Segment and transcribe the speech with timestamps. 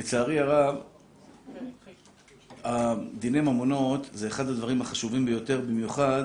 [0.00, 0.76] לצערי הרב,
[3.18, 6.24] דיני ממונות זה אחד הדברים החשובים ביותר, במיוחד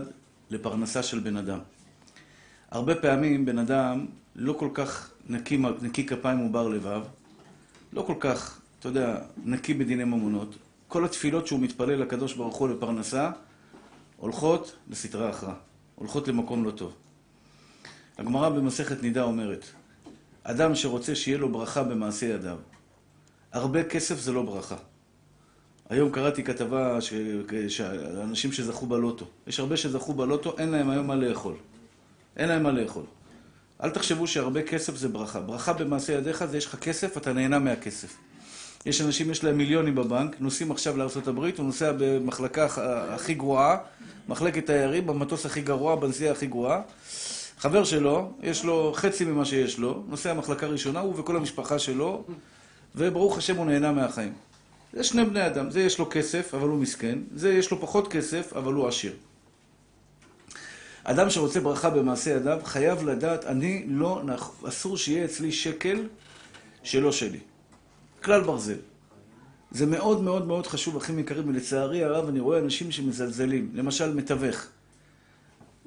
[0.50, 1.60] לפרנסה של בן אדם.
[2.72, 7.04] הרבה פעמים בן אדם לא כל כך נקי, נקי כפיים ובר לבב,
[7.94, 10.56] לא כל כך, אתה יודע, נקי בדיני ממונות.
[10.88, 13.32] כל התפילות שהוא מתפלל לקדוש ברוך הוא לפרנסה,
[14.18, 15.54] הולכות לסתרה אחרא,
[15.96, 16.94] הולכות למקום לא טוב.
[18.18, 19.66] הגמרא במסכת נידה אומרת,
[20.44, 22.58] אדם שרוצה שיהיה לו ברכה במעשה ידיו,
[23.56, 24.76] הרבה כסף זה לא ברכה.
[25.90, 26.98] היום קראתי כתבה
[27.68, 31.54] שאנשים שזכו בלוטו, יש הרבה שזכו בלוטו, אין להם היום מה לאכול.
[32.38, 33.04] אין להם מה לאכול.
[33.84, 35.40] אל תחשבו שהרבה כסף זה ברכה.
[35.40, 38.18] ברכה במעשה ידיך זה יש לך כסף, אתה נהנה מהכסף.
[38.86, 42.68] יש אנשים, יש להם מיליונים בבנק, נוסעים עכשיו לארה"ב, הוא נוסע במחלקה
[43.10, 43.78] הכי גרועה,
[44.28, 46.82] מחלקת תיירים, במטוס הכי גרוע, בנסיעה הכי גרועה.
[47.58, 52.24] חבר שלו, יש לו חצי ממה שיש לו, נוסע מחלקה ראשונה, הוא וכל המשפחה שלו,
[52.96, 54.34] וברוך השם הוא נהנה מהחיים.
[54.94, 58.08] זה שני בני אדם, זה יש לו כסף, אבל הוא מסכן, זה יש לו פחות
[58.08, 59.14] כסף, אבל הוא עשיר.
[61.04, 64.22] אדם שרוצה ברכה במעשה ידיו, חייב לדעת, אני לא,
[64.68, 66.08] אסור שיהיה אצלי שקל
[66.84, 67.40] שלא שלי.
[68.24, 68.78] כלל ברזל.
[69.72, 73.72] זה מאוד מאוד מאוד חשוב, אחים יקרים, ולצערי הרב אני רואה אנשים שמזלזלים.
[73.74, 74.66] למשל, מתווך.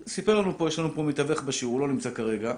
[0.06, 2.54] סיפר לנו פה, יש לנו פה מתווך בשיעור, הוא לא נמצא כרגע,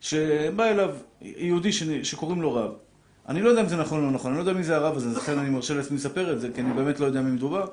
[0.00, 2.70] שבא אליו יהודי שקוראים לו רב.
[3.30, 4.96] אני לא יודע אם זה נכון או לא נכון, אני לא יודע מי זה הרב
[4.96, 7.66] הזה, לכן אני מרשה לעצמי לספר את זה, כי אני באמת לא יודע מי מדובר.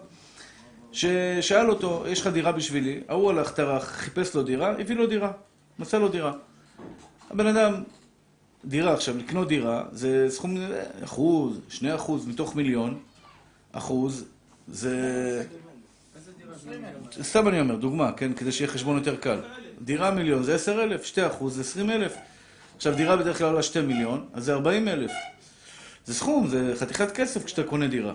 [0.91, 3.00] ששאל אותו, יש לך דירה בשבילי?
[3.08, 5.31] ההוא הלך, טרח, חיפש לו דירה, הביא לו דירה,
[5.80, 6.33] מצא לו דירה.
[7.30, 7.73] הבן אדם,
[8.66, 10.58] דירה עכשיו, לקנות דירה, זה סכום,
[11.03, 13.00] אחוז, שני אחוז מתוך מיליון,
[13.72, 14.25] אחוז,
[14.67, 15.44] זה...
[17.22, 19.39] סתם אני אומר, דוגמה, כן, כדי שיהיה חשבון יותר קל.
[19.81, 22.16] דירה מיליון זה עשר אלף, שתי אחוז זה עשרים אלף.
[22.75, 25.11] עכשיו, דירה בדרך כלל עולה שתי מיליון, אז זה ארבעים אלף.
[26.08, 28.13] זה סכום, זה חתיכת כסף כשאתה קונה דירה.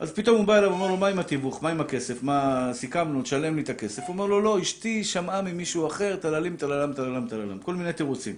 [0.00, 1.62] אז פתאום הוא בא אליו ואומר לו, מה עם התיווך?
[1.62, 2.22] מה עם הכסף?
[2.22, 3.22] מה סיכמנו?
[3.22, 4.02] תשלם לי את הכסף.
[4.02, 7.58] הוא אומר לו, לא, אשתי שמעה ממישהו אחר, טללים, טללם, טללם, טללם.
[7.58, 8.34] כל מיני תירוצים.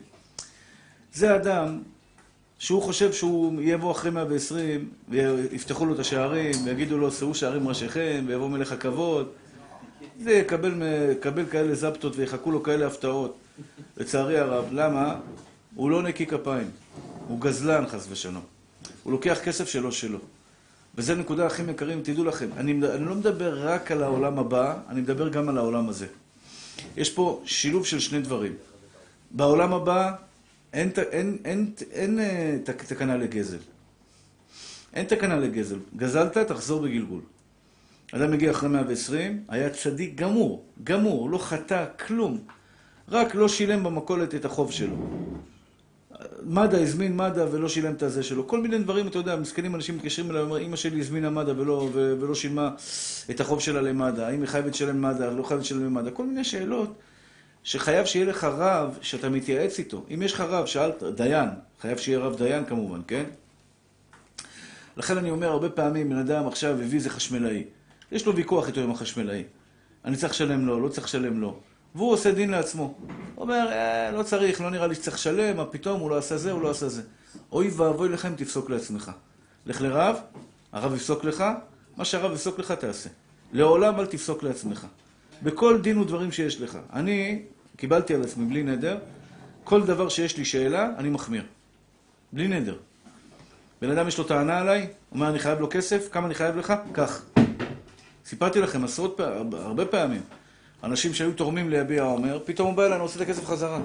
[1.12, 1.78] זה אדם
[2.58, 8.24] שהוא חושב שהוא יבוא אחרי 120, ויפתחו לו את השערים, ויגידו לו, שאו שערים ראשיכם,
[8.26, 9.28] ויבוא מלך הכבוד.
[10.20, 13.36] זה יקבל, יקבל כאלה זפטות ויחכו לו כאלה הפתעות.
[13.96, 14.64] לצערי הרב.
[14.72, 15.16] למה?
[15.74, 16.70] הוא לא נקי כפיים.
[17.28, 18.53] הוא גזלן, חס ושלום.
[19.04, 20.18] הוא לוקח כסף שלא שלו.
[20.94, 22.48] וזו נקודה הכי יקרים, תדעו לכם.
[22.56, 26.06] אני, אני לא מדבר רק על העולם הבא, אני מדבר גם על העולם הזה.
[26.96, 28.52] יש פה שילוב של שני דברים.
[29.30, 30.12] בעולם הבא
[30.72, 33.58] אין, אין, אין, אין, אין אה, תקנה לגזל.
[34.94, 35.78] אין תקנה לגזל.
[35.96, 37.20] גזלת, תחזור בגלגול.
[38.12, 42.38] אדם מגיע אחרי 120, היה צדיק גמור, גמור, לא חטא, כלום.
[43.08, 44.96] רק לא שילם במכולת את החוב שלו.
[46.42, 48.48] מד"א הזמין מד"א ולא שילם את הזה שלו.
[48.48, 51.88] כל מיני דברים, אתה יודע, מסכנים אנשים מתקשרים אליי ואומרים, אמא שלי הזמינה מד"א ולא,
[51.92, 52.70] ולא שילמה
[53.30, 56.10] את החוב שלה למד"א, האם היא חייבת לשלם מד"א, לא חייבת לשלם למד"א.
[56.10, 56.94] כל מיני שאלות
[57.62, 60.04] שחייב שיהיה לך רב שאתה מתייעץ איתו.
[60.14, 61.48] אם יש לך רב, שאלת, דיין,
[61.80, 63.24] חייב שיהיה רב דיין כמובן, כן?
[64.96, 67.64] לכן אני אומר, הרבה פעמים בן אדם עכשיו הביא איזה חשמלאי.
[68.12, 69.42] יש לו ויכוח איתו עם החשמלאי.
[70.04, 71.60] אני צריך לשלם לו, לא צריך לשלם לו.
[71.94, 72.94] והוא עושה דין לעצמו.
[73.34, 76.36] הוא אומר, אה, לא צריך, לא נראה לי שצריך לשלם, מה פתאום, הוא לא עשה
[76.36, 77.02] זה, הוא לא עשה זה.
[77.52, 79.10] אוי ואבוי לך אם תפסוק לעצמך.
[79.66, 80.16] לך לרב,
[80.72, 81.44] הרב יפסוק לך,
[81.96, 83.08] מה שהרב יפסוק לך תעשה.
[83.52, 84.86] לעולם אל תפסוק לעצמך.
[85.42, 86.78] בכל דין ודברים שיש לך.
[86.92, 87.42] אני
[87.76, 88.98] קיבלתי על עצמי בלי נדר,
[89.64, 91.42] כל דבר שיש לי שאלה, אני מחמיר.
[92.32, 92.76] בלי נדר.
[93.82, 96.72] בן אדם יש לו טענה עליי, אומר, אני חייב לו כסף, כמה אני חייב לך?
[96.92, 97.24] קח.
[98.26, 100.22] סיפרתי לכם עשרות פעמים, הרבה פעמים.
[100.84, 103.80] אנשים שהיו תורמים ליביע עומר, פתאום הוא בא אלינו, עושה את הכסף חזרה.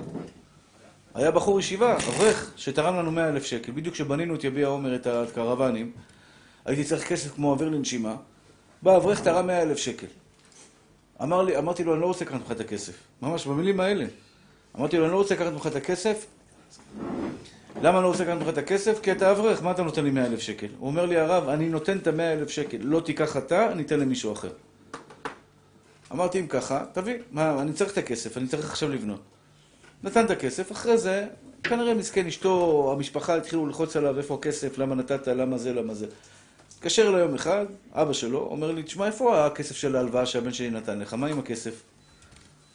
[1.15, 3.71] היה בחור ישיבה, אברך, שתרם לנו מאה אלף שקל.
[3.71, 5.91] בדיוק כשבנינו את יביע עומר, את הקרוונים,
[6.65, 8.15] הייתי צריך כסף כמו אוויר לנשימה.
[8.81, 10.07] בא אברך, תרם מאה אלף שקל.
[11.23, 12.93] אמר לי, אמרתי לו, אני לא רוצה לקחת ממך את הכסף.
[13.21, 14.05] ממש, במילים האלה.
[14.77, 16.25] אמרתי לו, אני לא רוצה לקחת ממך את הכסף.
[17.81, 18.99] למה אני לא רוצה לקחת ממך את הכסף?
[19.01, 20.67] כי אתה אברך, מה אתה נותן לי מאה אלף שקל?
[20.79, 22.77] הוא אומר לי, הרב, אני נותן את המאה אלף שקל.
[22.81, 24.51] לא תיקח אתה, אני אתן למישהו אחר.
[26.11, 29.21] אמרתי, אם ככה, תביא, מה, אני צריך את הכסף, אני צריך עכשיו לבנות.
[30.03, 31.27] נתן את הכסף, אחרי זה,
[31.63, 36.07] כנראה מסכן אשתו, המשפחה התחילו ללחוץ עליו, איפה הכסף, למה נתת, למה זה, למה זה.
[36.73, 40.69] התקשר אליי יום אחד, אבא שלו, אומר לי, תשמע, איפה הכסף של ההלוואה שהבן שלי
[40.69, 41.13] נתן לך?
[41.13, 41.83] מה עם הכסף?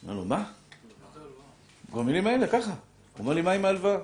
[0.02, 0.44] אומר לו, מה?
[1.94, 2.70] במילים האלה, ככה.
[2.70, 3.96] הוא אומר לי, מה עם ההלוואה?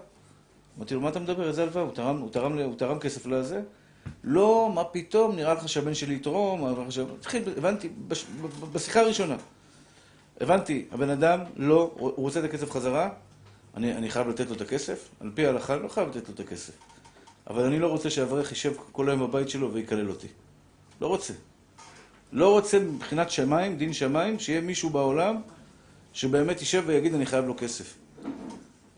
[0.78, 1.48] אמרתי לו, מה אתה מדבר?
[1.48, 1.84] איזה הלוואה?
[1.84, 3.62] הוא תרם, הוא תרם, הוא תרם כסף לזה?
[4.24, 6.74] לא, מה פתאום, נראה לך שהבן שלי יתרום,
[7.18, 7.88] התחיל, הבנתי,
[8.72, 9.36] בשיחה הראשונה.
[10.40, 13.08] הבנתי, הבן אדם לא, הוא רוצה את הכסף חזרה,
[13.76, 16.34] אני, אני חייב לתת לו את הכסף, על פי ההלכה אני לא חייב לתת לו
[16.34, 16.72] את הכסף.
[17.50, 20.26] אבל אני לא רוצה שאברך יישב כל היום בבית שלו ויקלל אותי.
[21.00, 21.32] לא רוצה.
[22.32, 25.36] לא רוצה מבחינת שמיים, דין שמיים, שיהיה מישהו בעולם
[26.12, 27.94] שבאמת יישב ויגיד אני חייב לו כסף.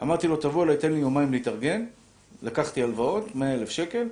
[0.03, 1.85] אמרתי לו, תבוא אליי, תן לי יומיים להתארגן,
[2.43, 4.09] לקחתי הלוואות, 100 אלף שקל,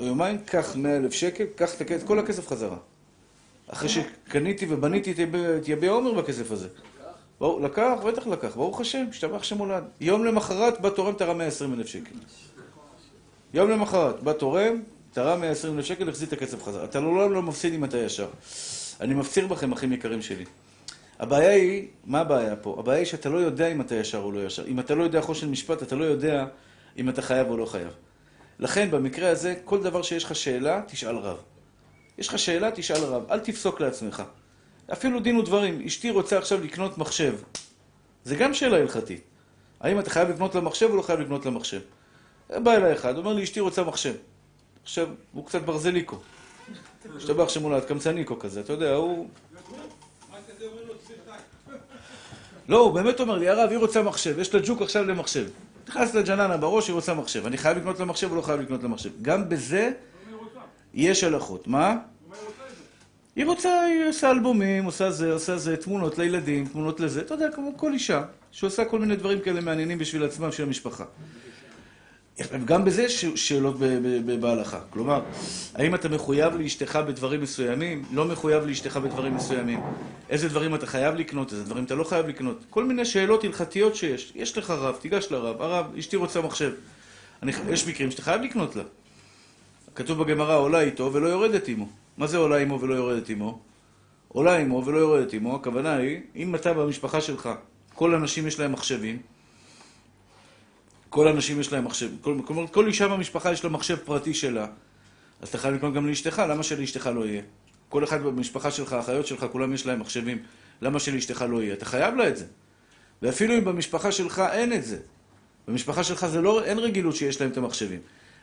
[0.00, 2.76] יומיים, קח 100 אלף שקל, קח את כל הכסף חזרה.
[3.68, 6.68] אחרי שקניתי ובניתי את יביע עומר בכסף הזה.
[7.40, 7.62] לקח?
[7.62, 9.84] לקח, בטח לקח, ברוך השם, השתבח שמולד.
[10.00, 12.14] יום למחרת בא תורם, תרם 120 אלף שקל.
[13.54, 14.82] יום למחרת בא תורם,
[15.12, 16.84] תרם 120 אלף שקל, החזיר את הכסף חזרה.
[16.84, 18.28] אתה לעולם לא מפסיד אם אתה ישר.
[19.00, 20.44] אני מפציר בכם, אחים יקרים שלי.
[21.18, 22.76] הבעיה היא, מה הבעיה פה?
[22.78, 24.66] הבעיה היא שאתה לא יודע אם אתה ישר או לא ישר.
[24.66, 26.46] אם אתה לא יודע חושן משפט, אתה לא יודע
[26.98, 27.88] אם אתה חייב או לא חייב.
[28.58, 31.36] לכן, במקרה הזה, כל דבר שיש לך שאלה, תשאל רב.
[32.18, 33.30] יש לך שאלה, תשאל רב.
[33.30, 34.22] אל תפסוק לעצמך.
[34.92, 35.82] אפילו דין ודברים.
[35.86, 37.34] אשתי רוצה עכשיו לקנות מחשב.
[38.24, 39.20] זה גם שאלה הלכתית.
[39.80, 41.80] האם אתה חייב לקנות לה מחשב או לא חייב לקנות לה מחשב?
[42.50, 44.14] בא אליי אחד, אומר לי, אשתי רוצה מחשב.
[44.82, 46.18] עכשיו, הוא קצת ברזליקו.
[47.16, 49.28] השתבח שמולד, קמצניקו כזה, אתה יודע, הוא...
[52.68, 55.48] לא, הוא באמת אומר לי, הרב, היא רוצה מחשב, יש לה ג'וק עכשיו למחשב.
[55.88, 57.46] נכנס לג'ננה בראש, היא רוצה מחשב.
[57.46, 59.10] אני חייב לקנות לה מחשב או לא חייב לקנות לה מחשב?
[59.22, 59.92] גם בזה
[60.94, 61.66] יש הלכות.
[61.66, 61.96] מה?
[63.36, 67.20] היא רוצה, היא עושה אלבומים, עושה זה, עושה זה, תמונות לילדים, תמונות לזה.
[67.20, 68.22] אתה יודע, כמו כל אישה,
[68.52, 71.04] שעושה כל מיני דברים כאלה מעניינים בשביל עצמם, בשביל המשפחה.
[72.64, 73.76] גם בזה יש שאלות
[74.40, 74.80] בהלכה.
[74.90, 75.22] כלומר,
[75.74, 78.04] האם אתה מחויב לאשתך בדברים מסוימים?
[78.12, 79.80] לא מחויב לאשתך בדברים מסוימים?
[80.30, 81.52] איזה דברים אתה חייב לקנות?
[81.52, 82.64] איזה דברים אתה לא חייב לקנות?
[82.70, 84.32] כל מיני שאלות הלכתיות שיש.
[84.34, 85.62] יש לך רב, תיגש לרב.
[85.62, 86.72] הרב, אשתי רוצה מחשב.
[87.42, 88.82] אני, יש מקרים שאתה חייב לקנות לה.
[89.94, 91.88] כתוב בגמרא, עולה איתו ולא יורדת עמו.
[92.18, 93.58] מה זה עולה עמו ולא יורדת עמו?
[94.28, 97.48] עולה עמו ולא יורדת עמו, הכוונה היא, אם אתה במשפחה שלך,
[97.94, 99.18] כל הנשים יש להם מחשבים,
[101.10, 104.66] כל הנשים יש להם מחשב, כלומר, כל אישה במשפחה יש לה מחשב פרטי שלה,
[105.40, 107.42] אז אתה חייב לקנות גם לאשתך, למה שלאשתך לא יהיה?
[107.88, 110.38] כל אחד במשפחה שלך, האחיות שלך, כולם יש להם מחשבים,
[110.82, 111.74] למה שלאשתך לא יהיה?
[111.74, 112.44] אתה חייב לה את זה.
[113.22, 114.98] ואפילו אם במשפחה שלך אין את זה,
[115.68, 118.00] במשפחה שלך זה לא, אין רגילות שיש להם את המחשבים.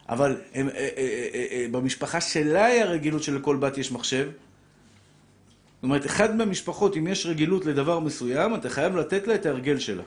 [0.09, 4.29] אבל הם, אה, אה, אה, במשפחה שלה היה רגילות שלכל בת יש מחשב.
[4.29, 9.79] זאת אומרת, אחד מהמשפחות, אם יש רגילות לדבר מסוים, אתה חייב לתת לה את ההרגל
[9.79, 10.03] שלה.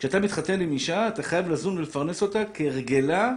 [0.00, 3.32] כשאתה מתחתן עם אישה, אתה חייב לזון ולפרנס אותה כהרגלה,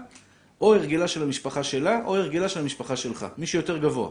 [0.61, 3.25] או הרגלה של המשפחה שלה, או הרגלה של המשפחה שלך.
[3.37, 4.09] מי שיותר גבוה.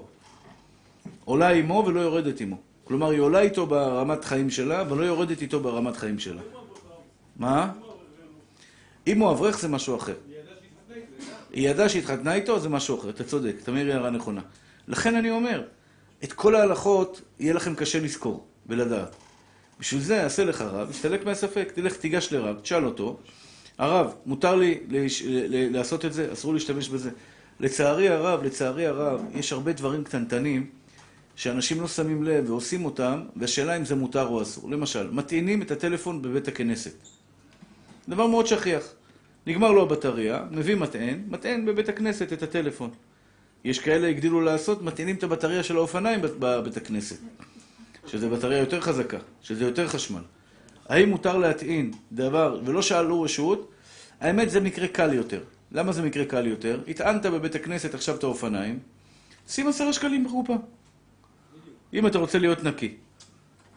[1.25, 2.57] עולה עמו ולא יורדת עמו.
[2.85, 6.43] כלומר, היא עולה איתו ברמת חיים שלה, ולא יורדת איתו ברמת חיים שלה.
[7.37, 7.73] מה?
[9.07, 10.17] אם הוא אברך זה משהו אחר.
[11.53, 13.11] היא ידעה שהתחתנה איתו, זה משהו אחר.
[13.11, 14.41] אתה צודק, אתה מעיר הערה נכונה.
[14.89, 15.63] לכן אני אומר,
[16.25, 19.17] את כל ההלכות יהיה לכם קשה לזכור ולדעת.
[19.83, 23.19] בשביל זה יעשה לך רב, יסתלק מהספק, תלך, תיגש לרב, תשאל אותו,
[23.79, 24.79] הרב, מותר לי.
[25.71, 26.33] לעשות את זה?
[26.33, 27.11] אסור להשתמש בזה?
[27.61, 30.67] לצערי הרב, לצערי הרב, יש הרבה דברים קטנטנים
[31.37, 34.71] שאנשים לא שמים לב ועושים אותם, והשאלה אם זה מותר או אסור.
[34.71, 36.95] למשל, מטעינים את הטלפון בבית הכנסת.
[38.09, 38.85] דבר מאוד שכיח.
[39.47, 42.91] נגמר לו הבטריה, מביא מטען, מטען בבית הכנסת את הטלפון.
[43.65, 47.19] יש כאלה הגדילו לעשות, מטעינים את הבטריה של האופניים בבית הכנסת.
[48.07, 50.23] שזה בטריה יותר חזקה, שזה יותר חשמל.
[50.89, 53.71] האם מותר להטעין דבר, ולא שאלו רשות,
[54.21, 55.41] האמת זה מקרה קל יותר.
[55.73, 56.81] למה זה מקרה קל יותר?
[56.89, 58.79] הטענת בבית הכנסת עכשיו את האופניים,
[59.49, 60.57] שים עשרה שקלים בקופה.
[61.93, 62.95] אם אתה רוצה להיות נקי.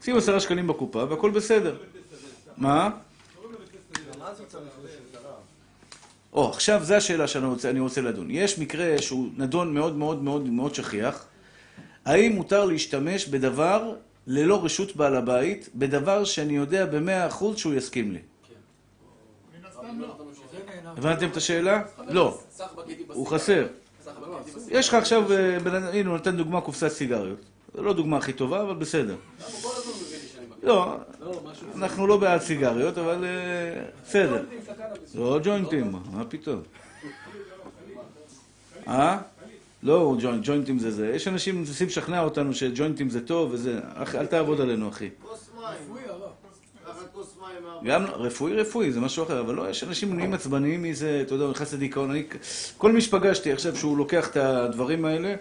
[0.04, 1.78] שים עשרה שקלים בקופה והכל בסדר.
[2.58, 2.90] מה?
[6.34, 8.28] או, עכשיו זו השאלה שאני רוצה, רוצה לדון.
[8.32, 11.26] יש מקרה שהוא נדון מאוד מאוד מאוד מאוד שכיח.
[12.06, 13.96] האם מותר להשתמש בדבר
[14.28, 18.20] ללא רשות בעל הבית, בדבר שאני יודע במאה אחוז שהוא יסכים לי.
[20.86, 21.82] הבנתם את השאלה?
[22.08, 22.40] לא.
[23.08, 23.68] הוא חסר.
[24.68, 25.58] יש לך עכשיו, אה,
[25.94, 27.40] הנה הוא נותן דוגמה קופסת סיגריות.
[27.74, 29.16] זו לא דוגמה הכי טובה, אבל בסדר.
[30.64, 30.98] לא,
[31.76, 34.46] אנחנו לא בעד סיגריות, אבל אה, בסדר.
[35.16, 36.62] לא ג'וינטים, מה פתאום?
[38.88, 39.18] אה?
[39.86, 41.12] לא ג'וינט, ג'וינטים זה זה.
[41.16, 43.80] יש אנשים שמנסים לשכנע אותנו שג'וינטים זה טוב וזה.
[44.16, 45.10] אל תעבוד עלינו, אחי.
[45.22, 45.96] כוס מים.
[47.84, 51.46] גם רפואי רפואי, זה משהו אחר, אבל לא, יש אנשים נהיים עצבניים מזה, אתה יודע,
[51.46, 52.12] הוא נכנס לדיכאון.
[52.12, 52.24] אני,
[52.78, 55.36] כל מי שפגשתי עכשיו שהוא לוקח את הדברים האלה,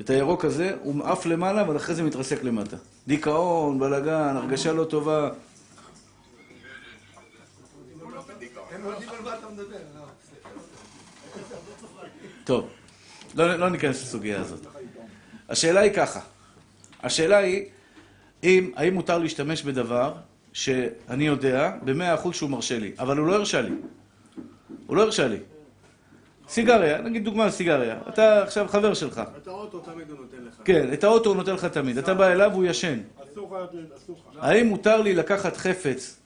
[0.00, 2.76] את הירוק הזה, הוא עף למעלה, אבל אחרי זה מתרסק למטה.
[3.06, 5.30] דיכאון, בלאגן, הרגשה לא טובה.
[12.44, 12.68] טוב.
[13.36, 14.66] לא, לא ניכנס לסוגיה הזאת.
[15.48, 16.20] השאלה היא ככה,
[17.02, 17.64] השאלה היא,
[18.42, 20.14] אם, האם מותר להשתמש בדבר
[20.52, 23.70] שאני יודע במאה אחוז שהוא מרשה לי, אבל הוא לא הרשה לי.
[24.86, 25.38] הוא לא הרשה לי.
[26.48, 27.98] סיגריה, נגיד דוגמה על סיגריה.
[28.08, 29.22] אתה עכשיו חבר שלך.
[29.42, 30.54] את האוטו תמיד הוא נותן לך.
[30.64, 31.98] כן, את האוטו הוא נותן לך תמיד.
[31.98, 32.98] אתה בא אליו והוא ישן.
[33.32, 34.44] אסור לך, אסור לך.
[34.44, 36.20] האם מותר לי לקחת חפץ,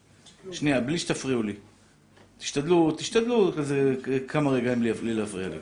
[0.52, 1.55] שנייה, בלי שתפריעו לי.
[2.38, 3.95] תשתדלו, תשתדלו כזה
[4.29, 5.57] כמה רגעים בלי להפריע לי.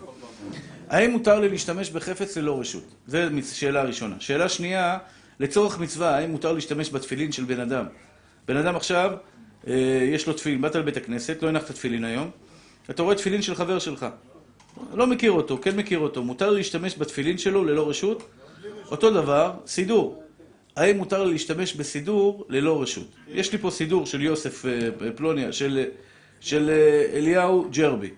[0.88, 2.84] האם מותר לי להשתמש בחפץ ללא רשות?
[3.06, 3.18] זו
[3.52, 4.16] שאלה ראשונה.
[4.20, 4.98] שאלה שנייה,
[5.40, 7.84] לצורך מצווה, האם מותר להשתמש בתפילין של בן אדם?
[8.48, 9.10] בן אדם עכשיו,
[9.66, 9.74] אה,
[10.12, 12.30] יש לו תפילין, באת לבית הכנסת, לא הנחת תפילין היום,
[12.90, 14.06] אתה רואה תפילין של חבר שלך.
[14.94, 18.22] לא מכיר אותו, כן מכיר אותו, מותר להשתמש בתפילין שלו ללא רשות?
[18.90, 20.22] אותו דבר, סידור.
[20.76, 23.08] האם מותר לי להשתמש בסידור ללא רשות?
[23.28, 25.84] יש לי פה סידור של יוסף אה, פלוניה, של,
[26.40, 28.10] של אה, אליהו ג'רבי.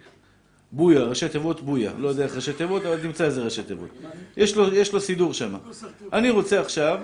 [0.73, 1.93] בויה, ראשי תיבות בויה.
[1.99, 3.89] לא יודע איך ראשי תיבות, אבל נמצא איזה ראשי תיבות.
[4.37, 5.55] יש לו, יש לו סידור שם.
[6.13, 6.99] אני רוצה עכשיו,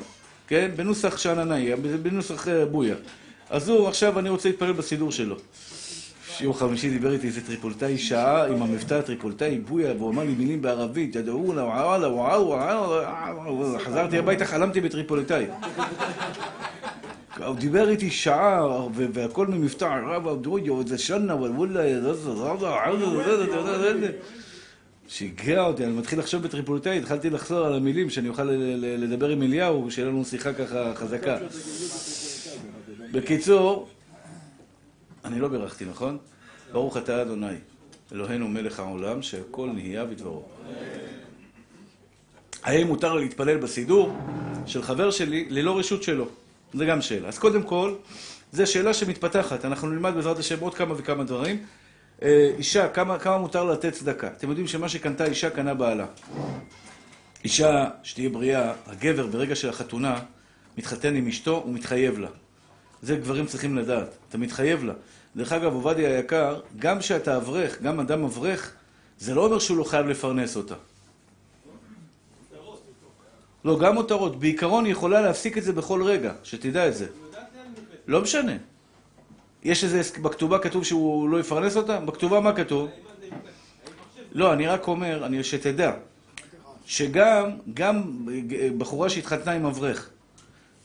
[0.46, 2.94] כן, בנוסח שאננאי, בנוסח אה, בויה.
[3.50, 5.37] אז הוא, עכשיו אני רוצה להתפלל בסידור שלו.
[6.40, 10.62] יום חמישי דיבר איתי איזה טריפולטאי שעה עם המבטא הטריפולטאי בויה, והוא אמר לי מילים
[10.62, 15.47] בערבית, תדעו לה, וואלה, וואלה, וואלה, חזרתי הביתה, חלמתי בטריפולטאי.
[17.47, 21.81] הוא דיבר איתי שעה, והכל ממבטא ערב, אבדודיו, זה שנה, וואלה,
[25.09, 28.45] שיגע אותי, אני מתחיל לחשוב בטריפולטאי, התחלתי לחזור על המילים, שאני אוכל
[28.83, 31.37] לדבר עם אליהו, שיהיה לנו שיחה ככה חזקה.
[33.12, 33.88] בקיצור,
[35.26, 36.18] אני לא בירכתי, נכון?
[36.73, 37.54] ברוך אתה אדוני,
[38.12, 40.42] אלוהינו מלך העולם, שהכל נהיה בדברו.
[42.62, 44.16] האם מותר לי להתפלל בסידור
[44.66, 46.28] של חבר שלי ללא רשות שלו?
[46.75, 47.28] זה גם שאלה.
[47.28, 47.95] אז קודם כל,
[48.52, 49.64] זו שאלה שמתפתחת.
[49.64, 51.64] אנחנו נלמד בעזרת השם עוד כמה וכמה דברים.
[52.23, 54.26] אה, אישה, כמה, כמה מותר לתת צדקה?
[54.26, 56.06] אתם יודעים שמה שקנתה אישה, קנה בעלה.
[57.45, 60.18] אישה, שתהיה בריאה, הגבר ברגע של החתונה,
[60.78, 62.28] מתחתן עם אשתו, הוא מתחייב לה.
[63.06, 64.08] זה גברים צריכים לדעת.
[64.28, 64.92] אתה מתחייב לה.
[65.36, 68.72] דרך אגב, עובדיה היקר, גם כשאתה אברך, גם אדם אברך,
[69.18, 70.75] זה לא אומר שהוא לא חייב לפרנס אותה.
[73.64, 74.40] לא, גם מותרות.
[74.40, 77.06] בעיקרון היא יכולה להפסיק את זה בכל רגע, שתדע את זה.
[78.06, 78.52] לא משנה.
[79.62, 82.00] יש איזה, בכתובה כתוב שהוא לא יפרנס אותה?
[82.00, 82.90] בכתובה מה כתוב?
[84.32, 85.92] לא, אני רק אומר, אני, שתדע,
[86.86, 88.26] שגם גם
[88.78, 90.10] בחורה שהתחתנה עם אברך,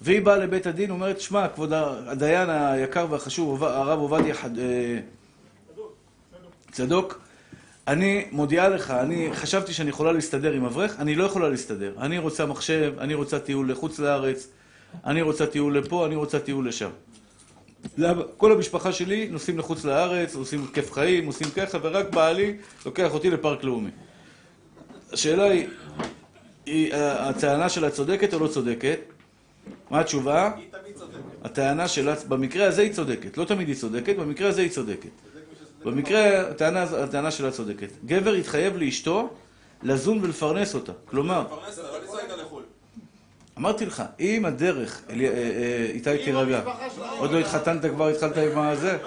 [0.01, 4.99] והיא באה לבית הדין, אומרת, שמע, כבוד הדיין היקר והחשוב, הרב עובדיה חד- אה,
[6.71, 7.21] צדוק,
[7.87, 11.93] אני מודיעה לך, אני חשבתי שאני יכולה להסתדר עם אברך, אני לא יכולה להסתדר.
[11.99, 14.47] אני רוצה מחשב, אני רוצה טיול לחוץ לארץ,
[15.05, 16.89] אני רוצה טיול לפה, אני רוצה טיול לשם.
[18.37, 22.53] כל המשפחה שלי נוסעים לחוץ לארץ, עושים כיף חיים, עושים ככה, ורק בעלי
[22.85, 23.89] לוקח אותי לפארק לאומי.
[25.13, 25.67] השאלה היא,
[26.65, 28.99] היא הטענה שלה צודקת או לא צודקת?
[29.91, 30.51] מה התשובה?
[30.57, 31.17] היא תמיד צודקת.
[31.43, 33.37] הטענה שלה, במקרה הזה היא צודקת.
[33.37, 35.09] לא תמיד היא צודקת, במקרה הזה היא צודקת.
[35.85, 37.89] במקרה, הטענה, הטענה שלה צודקת.
[38.05, 39.29] גבר יתחייב לאשתו
[39.83, 40.91] לזון ולפרנס אותה.
[41.05, 42.63] כלומר, פרנס אותה, לא לנסוע איתה לחו"ל.
[43.57, 46.61] אמרתי לך, אם הדרך, אה, אה, איתי תירגע,
[47.17, 48.97] עוד לא התחתנת כבר, התחלת עם הזה?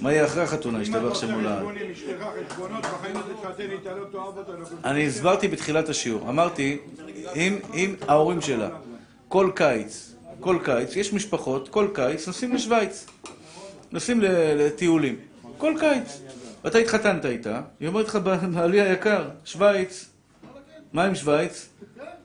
[0.00, 0.80] מה יהיה אחרי החתונה?
[0.80, 1.58] השתבח שם מול העד.
[1.58, 4.80] חשבון עם אשתך, חשבונות, בחיים הזה תתחתן איתה, תאהב אותה, לא כלום.
[4.84, 6.78] אני הסברתי בתחילת השיעור, אמרתי,
[7.74, 8.68] אם ההורים שלה,
[9.28, 10.07] כל קיץ,
[10.40, 13.06] כל קיץ, יש משפחות, כל קיץ נוסעים לשוויץ,
[13.92, 14.20] נוסעים
[14.56, 15.16] לטיולים,
[15.58, 16.20] כל קיץ.
[16.64, 20.10] ואתה התחתנת איתה, היא אומרת לך, בעלי היקר, שוויץ,
[20.92, 21.68] מה עם שוויץ?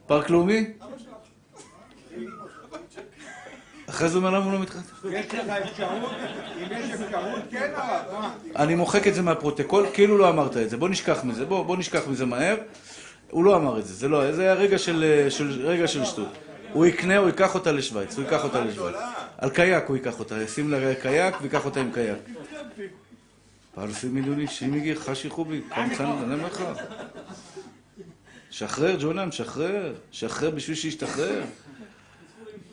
[0.07, 0.65] פארק לאומי?
[3.89, 5.09] אחרי זה אומר למה הוא לא מתחתן.
[5.11, 6.11] יש לך אפשרות,
[6.57, 8.33] אם יש אפשרות, כן הרב, מה?
[8.55, 10.77] אני מוחק את זה מהפרוטוקול, כאילו לא אמרת את זה.
[10.77, 12.55] בוא נשכח מזה, בוא, נשכח מזה מהר.
[13.29, 15.03] הוא לא אמר את זה, זה לא, זה היה רגע של,
[15.63, 16.27] רגע של שטות.
[16.73, 18.95] הוא יקנה, הוא ייקח אותה לשוויץ, הוא ייקח אותה לשוויץ.
[19.37, 22.17] על קייק הוא ייקח אותה, ישים לה קייק וייקח אותה עם קייק.
[23.75, 26.63] פרסי מיליוני, שימיגי, חשי חובי, פעם חנן, אני אומר לך.
[28.49, 29.93] שחרר, ג'ונם, שחרר.
[30.11, 31.41] שחרר בשביל שישתחרר.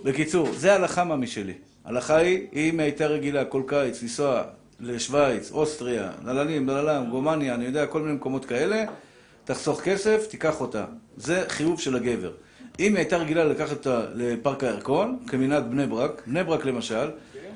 [0.04, 1.54] בקיצור, זה הלכה מה משלי.
[1.84, 4.42] הלכה היא, אם הייתה רגילה כל קיץ לנסוע
[4.80, 8.84] לשוויץ, אוסטריה, נללים, נללם, גומניה, אני יודע, כל מיני מקומות כאלה,
[9.44, 10.84] תחסוך כסף, תיקח אותה.
[11.16, 12.32] זה חיוב של הגבר.
[12.78, 17.10] אם היא הייתה רגילה לקחת אותה לפארק הירקון, כמנהג בני ברק, בני ברק למשל,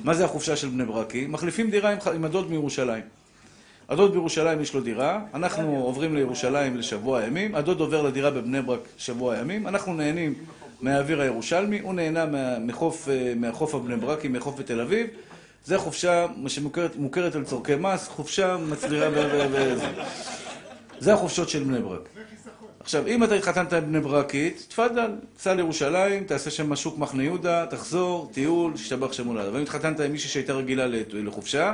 [0.04, 1.32] מה זה החופשה של בני ברקים?
[1.32, 3.02] מחליפים דירה עם, הדוד מירושלים.
[3.88, 8.80] הדוד בירושלים יש לו דירה, אנחנו עוברים לירושלים לשבוע ימים, הדוד עובר לדירה בבני ברק
[8.98, 10.34] שבוע ימים, אנחנו נהנים
[10.80, 12.26] מהאוויר הירושלמי, הוא נהנה
[12.60, 15.06] מחוף, אה, מהחוף הבני ברקי, מחוף בתל אביב,
[15.64, 19.74] זה חופשה שמוכרת מוכרת על צורכי מס, חופשה מצליחה ו...
[20.98, 22.08] זה החופשות של בני ברק.
[22.84, 27.66] עכשיו, אם אתה התחתנת עם בני ברקית, תפאדל, סע לירושלים, תעשה שם שוק מחנה יהודה,
[27.66, 29.46] תחזור, טיול, תשתבח שם מולד.
[29.46, 31.72] אבל אם התחתנת עם מישהי שהייתה רגילה לחופשה,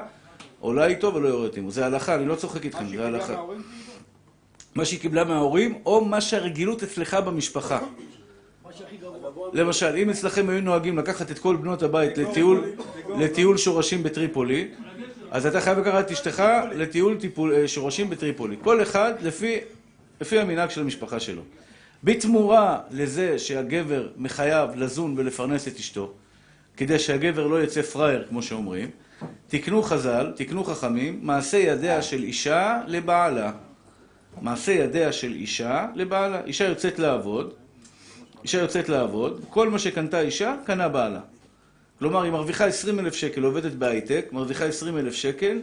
[0.60, 1.70] עולה איתו ולא יורדת עימו.
[1.70, 3.42] זה הלכה, אני לא צוחק איתכם, זה הלכה.
[4.74, 7.78] מה שהיא קיבלה מההורים, או מה שהרגילות אצלך במשפחה.
[9.52, 12.64] למשל, אם אצלכם היו נוהגים לקחת את כל בנות הבית לטיול,
[13.18, 14.68] לטיול שורשים בטריפולי,
[15.30, 16.42] אז אתה חייב לקחת את אשתך
[16.74, 18.56] לטיול טיפול, אה, שורשים בטריפולי.
[18.62, 19.58] כל אחד לפי,
[20.20, 21.42] לפי המנהג של המשפחה שלו.
[22.04, 26.12] בתמורה לזה שהגבר מחייב לזון ולפרנס את אשתו,
[26.76, 28.90] כדי שהגבר לא יצא פראייר, כמו שאומרים,
[29.48, 33.52] תקנו חז"ל, תקנו חכמים, מעשה ידיה של אישה לבעלה.
[34.40, 36.40] מעשה ידיה של אישה לבעלה.
[36.44, 37.54] אישה יוצאת לעבוד,
[38.42, 41.20] אישה יוצאת לעבוד, כל מה שקנתה אישה, קנה בעלה.
[41.98, 45.58] כלומר, היא מרוויחה 20 אלף שקל, עובדת בהייטק, מרוויחה 20 אלף שקל,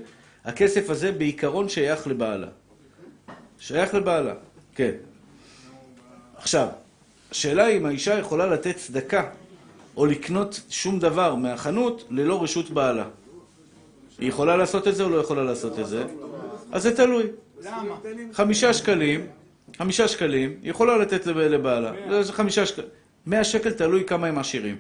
[0.46, 2.48] הכסף הזה בעיקרון שייך לבעלה.
[3.60, 4.34] שייך לבעלה,
[4.78, 4.92] כן.
[6.38, 6.68] עכשיו,
[7.32, 9.30] השאלה היא אם האישה יכולה לתת צדקה
[9.98, 13.06] או לקנות שום דבר מהחנות ללא רשות בעלה.
[14.20, 16.04] היא יכולה לעשות את זה או לא יכולה לעשות את זה?
[16.72, 17.24] אז זה תלוי.
[17.62, 17.96] למה?
[18.34, 19.28] חמישה שקלים,
[19.78, 21.92] חמישה שקלים, היא יכולה לתת לב- לבעלה.
[22.24, 22.90] זה חמישה שקלים.
[23.26, 24.76] מאה שקל תלוי כמה הם עשירים.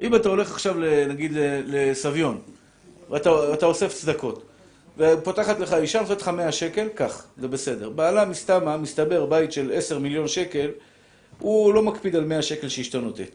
[0.00, 0.74] אם אתה הולך עכשיו,
[1.08, 1.32] נגיד,
[1.66, 2.40] לסביון,
[3.10, 4.42] ואתה אוסף צדקות,
[4.98, 7.90] ופותחת לך אישה, נותנת לך מאה שקל, קח, זה בסדר.
[7.90, 10.70] בעלה מסתמה, מסתבר, בית של עשר מיליון שקל,
[11.38, 13.30] הוא לא מקפיד על מאה שקל שאשתו נותנת.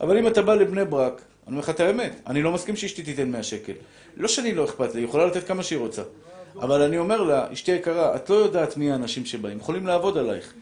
[0.00, 3.02] אבל אם אתה בא לבני ברק, אני אומר לך את האמת, אני לא מסכים שאשתי
[3.02, 3.72] תיתן 100 שקל.
[4.16, 6.02] לא שאני לא אכפת לי, היא יכולה לתת כמה שהיא רוצה.
[6.60, 10.52] אבל אני אומר לה, אשתי יקרה, את לא יודעת מי האנשים שבאים, יכולים לעבוד עלייך.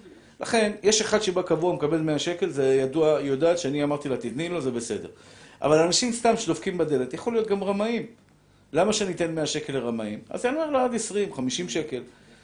[0.41, 4.17] לכן, יש אחד שבא קבוע, מקבל 100 שקל, זה ידוע, היא יודעת שאני אמרתי לה,
[4.17, 5.09] תתני לו, זה בסדר.
[5.63, 8.07] אבל אנשים סתם שדופקים בדלת, יכול להיות גם רמאים.
[8.75, 10.19] למה שאני אתן 100 שקל לרמאים?
[10.31, 12.03] אז אני אומר לה עד 20, 50 שקל.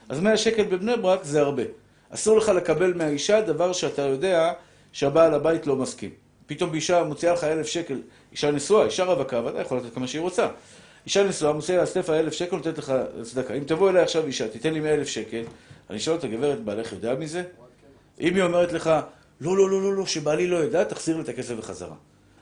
[0.08, 1.62] אז 100 שקל בבני ברק זה הרבה.
[2.10, 4.52] אסור לך לקבל מהאישה דבר שאתה יודע
[4.92, 6.10] שהבעל הבית לא מסכים.
[6.46, 8.00] פתאום אישה מוציאה לך אלף שקל,
[8.32, 10.49] אישה נשואה, אישה רווקה, ודאי יכולה לתת כמה שהיא רוצה.
[11.04, 13.54] אישה נשואה, מוציאה לה סטפה אלף שקל, נותנת לך צדקה.
[13.54, 15.42] אם תבוא אליי עכשיו אישה, תיתן לי מאה אלף שקל,
[15.90, 17.42] אני אשאל אותה, גברת, בעלך יודע מזה?
[18.20, 18.90] אם היא אומרת לך,
[19.40, 21.96] לא, לא, לא, לא, לא, שבעלי לא ידע, תחזיר לי את הכסף בחזרה.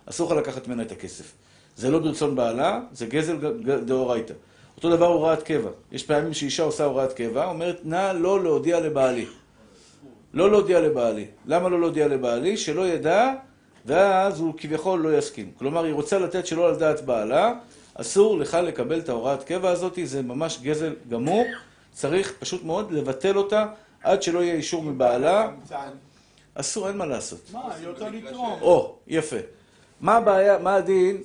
[0.06, 1.32] אסור לך לקחת ממנה את הכסף.
[1.78, 3.36] זה לא ברצון בעלה, זה גזל
[3.84, 4.34] דאורייתא.
[4.76, 5.70] אותו דבר הוראת קבע.
[5.92, 9.26] יש פעמים שאישה עושה הוראת קבע, אומרת, נא לא להודיע לבעלי.
[10.34, 11.26] לא להודיע לבעלי.
[11.46, 12.56] למה לא להודיע לבעלי?
[12.56, 13.32] שלא ידע,
[13.86, 15.50] ואז הוא כביכול לא יסכים.
[15.58, 17.52] כלומר, היא רוצה לתת שלא על דעת בעלה,
[17.94, 21.44] אסור לך לקבל את ההוראת קבע הזאת, זה ממש גזל גמור.
[21.92, 23.66] צריך פשוט מאוד לבטל אותה
[24.02, 25.50] עד שלא יהיה אישור מבעלה.
[26.54, 27.40] אסור, אין מה לעשות.
[27.52, 28.58] מה, היא רוצה לתרום.
[28.62, 29.36] או, יפה.
[30.00, 31.22] מה הבעיה, מה הדין?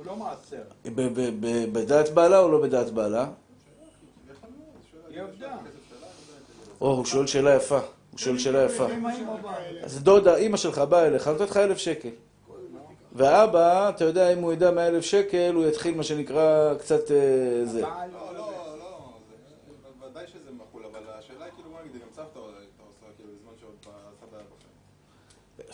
[0.00, 0.62] הוא לא מעשר.
[0.84, 3.26] ב- ב- ב- בדעת בעלה או לא בדעת בעלה?
[6.80, 7.78] או, הוא שואל שאלה יפה.
[8.10, 8.86] הוא שואל שאלה יפה.
[9.82, 12.08] אז דודה, אימא שלך באה אליך, נותנת לך אלף שקל.
[13.12, 17.16] והאבא, אתה יודע, אם הוא ידע מאה אלף שקל, הוא יתחיל מה שנקרא קצת אה,
[17.64, 17.80] זה.
[17.80, 19.12] לא, לא, לא,
[23.16, 23.34] כאילו,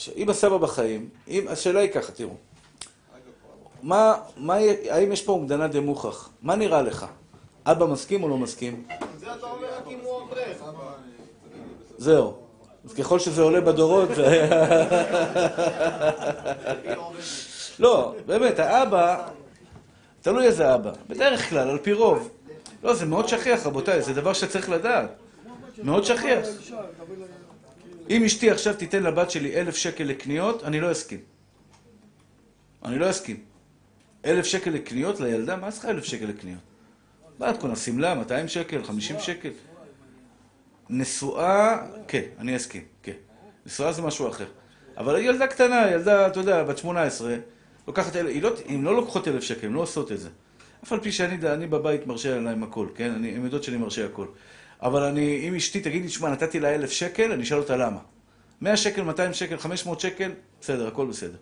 [0.04, 0.16] כאילו.
[0.16, 2.34] אם הסבא בחיים, אם, השאלה היא ככה, תראו.
[3.82, 4.54] מה, מה,
[4.90, 6.30] האם יש פה אומדנה דמוכח?
[6.42, 7.06] מה נראה לך?
[7.66, 8.84] אבא מסכים או לא מסכים?
[9.18, 10.62] זה אתה אומר רק אם הוא אברך.
[11.98, 12.34] זהו.
[12.84, 14.48] אז ככל שזה עולה בדורות, זה...
[17.78, 19.28] לא, באמת, האבא,
[20.20, 20.92] תלוי איזה אבא.
[21.08, 22.30] בדרך כלל, על פי רוב.
[22.82, 25.10] לא, זה מאוד שכיח, רבותיי, זה דבר שצריך לדעת.
[25.82, 26.46] מאוד שכיח.
[28.10, 31.20] אם אשתי עכשיו תיתן לבת שלי אלף שקל לקניות, אני לא אסכים.
[32.84, 33.55] אני לא אסכים.
[34.26, 35.56] אלף שקל לקניות לילדה?
[35.56, 36.58] מה צריכה אלף שקל לקניות?
[37.38, 38.14] מה את קונה שמלה?
[38.14, 38.84] 200 שקל?
[38.84, 39.50] 50 שקל?
[40.90, 41.76] נשואה,
[42.08, 43.12] כן, אני אסכים, כן.
[43.66, 44.46] נשואה זה משהו אחר.
[44.96, 47.34] אבל ילדה קטנה, ילדה, אתה יודע, בת 18,
[47.86, 50.28] לוקחת, אל- היא לא, הן לא לוקחות אלף שקל, הן לא עושות את זה.
[50.84, 53.12] אף על פי שאני אני בבית מרשה להם הכל, כן?
[53.12, 54.26] אני, הן יודעות שאני מרשה הכל.
[54.82, 57.98] אבל אני, אם אשתי תגיד לי, שמע, נתתי לה אלף שקל, אני אשאל אותה למה.
[58.60, 61.36] 100 שקל, 200 שקל, 500 שקל, בסדר, הכל בסדר.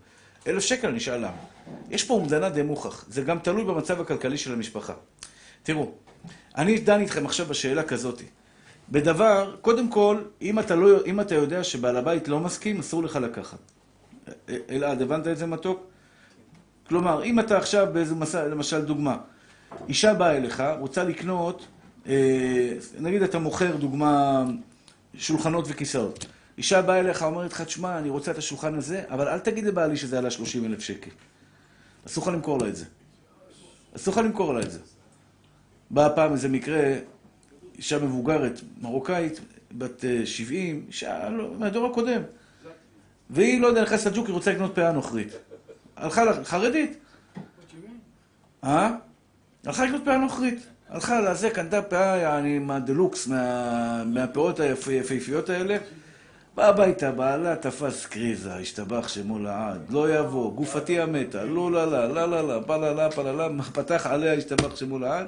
[0.46, 1.36] אלף שקל אני אשאל למה.
[1.90, 4.92] יש פה אומדנה די מוכח, זה גם תלוי במצב הכלכלי של המשפחה.
[5.62, 5.92] תראו,
[6.56, 8.24] אני דן איתכם עכשיו בשאלה כזאתי.
[8.90, 13.16] בדבר, קודם כל, אם אתה, לא, אם אתה יודע שבעל הבית לא מסכים, אסור לך
[13.16, 13.58] לקחת.
[14.70, 15.86] אלעד, הבנת את זה מתוק?
[16.88, 19.16] כלומר, אם אתה עכשיו באיזה מסע, למשל דוגמה,
[19.88, 21.66] אישה באה אליך, רוצה לקנות,
[22.06, 24.44] אה, נגיד אתה מוכר דוגמה,
[25.14, 26.26] שולחנות וכיסאות.
[26.58, 29.96] אישה באה אליך, אומרת לך, תשמע, אני רוצה את השולחן הזה, אבל אל תגיד לבעלי
[29.96, 31.10] שזה עלה 30 אלף שקל.
[32.06, 32.84] אסור לך למכור לה את זה.
[33.96, 34.78] אסור לך למכור לה את זה.
[35.90, 36.94] באה פעם איזה מקרה,
[37.78, 39.40] אישה מבוגרת, מרוקאית,
[39.78, 42.22] בת אה, 70, אישה לא, מהדור הקודם.
[43.30, 45.28] והיא, לא יודע, נכנסת לג'וק, היא רוצה לקנות פאה נוכרית.
[45.96, 46.98] הלכה, לה- חרדית.
[48.64, 48.90] אה?
[49.66, 50.58] הלכה לקנות פאה נוכרית.
[50.88, 55.76] הלכה לזה, קנתה פאה, יעני, מהדלוקס, מה- מהפאות היפ- היפהפיות האלה.
[56.54, 62.06] בא הביתה, בעלה תפס קריזה, השתבח שמו לעד, לא יבוא, גופתי המתה, לא לה לה,
[62.06, 65.26] לה לה לה, לה לה, לה לה, פתח עליה, השתבח שמו לעד,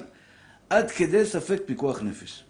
[0.69, 2.43] עד כדי ספק פיקוח נפש.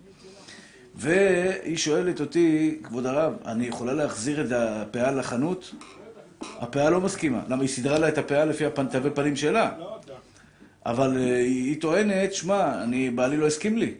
[0.95, 5.73] והיא שואלת אותי, כבוד הרב, אני יכולה להחזיר את הפאה לחנות?
[6.41, 7.41] הפאה לא מסכימה.
[7.47, 7.61] למה?
[7.61, 9.71] היא סידרה לה את הפאה לפי הפנתווי פנים שלה.
[10.85, 12.83] אבל אה, היא טוענת, שמע,
[13.15, 13.93] בעלי לא הסכים לי.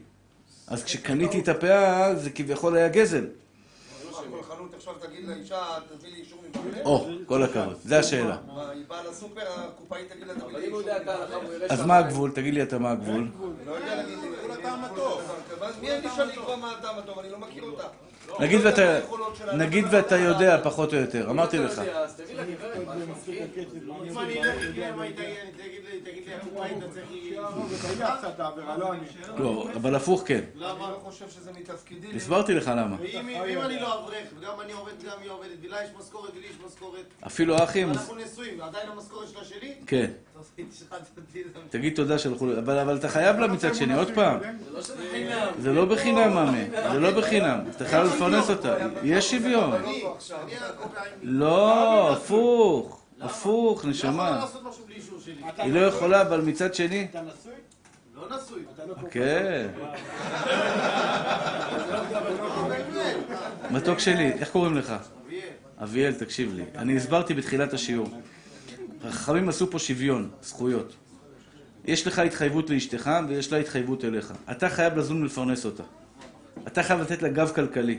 [0.68, 3.26] אז כשקניתי את הפאה, זה כביכול היה גזל.
[4.88, 5.63] כל חנות עכשיו תגיד לאישה,
[5.97, 6.86] תביא לי אישור מבעלך?
[6.86, 7.78] או, כל הכבוד.
[7.84, 8.38] זה השאלה.
[8.47, 11.08] מה, היא באה לסופר, הקופאית תגיד לה, תביא אבל לי אם הוא אישור יודע את
[11.08, 11.43] ההלכה מבעלך?
[11.43, 12.32] והוא יראה אז מה הגבול?
[12.32, 13.28] תגיד לי אתה מה הגבול.
[13.65, 15.21] לא יודע להגיד לי, כולה טעם הטוב.
[15.82, 17.19] מי אני שאני אקבע מה הטעם הטוב?
[17.19, 17.88] אני לא מכיר אותה.
[18.40, 19.00] נגיד ואתה,
[19.54, 21.82] נגיד ואתה יודע פחות או יותר, אמרתי לך.
[29.38, 30.42] לא אבל הפוך כן.
[30.56, 30.72] למה?
[30.72, 32.08] אני לא חושב שזה מתפקידי.
[32.16, 32.96] הסברתי לך למה.
[33.02, 36.56] ואם אני לא אברך, וגם אני עובד, גם היא עובדת, ולה יש משכורת, ולי יש
[36.68, 39.74] משכורת, אפילו האחים, ואנחנו נשואים, עדיין המשכורת שלה שלי?
[39.88, 40.12] כן.
[41.70, 44.40] תגיד תודה שהלכו, ל- אבל אבל אתה חייב לה מצד שני, עוד פעם.
[44.80, 44.94] זה
[45.30, 45.52] לא.
[45.62, 46.63] זה לא בחינם, מאמי.
[46.92, 47.60] זה לא בחינם.
[47.76, 48.76] אתה חייב לפרנס אותה.
[49.04, 49.72] יש שוויון.
[51.22, 53.02] לא, הפוך.
[53.22, 54.46] הפוך, לא נשמה.
[55.26, 55.36] שלי.
[55.58, 57.08] היא לא יכולה, אבל מצד שני...
[57.12, 57.54] אתה נשוי?
[58.16, 58.64] לא נשוי.
[59.12, 59.68] כן.
[59.78, 59.86] לא,
[62.68, 63.72] באמת.
[63.72, 64.94] מתוק שלי, איך קוראים לך?
[65.26, 65.42] אביאל.
[65.84, 66.64] אביאל, תקשיב לי.
[66.76, 68.08] אני הסברתי בתחילת השיעור.
[69.04, 70.94] החכמים עשו פה שוויון, זכויות.
[71.86, 74.34] יש לך התחייבות לאשתך ויש לה התחייבות אליך.
[74.52, 75.84] אתה חייב לזון ולפרנס אותה.
[76.67, 77.98] אתה חייב לתת לה גב כלכלי.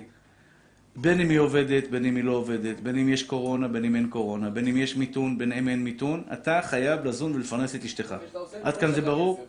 [0.96, 3.96] בין אם היא עובדת, בין אם היא לא עובדת, בין אם יש קורונה, בין אם
[3.96, 7.84] אין קורונה, בין אם יש מיתון, בין אם אין מיתון, אתה חייב לזון ולפרנס את
[7.84, 8.14] אשתך.
[8.62, 9.46] עד כאן זה דברים ברור?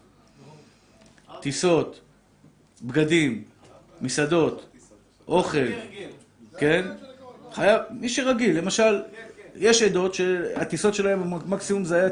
[1.42, 2.00] טיסות,
[2.82, 3.44] בגדים,
[4.02, 4.66] מסעדות,
[5.28, 5.68] אוכל,
[6.58, 6.86] כן?
[7.54, 9.02] חייב, מי שרגיל, למשל,
[9.56, 12.10] יש עדות שהטיסות שלהם, מקסימום זה היה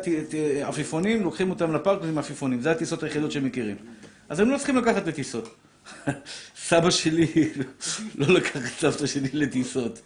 [0.68, 3.76] עפיפונים, לוקחים אותם לפארק עם עפיפונים, זה הטיסות היחידות שהם מכירים.
[4.30, 5.56] אז הם לא צריכים לקחת לטיסות.
[6.68, 7.28] סבא שלי
[8.16, 10.02] לא לקח את סבתא שלי לטיסות.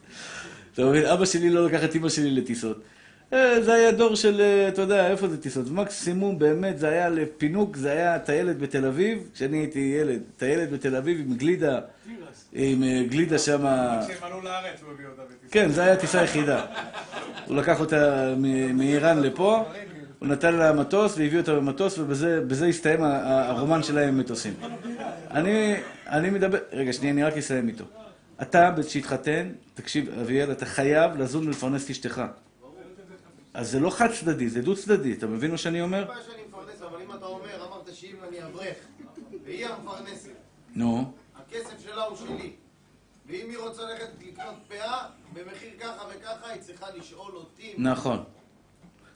[0.73, 1.05] אתה מבין?
[1.05, 2.81] אבא שלי לא לקח את אמא שלי לטיסות.
[3.33, 5.71] אה, זה היה דור של, אה, אתה יודע, איפה זה טיסות?
[5.71, 10.95] מקסימום באמת זה היה לפינוק, זה היה טיילת בתל אביב, כשאני הייתי ילד, טיילת בתל
[10.95, 11.79] אביב עם גלידה,
[12.53, 13.99] עם אה, גלידה שמה...
[14.07, 15.53] כשהם עלו לארץ הוא הביא אותה בטיסה.
[15.53, 16.65] כן, זו הייתה הטיסה היחידה.
[17.45, 18.33] הוא לקח אותה
[18.73, 19.65] מאיראן לפה,
[20.21, 24.53] הוא נתן לה מטוס והביא אותה במטוס, ובזה בזה הסתיים הרומן שלהם עם מטוסים.
[25.31, 25.75] אני,
[26.07, 26.57] אני מדבר...
[26.71, 27.83] רגע, שנייה, אני רק אסיים איתו.
[28.41, 32.21] אתה, כשתתחתן, תקשיב, אביאל, אתה חייב לזון ולפרנס את אשתך.
[33.53, 35.99] אז זה לא חד צדדי, זה דו צדדי, אתה מבין מה שאני אומר?
[35.99, 38.75] אין בעיה שאני מפרנס, אבל אם אתה אומר, אמרת שאם אני אברך,
[39.45, 40.29] והיא המפרנסת,
[40.75, 42.51] נו, הכסף שלה הוא שלי.
[43.27, 47.73] ואם היא רוצה ללכת לקנות פאה, במחיר ככה וככה, היא צריכה לשאול אותי.
[47.77, 48.23] נכון.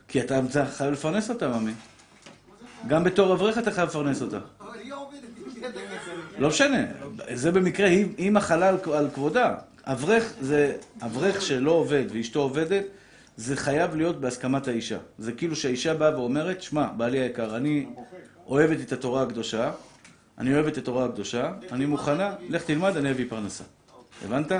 [0.07, 0.41] כי אתה
[0.77, 1.71] חייב לפרנס אותה, ממי.
[2.87, 4.39] גם בתור אברך אתה חייב לפרנס אותה.
[6.37, 6.85] לא משנה,
[7.33, 9.55] זה במקרה, היא, מחלה על כבודה.
[9.83, 12.83] אברך זה, אברך שלא עובד ואשתו עובדת,
[13.37, 14.97] זה חייב להיות בהסכמת האישה.
[15.17, 17.85] זה כאילו שהאישה באה ואומרת, שמע, בעלי היקר, אני
[18.47, 19.71] אוהבת את התורה הקדושה,
[20.37, 23.63] אני אוהבת את התורה הקדושה, אני מוכנה, לך תלמד, אני אביא פרנסה.
[24.25, 24.51] הבנת?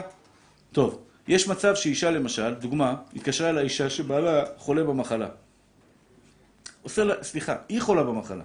[0.71, 5.27] טוב, יש מצב שאישה למשל, דוגמה, התקשרה אל האישה שבעלה חולה במחלה.
[6.81, 8.43] עושה לה, סליחה, היא חולה במחלה.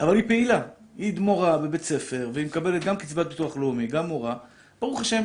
[0.00, 0.62] אבל היא פעילה.
[0.98, 4.36] היא מורה בבית ספר, והיא מקבלת גם קצבת ביטוח לאומי, גם מורה.
[4.80, 5.24] ברוך השם,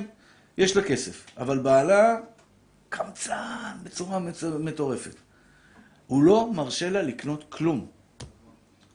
[0.58, 1.26] יש לה כסף.
[1.38, 2.18] אבל בעלה
[2.90, 4.20] קמצן בצורה
[4.60, 5.16] מטורפת.
[6.08, 7.88] הוא לא מרשה לה לקנות כלום.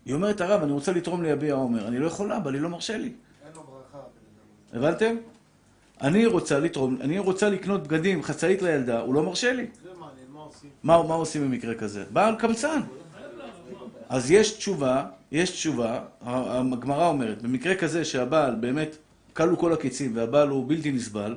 [0.04, 1.88] היא אומרת, הרב, אני רוצה לתרום ליביע עומר.
[1.88, 3.12] אני לא יכולה, אבל היא לא מרשה לי.
[3.46, 4.06] אין לו ברכה.
[4.72, 5.16] הבנתם?
[6.02, 9.66] אני רוצה לתרום, אני רוצה לקנות בגדים, חצאית לילדה, הוא לא מרשה לי.
[9.82, 10.70] זה מעניין, מה עושים?
[10.82, 12.04] מה, עושים במקרה כזה?
[12.10, 12.80] בעל קמצן.
[14.08, 18.96] אז יש תשובה, יש תשובה, הגמרא אומרת, במקרה כזה שהבעל באמת
[19.32, 21.36] כלו כל הקיצים והבעל הוא בלתי נסבל,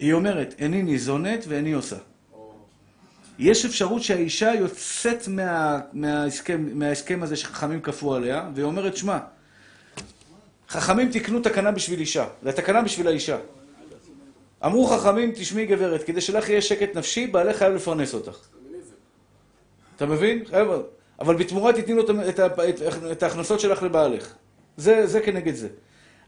[0.00, 1.96] היא אומרת, איני ניזונת ואיני עושה.
[3.38, 9.18] יש אפשרות שהאישה יוצאת מה, מההסכם, מההסכם הזה שחכמים כפו עליה, והיא אומרת, שמע,
[10.68, 13.36] חכמים תקנו תקנה בשביל אישה, זה התקנה בשביל האישה.
[14.64, 18.38] אמרו חכמים, תשמעי גברת, כדי שלך יהיה שקט נפשי, בעלך חייב לפרנס אותך.
[19.96, 20.44] אתה מבין?
[20.44, 20.68] חייב...
[21.20, 22.40] אבל בתמורה תתני לו את, את,
[23.12, 24.34] את, ההכנסות שלך לבעלך.
[24.76, 25.68] זה, זה כנגד זה.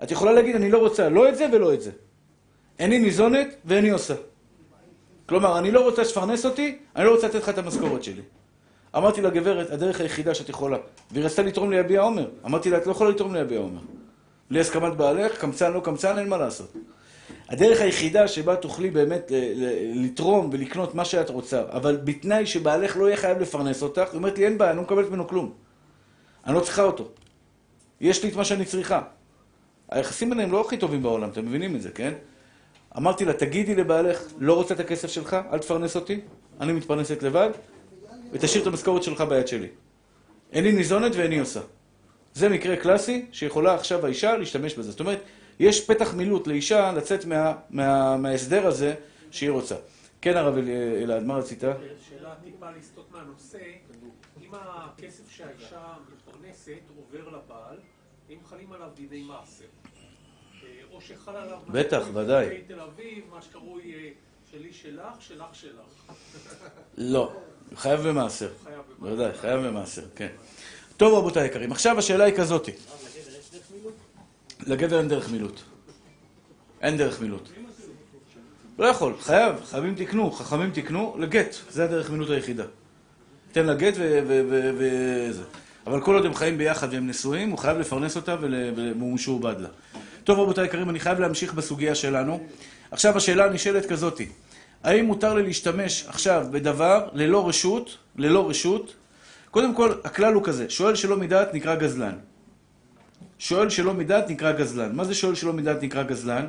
[0.03, 1.91] את יכולה להגיד, אני לא רוצה לא את זה ולא את זה.
[2.79, 4.15] איני ניזונת ואיני עושה.
[5.27, 8.23] כלומר, אני לא רוצה שתפרנס אותי, אני לא רוצה לתת לך את המשכורת שלי.
[8.97, 10.77] אמרתי לגברת, הדרך היחידה שאת יכולה.
[11.11, 12.31] והיא רצתה לתרום לי יביע עומר.
[12.45, 13.81] אמרתי לה, את לא יכולה לתרום לי יביע עומר.
[14.51, 16.77] בלי הסכמת בעלך, קמצן לא קמצן, אין מה לעשות.
[17.51, 19.33] הדרך היחידה שבה תוכלי באמת
[19.95, 24.39] לתרום ולקנות מה שאת רוצה, אבל בתנאי שבעלך לא יהיה חייב לפרנס אותך, היא אומרת
[24.39, 25.53] לי, אין בעיה, אני לא מקבלת ממנו כלום.
[26.47, 27.09] אני לא צריכה אותו.
[28.01, 29.03] יש לי את מה שאני צריכה.
[29.91, 32.13] היחסים ביניהם לא הכי טובים בעולם, אתם מבינים את זה, כן?
[32.97, 36.21] אמרתי לה, תגידי לבעלך, לא רוצה את הכסף שלך, אל תפרנס אותי,
[36.61, 37.51] אני מתפרנסת לבד,
[38.33, 39.69] ותשאיר את המשכורת שלך ביד שלי.
[40.53, 41.61] איני ניזונת ואיני עושה.
[42.35, 44.91] זה מקרה קלאסי שיכולה עכשיו האישה להשתמש בזה.
[44.91, 45.19] זאת אומרת,
[45.61, 48.95] יש פתח מילוט לאישה לצאת מה, מה, מההסדר הזה
[49.31, 49.75] שהיא רוצה.
[50.21, 50.69] כן, הרב אל-
[51.03, 51.61] אלעד, מה רצית?
[52.09, 53.59] שאלה טיפה לסטות מהנושא,
[54.43, 55.83] אם הכסף שהאישה
[56.17, 57.77] מפרנסת עובר לבעל,
[58.31, 59.65] אם חלים עליו דיני מעשר,
[60.63, 61.59] אה, או שחל עליו...
[61.69, 62.63] בטח, ודאי.
[62.67, 64.09] תל אביב, מה שקרוי אה,
[64.51, 66.13] שלי שלך, שלך שלך.
[66.99, 67.33] לא,
[67.75, 68.51] חייב במעשר.
[68.65, 68.95] חייב במעשר.
[68.99, 70.29] בוודאי, חייב במעשר, כן.
[70.97, 72.73] טוב, רבותיי היקרים, עכשיו השאלה היא כזאתי.
[74.67, 75.61] לגבר אין דרך מילוט.
[76.81, 77.49] אין דרך מילוט.
[78.79, 82.65] לא יכול, חייב, חייבים תקנו, חכמים תקנו, לגט, זה הדרך מילוט היחידה.
[83.53, 85.43] תן לה גט וזה.
[85.87, 89.69] אבל כל עוד הם חיים ביחד והם נשואים, הוא חייב לפרנס אותה והוא משועבד לה.
[90.25, 92.41] טוב, רבותיי היקרים, אני חייב להמשיך בסוגיה שלנו.
[92.91, 94.29] עכשיו השאלה הנשאלת כזאתי,
[94.85, 98.95] האם מותר לי להשתמש עכשיו בדבר ללא רשות, ללא רשות?
[99.51, 102.15] קודם כל, הכלל הוא כזה, שואל שלא מדעת נקרא גזלן.
[103.41, 104.97] שואל שלא מדעת נקרא גזלן.
[104.97, 106.47] מה זה שואל שלא מדעת נקרא גזלן?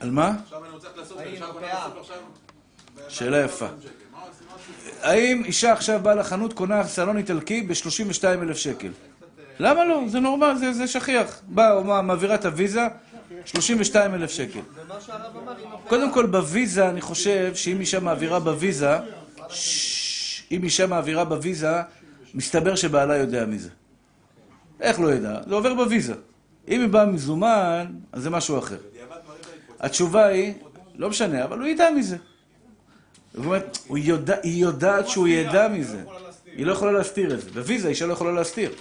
[0.00, 0.32] על מה?
[3.08, 3.66] שאלה יפה.
[5.02, 8.90] האם אישה עכשיו באה לחנות, קונה סלון איטלקי ב-32 אלף שקל?
[9.58, 10.00] למה לא?
[10.08, 11.40] זה נורמל, זה, זה שכיח.
[11.46, 12.86] באה, מעבירה את הוויזה,
[13.44, 14.60] 32 אלף שקל.
[15.88, 18.98] קודם כל, בוויזה, אני חושב שאם אישה מעבירה בוויזה,
[20.50, 21.72] אם אישה מעבירה בוויזה,
[22.36, 23.70] מסתבר שבעלה יודע מזה.
[24.80, 25.40] איך לא ידע?
[25.48, 26.14] זה עובר בוויזה.
[26.68, 28.78] אם היא באה מזומן, אז זה משהו אחר.
[29.80, 30.54] התשובה היא,
[30.94, 32.16] לא משנה, אבל הוא ידע מזה.
[33.34, 36.04] זאת אומרת, הוא יודע, היא יודעת שהוא ידע מזה.
[36.46, 37.50] היא לא יכולה להסתיר את זה.
[37.50, 38.72] בוויזה אישה לא יכולה להסתיר.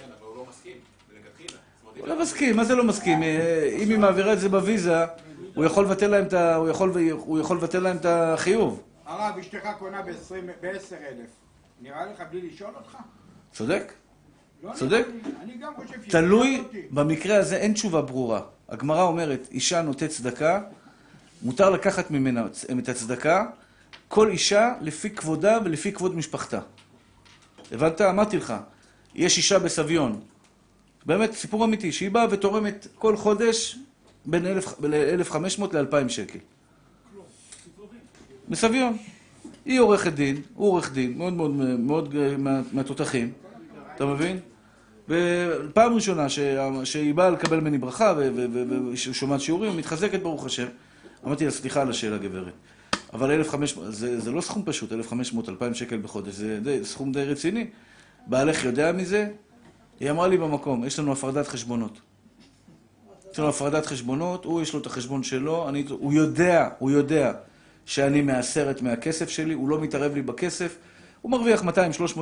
[1.98, 3.24] הוא לא מסכים, מה זה לא מסכים?
[3.24, 5.06] אה, אם היא מעבירה את זה בוויזה,
[5.56, 6.56] הוא יכול לבטל להם את ה...
[6.56, 8.84] הוא יכול, הוא יכול לבטל להם את החיוב.
[9.06, 11.30] הרב, אשתך קונה ב-10 אלף.
[11.82, 12.98] נראה לך בלי לשאול אותך?
[13.56, 13.94] צודק?
[14.64, 15.06] לא צודק.
[16.10, 16.64] תלוי.
[16.92, 18.42] במקרה הזה אין תשובה ברורה.
[18.70, 20.62] הגמרא אומרת, אישה נותנת צדקה,
[21.44, 22.46] מותר לקחת ממנה
[22.80, 23.46] את הצדקה,
[24.08, 26.60] כל אישה לפי כבודה ולפי כבוד משפחתה.
[27.72, 28.02] הבנת?
[28.02, 28.54] אמרתי לך,
[29.16, 30.20] יש אישה בסביון,
[31.06, 33.78] באמת סיפור אמיתי, שהיא באה ותורמת כל חודש
[34.26, 34.46] בין
[34.94, 36.40] 1,500 ל-2,000 שקל.
[38.50, 38.98] בסביון.
[39.66, 43.32] היא עורכת דין, הוא עורך דין, מאוד מאוד, מאוד אה, מה- מהתותחים,
[43.96, 44.40] אתה מבין?
[45.10, 46.28] ופעם ראשונה.
[46.84, 48.14] שהיא באה לקבל ממני ברכה
[48.92, 50.68] ושומעת שיעורים, מתחזקת ברוך השם.
[51.26, 52.54] אמרתי לה, סליחה על השאלה גברת,
[53.14, 57.24] אבל 1,500, זה, זה לא סכום פשוט, 1,500, 2,000 שקל בחודש, זה די, סכום די
[57.24, 57.68] רציני.
[58.28, 59.30] בעלך יודע מזה?
[60.00, 62.00] היא אמרה לי במקום, יש לנו הפרדת חשבונות.
[63.32, 67.34] יש לנו הפרדת חשבונות, הוא יש לו את החשבון שלו, אני, הוא יודע, הוא יודע
[67.86, 70.78] שאני מעשרת מהכסף שלי, הוא לא מתערב לי בכסף,
[71.26, 71.66] הוא מרוויח 200-300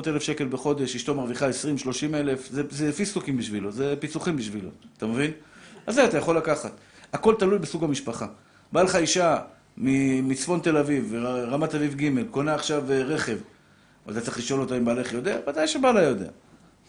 [0.07, 1.51] אלף שקל בחודש, אשתו מרוויחה 20-30
[2.13, 5.31] אלף, זה, זה פיסטוקים בשבילו, זה פיצוחים בשבילו, אתה מבין?
[5.87, 6.71] אז זה אתה יכול לקחת.
[7.13, 8.27] הכל תלוי בסוג המשפחה.
[8.71, 9.37] בא לך אישה
[9.77, 11.15] מצפון תל אביב,
[11.47, 13.37] רמת אביב ג', קונה עכשיו אה, רכב,
[14.07, 15.37] ואתה צריך לשאול אותה אם בעלך יודע?
[15.47, 16.29] ודאי שבעלה יודע.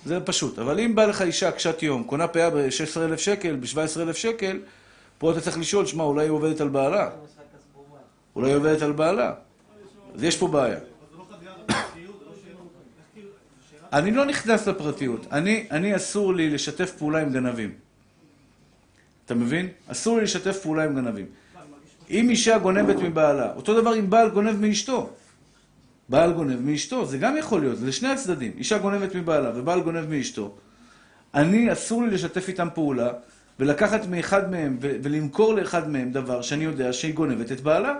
[0.04, 0.58] זה פשוט.
[0.58, 4.58] אבל אם בא לך אישה קשת יום, קונה פאה ב-16,000 שקל, ב-17,000 שקל,
[5.18, 7.10] פה אתה צריך לשאול, שמע, אולי היא עובדת על בעלה.
[8.36, 9.32] אולי היא עובדת על בעלה.
[10.14, 10.78] אז יש פה בעיה.
[13.94, 15.26] אני לא נכנס לפרטיות.
[15.32, 17.72] אני, אני אסור לי לשתף פעולה עם גנבים.
[19.26, 19.68] אתה מבין?
[19.86, 21.26] אסור לי לשתף פעולה עם גנבים.
[22.10, 25.10] אם אישה גונבת מבעלה, אותו דבר אם בעל גונב מאשתו.
[26.08, 28.52] בעל גונב מאשתו, זה גם יכול להיות, זה לשני הצדדים.
[28.58, 30.54] אישה גונבת מבעלה ובעל גונב מאשתו.
[31.34, 33.12] אני, אסור לי לשתף איתם פעולה
[33.60, 37.94] ולקחת מאחד מהם ולמכור לאחד מהם דבר שאני יודע שהיא גונבת את בעלה.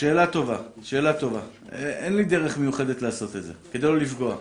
[0.00, 1.40] שאלה טובה, שאלה טובה.
[1.72, 4.36] אה, אין לי דרך מיוחדת לעשות את זה, כדי לא לפגוע.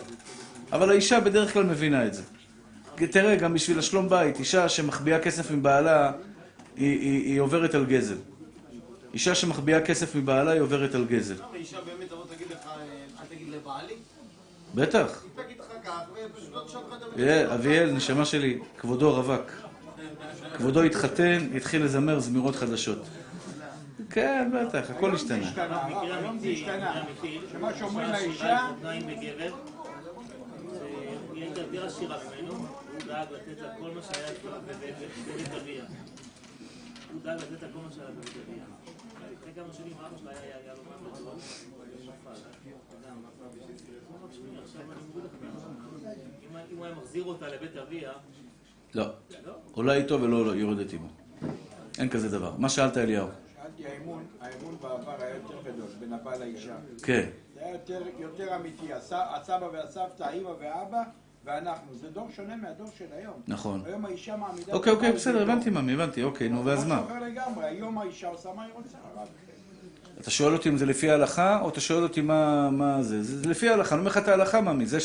[0.71, 2.21] אבל האישה בדרך כלל מבינה את זה.
[2.95, 6.11] תראה, גם בשביל השלום בית, אישה שמחביאה כסף מבעלה,
[6.75, 8.15] היא, היא, היא עוברת על גזל.
[9.13, 11.35] אישה שמחביאה כסף מבעלה, היא עוברת על גזל.
[11.53, 12.81] אישה באמת תבוא תגיד לך, אה,
[13.21, 13.93] אל תגיד לבעלי,
[14.75, 15.23] בטח.
[15.37, 19.51] היא תגיד לך כך, ופשוט לא תשאל לך את אה, אביאל, נשמה שלי, כבודו רווק.
[20.57, 23.07] כבודו התחתן, התחיל לזמר זמירות חדשות.
[24.09, 25.51] כן, בטח, הכל השתנה.
[26.01, 27.03] היום זה השתנה.
[27.51, 29.53] שמה שאומרים לאישה, אופניים בגבר,
[31.31, 32.67] והיא הייתה יותר עשירה ממנו, הוא
[33.07, 35.83] דאג לתת לה כל מה שהיה אצלו בבית אביה.
[37.13, 38.63] הוא דאג לתת לה כל מה שהיה בבית אביה.
[39.31, 40.73] לפני כמה שנים אבא שלה היה.
[46.75, 48.11] הוא הוא מחזיר אותה לבית אביה,
[48.95, 49.05] לא.
[49.71, 51.07] עולה איתו ולא יורדת עמו.
[51.99, 52.53] אין כזה דבר.
[52.57, 53.27] מה שאלת אליהו?
[53.81, 56.75] שאלתי, האמון, בעבר היה יותר גדול בין הבעל לאישה.
[57.03, 57.29] כן.
[57.53, 61.03] זה היה יותר, יותר אמיתי, הסב, הסבא והסבתא, האמא והאבא,
[61.45, 61.95] ואנחנו.
[61.95, 63.41] זה דור שונה מהדור של היום.
[63.47, 63.81] נכון.
[63.85, 64.73] היום האישה מעמידה...
[64.73, 65.41] אוקיי, אוקיי, בסדר.
[65.41, 67.03] הבנתי ממי, הבנתי, אוקיי, נו, ואז מה?
[67.61, 69.27] היום האישה עושה מה היא רוצה, הרב.
[70.21, 73.23] אתה שואל אותי אם זה לפי ההלכה, או אתה שואל אותי מה, מה זה?
[73.23, 74.85] זה, זה לפי ההלכה, אני אומר לך את ההלכה, ממי.
[74.85, 74.99] זה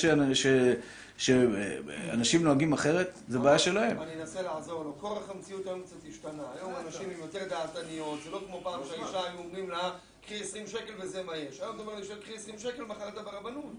[1.16, 4.02] שאנשים נוהגים אחרת, זה בעיה שלהם.
[4.02, 4.94] אני אנסה לעזור לו.
[5.00, 6.42] כורח המציאות היום קצת השתנה.
[6.60, 9.90] היום אנשים הם יותר דעתניות, זה לא כמו פעם שהאישה היו אומרים לה,
[10.26, 11.60] קחי 20 שקל וזה מה יש.
[11.60, 13.74] היום אתה אומר לאישה, קחי 20 שקל, מחר אתה ברבנות.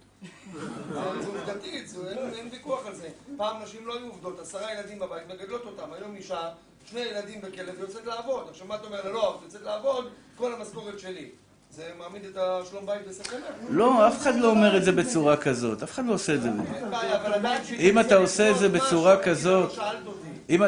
[1.22, 1.94] זה עובדתית,
[2.34, 3.10] אין ויכוח על זה.
[3.38, 5.94] פעם נשים לא היו עובדות, עשרה ילדים בבית, מגדלות אותם.
[5.94, 6.50] היום אישה,
[6.92, 8.48] שני ילדים בכלב, יוצאת לעבוד.
[8.50, 9.12] עכשיו מה אתה אומר לה?
[9.12, 11.30] לא, את יוצאת לעבוד, כל המשכורת שלי.
[11.72, 13.40] זה מעמיד את השלום בית בסכנה.
[13.70, 16.50] לא, אף אחד לא אומר את זה בצורה כזאת, אף אחד לא עושה את זה.
[16.76, 17.62] אין בעיה, אבל עדיין...
[17.80, 19.80] אם אתה עושה את זה בצורה כזאת-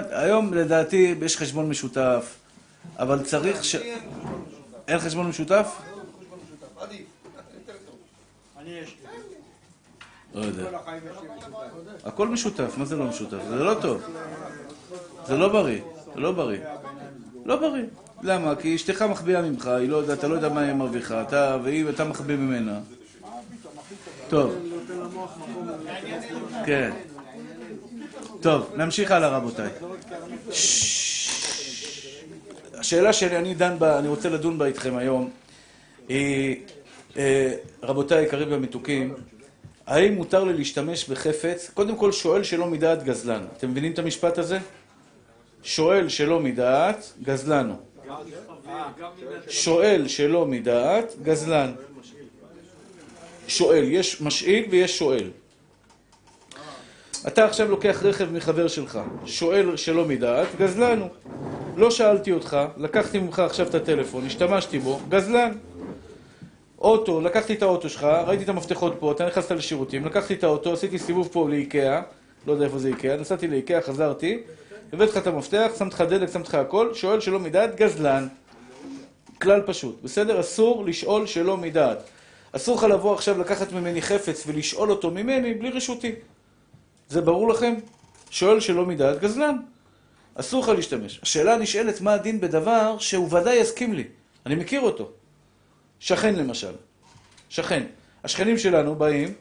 [0.09, 2.35] היום לדעתי יש חשבון משותף,
[2.99, 3.75] אבל צריך ש...
[3.75, 4.87] אין חשבון משותף.
[4.87, 5.67] אין חשבון משותף?
[5.77, 6.81] חשבון משותף.
[6.81, 7.05] עדיף.
[7.53, 7.95] יותר טוב.
[8.59, 9.07] אני יש לי.
[10.35, 10.63] לא יודע.
[12.03, 13.37] הכל משותף, מה זה לא משותף?
[13.49, 14.01] זה לא טוב.
[15.27, 15.81] זה לא בריא,
[16.13, 16.59] זה לא בריא.
[17.45, 17.83] לא בריא.
[18.21, 18.55] למה?
[18.55, 21.89] כי אשתך מחביאה ממך, היא לא יודעת, אתה לא יודע מה היא מרוויחה, אתה, והיא,
[21.89, 22.79] אתה מחביא ממנה.
[24.29, 24.55] טוב.
[26.65, 26.91] כן.
[28.41, 29.69] טוב, נמשיך הלאה רבותיי.
[32.73, 35.29] השאלה שלי, אני דן בה, אני רוצה לדון בה איתכם היום,
[36.09, 36.61] היא,
[37.17, 39.13] אה, רבותיי היקרים והמתוקים,
[39.87, 41.71] האם מותר לי להשתמש בחפץ?
[41.73, 43.45] קודם כל, שואל שלא מדעת גזלן.
[43.57, 44.57] אתם מבינים את המשפט הזה?
[45.63, 47.77] שואל שלא מדעת, גזלן הוא.
[49.49, 51.71] שואל שלא מדעת, גזלן.
[53.47, 55.29] שואל, יש משאיל ויש שואל.
[57.27, 61.09] אתה עכשיו לוקח רכב מחבר שלך, שואל שלא מדעת, גזלן הוא.
[61.75, 65.51] לא שאלתי אותך, לקחתי ממך עכשיו את הטלפון, השתמשתי בו, גזלן.
[66.81, 70.73] אוטו, לקחתי את האוטו שלך, ראיתי את המפתחות פה, אתה נכנסת לשירותים, לקחתי את האוטו,
[70.73, 72.01] עשיתי סיבוב פה לאיקאה,
[72.47, 74.39] לא יודע איפה זה איקאה, נסעתי לאיקאה, חזרתי,
[74.93, 78.27] הבאתי לך את המפתח, שמתי לך דלק, שמתי לך הכל, שואל שלא מדעת, גזלן.
[79.41, 80.39] כלל פשוט, בסדר?
[80.39, 81.97] אסור לשאול שלא מדעת.
[82.51, 86.11] אסור לך לבוא עכשיו לקחת ממני חפץ ולשאול אותו ממני בלי רשותי.
[87.09, 87.73] זה ברור לכם?
[88.29, 89.57] שואל שלא מדעת, גזלן.
[90.35, 91.19] אסור לך להשתמש.
[91.23, 94.03] השאלה הנשאלת, מה הדין בדבר שהוא ודאי יסכים לי.
[94.45, 95.11] אני מכיר אותו.
[95.99, 96.73] שכן למשל.
[97.49, 97.83] שכן.
[98.23, 99.33] השכנים שלנו באים,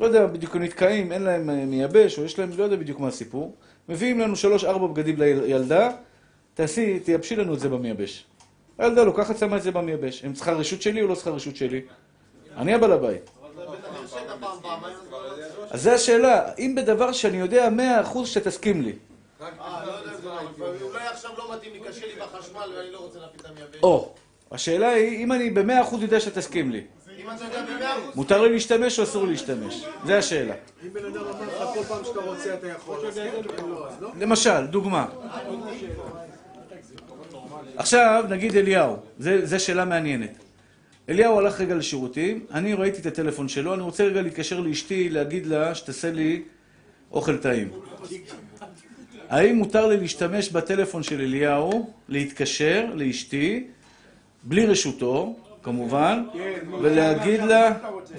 [0.00, 3.08] לא יודע, בדיוק נתקעים, אין להם אה, מייבש, או יש להם, לא יודע בדיוק מה
[3.08, 3.54] הסיפור.
[3.88, 5.90] מביאים לנו שלוש, ארבע בגדים לילדה,
[6.54, 8.24] תעשי, תייבשי לנו את זה במייבש.
[8.78, 10.24] הילדה לוקחת, שמה את זה במייבש.
[10.24, 11.80] הם צריכה רשות שלי או לא צריכה רשות שלי?
[12.56, 13.30] אני הבעל הבית.
[15.70, 18.92] אז זו השאלה, אם בדבר שאני יודע מאה אחוז שתסכים לי.
[19.40, 20.84] אה, לא יודע, זה.
[20.84, 23.80] אולי עכשיו לא מתאים לי, קשה לי בחשמל ואני לא רוצה להפעיל את המייבש.
[24.56, 26.82] השאלה היא, אם אני במאה אחוז יודע שתסכים לי.
[28.14, 29.84] מותר לי להשתמש או אסור לי להשתמש?
[30.04, 30.54] זה השאלה.
[30.86, 33.30] אם בן אדם אמר לך כל פעם שאתה רוצה אתה יכול, כן,
[33.68, 34.10] לא, לא.
[34.20, 35.06] למשל, דוגמה.
[37.76, 40.38] עכשיו, נגיד אליהו, זה, זה שאלה מעניינת.
[41.08, 45.46] אליהו הלך רגע לשירותים, אני ראיתי את הטלפון שלו, אני רוצה רגע להתקשר לאשתי, להגיד
[45.46, 46.42] לה שתעשה לי
[47.12, 47.68] אוכל טעים.
[49.28, 53.66] האם מותר לי להשתמש בטלפון של אליהו, להתקשר לאשתי,
[54.48, 56.24] בלי רשותו, כמובן,
[56.82, 57.72] ולהגיד לה,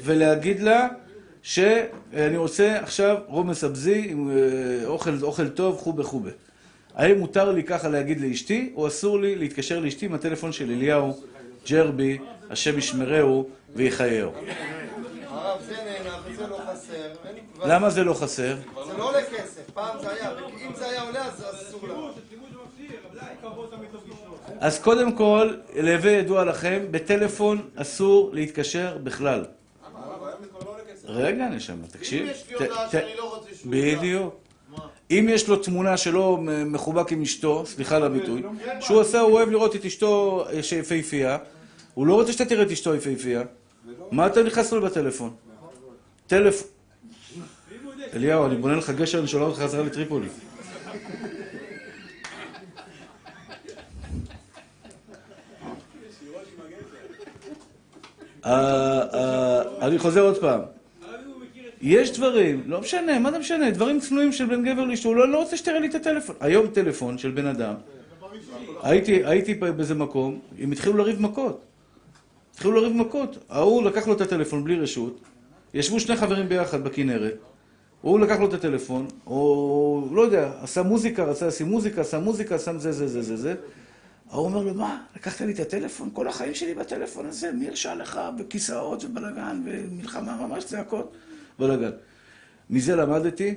[0.03, 0.87] ולהגיד לה
[1.41, 6.31] שאני רוצה עכשיו רומס אבזי עם אה, אוכל, אוכל טוב, חובה חובה.
[6.95, 11.17] האם מותר לי ככה להגיד לאשתי, או אסור לי להתקשר לאשתי עם הטלפון של אליהו,
[11.69, 12.17] ג'רבי,
[12.49, 14.32] השם ישמרהו ויחייהו?
[17.59, 18.55] לא למה זה לא חסר?
[18.88, 21.66] זה לא עולה כסף, פעם זה היה, ואם זה היה עולה אז.
[24.60, 29.45] אז קודם כל, להווה ידוע לכם, בטלפון אסור להתקשר בכלל.
[31.05, 32.24] רגע, נשמה, תקשיב.
[32.26, 33.97] אם יש לי הודעה שאני לא רוצה שהוא ידע.
[33.97, 34.36] בדיוק.
[35.12, 38.43] אם יש לו תמונה שלו מ- מחובק עם אשתו, סליחה על הביטוי,
[38.80, 41.38] שהוא עושה, הוא אוהב לראות את אשתו אה, שיפהפייה,
[41.93, 43.41] הוא לא רוצה שאתה תראה את אשתו יפהפייה,
[44.12, 45.36] מה אתה נכנס לו בטלפון?
[46.28, 46.68] טלפון...
[48.14, 50.28] אליהו, אני בונה לך גשר, אני שולח אותך חזרה לטריפולי.
[58.45, 60.61] אני חוזר עוד פעם.
[61.81, 63.71] יש דברים, לא משנה, מה זה משנה?
[63.71, 66.35] דברים צנועים של בין גבר לאשתו, הוא לא רוצה שתראה לי את הטלפון.
[66.39, 67.73] היום טלפון של בן אדם,
[68.83, 71.61] הייתי באיזה מקום, הם התחילו לריב מכות.
[72.53, 73.38] התחילו לריב מכות.
[73.49, 75.19] ההוא לקח לו את הטלפון בלי רשות,
[75.73, 77.38] ישבו שני חברים ביחד בכנרת,
[78.01, 82.59] הוא לקח לו את הטלפון, או לא יודע, עשה מוזיקה, רצה לשים מוזיקה, עשה מוזיקה,
[82.59, 83.55] שם זה, זה, זה, זה, זה.
[84.32, 86.09] ההוא אומר לו, מה, לקחת לי את הטלפון?
[86.13, 88.19] כל החיים שלי בטלפון הזה, מי הרשה לך?
[88.39, 91.11] וכיסאות ובלאגן, ומלחמה, ממש צעקות,
[91.59, 91.91] בלאגן.
[92.69, 93.55] מזה למדתי,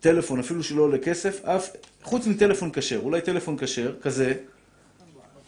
[0.00, 1.70] טלפון, אפילו שלא עולה כסף, אף,
[2.02, 4.34] חוץ מטלפון כשר, אולי טלפון כשר, כזה,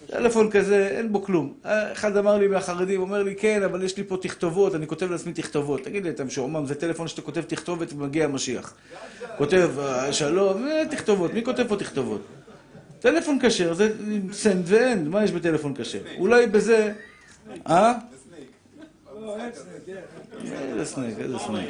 [0.07, 1.55] טלפון כזה, אין בו כלום.
[1.65, 5.33] אחד אמר לי מהחרדים, אומר לי, כן, אבל יש לי פה תכתובות, אני כותב לעצמי
[5.33, 5.85] תכתובות.
[5.85, 8.75] תגיד לי, אתה משועמם, זה טלפון שאתה כותב תכתובת ומגיע המשיח.
[9.39, 12.21] כותב, "אה, שלום, אה, תכתובות, מי כותב פה תכתובות?
[13.01, 13.93] טלפון כשר זה
[14.33, 15.99] send ו end, מה יש בטלפון כשר?
[16.19, 16.93] אולי בזה...
[17.69, 17.93] אה?
[20.73, 21.69] איזה snake, איזה snake.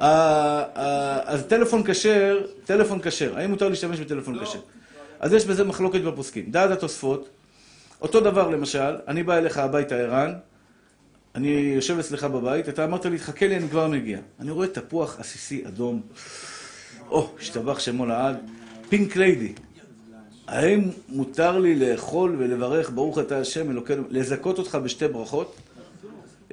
[0.00, 4.60] אה, אה, אז טלפון כשר, טלפון כשר, האם מותר להשתמש בטלפון כשר?
[5.20, 6.50] אז יש בזה מחלוקת בפוסקים.
[6.50, 7.28] דעת התוספות,
[8.02, 10.32] אותו דבר למשל, אני בא אליך הביתה ערן,
[11.34, 14.18] אני יושב אצלך בבית, אתה אמרת לי, תחכה לי, אני כבר מגיע.
[14.40, 16.02] אני רואה תפוח עסיסי אדום,
[17.10, 18.36] או, השתבח שמו לעד,
[18.88, 19.52] פינק ליידי.
[20.46, 25.56] האם מותר לי לאכול ולברך ברוך אתה השם אלוקינו, לזכות אותך בשתי ברכות?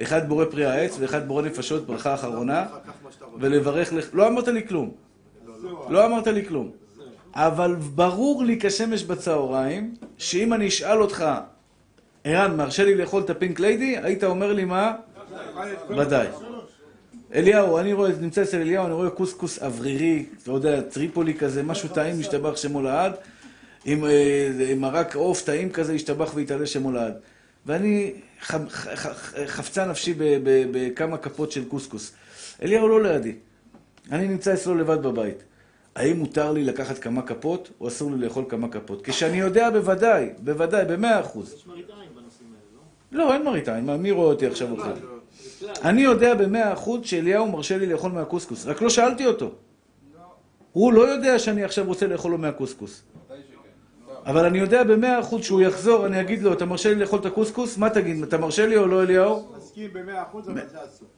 [0.02, 2.66] אחד בורא פרי העץ ואחד בורא נפשות, ברכה אחרונה,
[3.40, 4.08] ולברך לך...
[4.12, 4.90] לא אמרת לי כלום.
[5.88, 6.70] לא אמרת לי כלום.
[7.34, 11.24] אבל ברור לי כשמש בצהריים, שאם אני אשאל אותך,
[12.24, 13.96] ערן, מרשה לי לאכול את הפינק ליידי?
[14.02, 14.92] היית אומר לי מה?
[15.96, 16.26] ודאי.
[17.34, 21.88] אליהו, אני רואה, נמצא אצל אליהו, אני רואה קוסקוס אוורירי, אתה יודע, טריפולי כזה, משהו
[21.88, 23.12] טעים, משתבח שמו לעד,
[23.84, 27.14] עם אה, מרק עוף טעים כזה, השתבח והתעלה שמו לעד.
[27.66, 28.12] ואני
[28.42, 32.12] ח, ח, ח, חפצה נפשי ב- ב- בכמה כפות של קוסקוס.
[32.62, 33.32] אליהו לא לידי.
[34.12, 35.44] אני נמצא אצלו לבד בבית.
[35.96, 39.02] האם מותר לי לקחת כמה כפות, או אסור לי לאכול כמה כפות?
[39.04, 41.54] כשאני יודע בוודאי, בוודאי, במאה אחוז.
[41.54, 42.48] יש מראית עין בנושאים
[43.12, 43.28] האלה, לא?
[43.28, 45.13] לא, אין מראית עין, מה, מי רואה אותי עכשיו אוכל?
[45.84, 49.50] אני יודע במאה אחוז שאליהו מרשה לי לאכול מהקוסקוס, רק לא שאלתי אותו.
[50.72, 53.02] הוא לא יודע שאני עכשיו רוצה לאכול לו מהקוסקוס.
[54.26, 57.26] אבל אני יודע במאה אחוז שהוא יחזור, אני אגיד לו, אתה מרשה לי לאכול את
[57.26, 57.78] הקוסקוס?
[57.78, 59.48] מה תגיד, אתה מרשה לי או לא אליהו?
[59.58, 61.08] מסכים במאה אחוז, אבל זה אסור.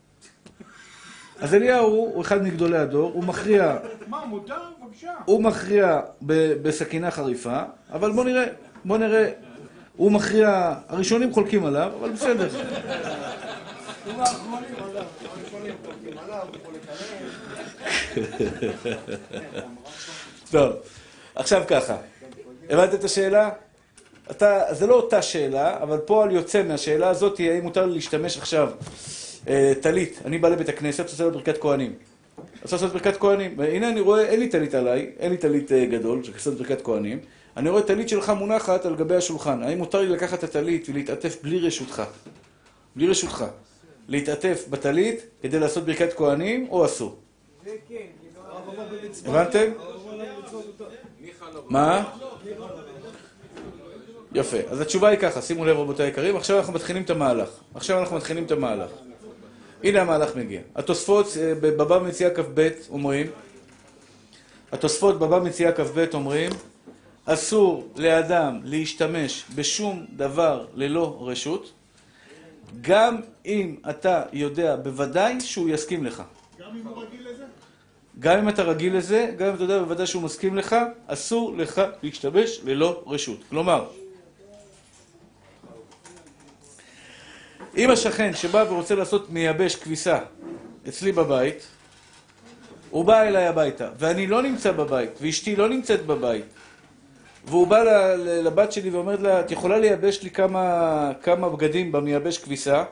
[1.40, 3.76] אז אליהו הוא אחד מגדולי הדור, הוא מכריע,
[4.06, 4.54] מה, מותר?
[4.82, 5.12] בבקשה.
[5.24, 6.00] הוא מכריע
[6.62, 8.44] בסכינה חריפה, אבל בוא נראה,
[8.84, 9.30] בוא נראה,
[9.96, 12.48] הוא מכריע, הראשונים חולקים עליו, אבל בסדר.
[20.52, 20.72] טוב,
[21.34, 21.96] עכשיו ככה,
[22.70, 23.50] הבנת את השאלה?
[24.30, 28.70] אתה, זה לא אותה שאלה, אבל פועל יוצא מהשאלה הזאת, האם מותר לי להשתמש עכשיו
[29.48, 31.94] אה, טלית, אני בא לבית הכנסת, עושה לו ברכת כהנים.
[32.62, 35.86] רוצה לעשות ברכת כהנים, והנה אני רואה, אין לי טלית עליי, אין לי טלית אה,
[35.86, 37.18] גדול, של לעשות ברכת כהנים,
[37.56, 41.42] אני רואה טלית שלך מונחת על גבי השולחן, האם מותר לי לקחת את הטלית ולהתעטף
[41.42, 42.02] בלי רשותך?
[42.96, 43.44] בלי רשותך.
[44.08, 47.16] להתעטף בטלית כדי לעשות ברכת כהנים, או אסור?
[49.26, 49.70] הבנתם?
[51.68, 52.04] מה?
[54.32, 54.56] יפה.
[54.68, 57.48] אז התשובה היא ככה, שימו לב רבותיי היקרים, עכשיו אנחנו מתחילים את המהלך.
[57.74, 58.90] עכשיו אנחנו מתחילים את המהלך.
[59.82, 60.60] הנה המהלך מגיע.
[60.74, 63.26] התוספות אה, בבבא מציאה כ"ב אומרים,
[64.72, 66.50] התוספות בבבא מציאה כ"ב אומרים,
[67.24, 71.72] אסור לאדם להשתמש בשום דבר ללא רשות,
[72.80, 76.22] גם אם אתה יודע בוודאי שהוא יסכים לך.
[76.60, 77.44] גם אם הוא רגיל לזה?
[78.18, 81.82] גם אם אתה רגיל לזה, גם אם אתה יודע בוודאי שהוא מסכים לך, אסור לך
[82.02, 83.40] להשתמש ללא רשות.
[83.48, 83.88] כלומר,
[87.76, 90.18] אם השכן שבא ורוצה לעשות מייבש כביסה
[90.88, 91.66] אצלי בבית,
[92.90, 96.44] הוא בא אליי הביתה, ואני לא נמצא בבית, ואשתי לא נמצאת בבית,
[97.46, 97.82] והוא בא
[98.16, 102.84] לבת שלי ואומרת לה, את יכולה לייבש לי כמה, כמה בגדים במייבש כביסה?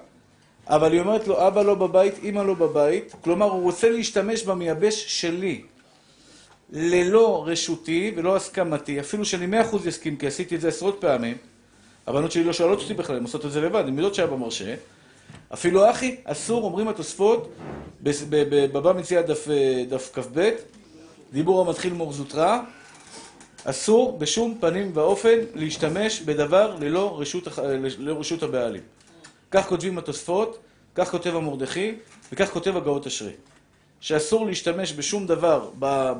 [0.67, 5.21] אבל היא אומרת לו, אבא לא בבית, אמא לא בבית, כלומר הוא רוצה להשתמש במייבש
[5.21, 5.63] שלי.
[6.73, 11.37] ללא רשותי ולא הסכמתי, אפילו שאני מאה אחוז יסכים, כי עשיתי את זה עשרות פעמים,
[12.07, 14.75] הבנות שלי לא שואלות אותי בכלל, הן עושות את זה לבד, הן יודעות שאבא מרשה.
[15.55, 17.53] אפילו אחי, אסור, אומרים התוספות,
[18.03, 19.23] בבא מציאה
[19.89, 20.51] דף, כ"ב,
[21.33, 22.61] דיבור המתחיל מור זוטרא,
[23.65, 27.59] אסור בשום פנים ואופן להשתמש בדבר ללא רשות, הח-
[27.99, 28.83] ללא רשות הבעלים.
[29.51, 30.59] כך כותבים התוספות,
[30.95, 31.95] כך כותב המרדכי,
[32.33, 33.33] וכך כותב הגאות אשרי.
[34.01, 35.71] שאסור להשתמש בשום דבר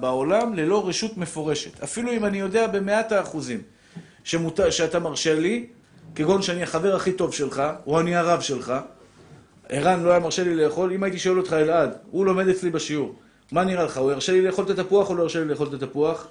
[0.01, 1.83] בעולם ללא רשות מפורשת.
[1.83, 3.63] אפילו אם אני יודע במאת האחוזים
[4.25, 5.67] שמותר, שאתה מרשה לי,
[6.15, 8.73] כגון שאני החבר הכי טוב שלך, או אני הרב שלך,
[9.69, 13.15] ערן לא היה מרשה לי לאכול, אם הייתי שואל אותך אלעד, הוא לומד אצלי בשיעור,
[13.53, 15.83] מה נראה לך, הוא ירשה לי לאכול את התפוח או לא ירשה לי לאכול את
[15.83, 16.27] התפוח?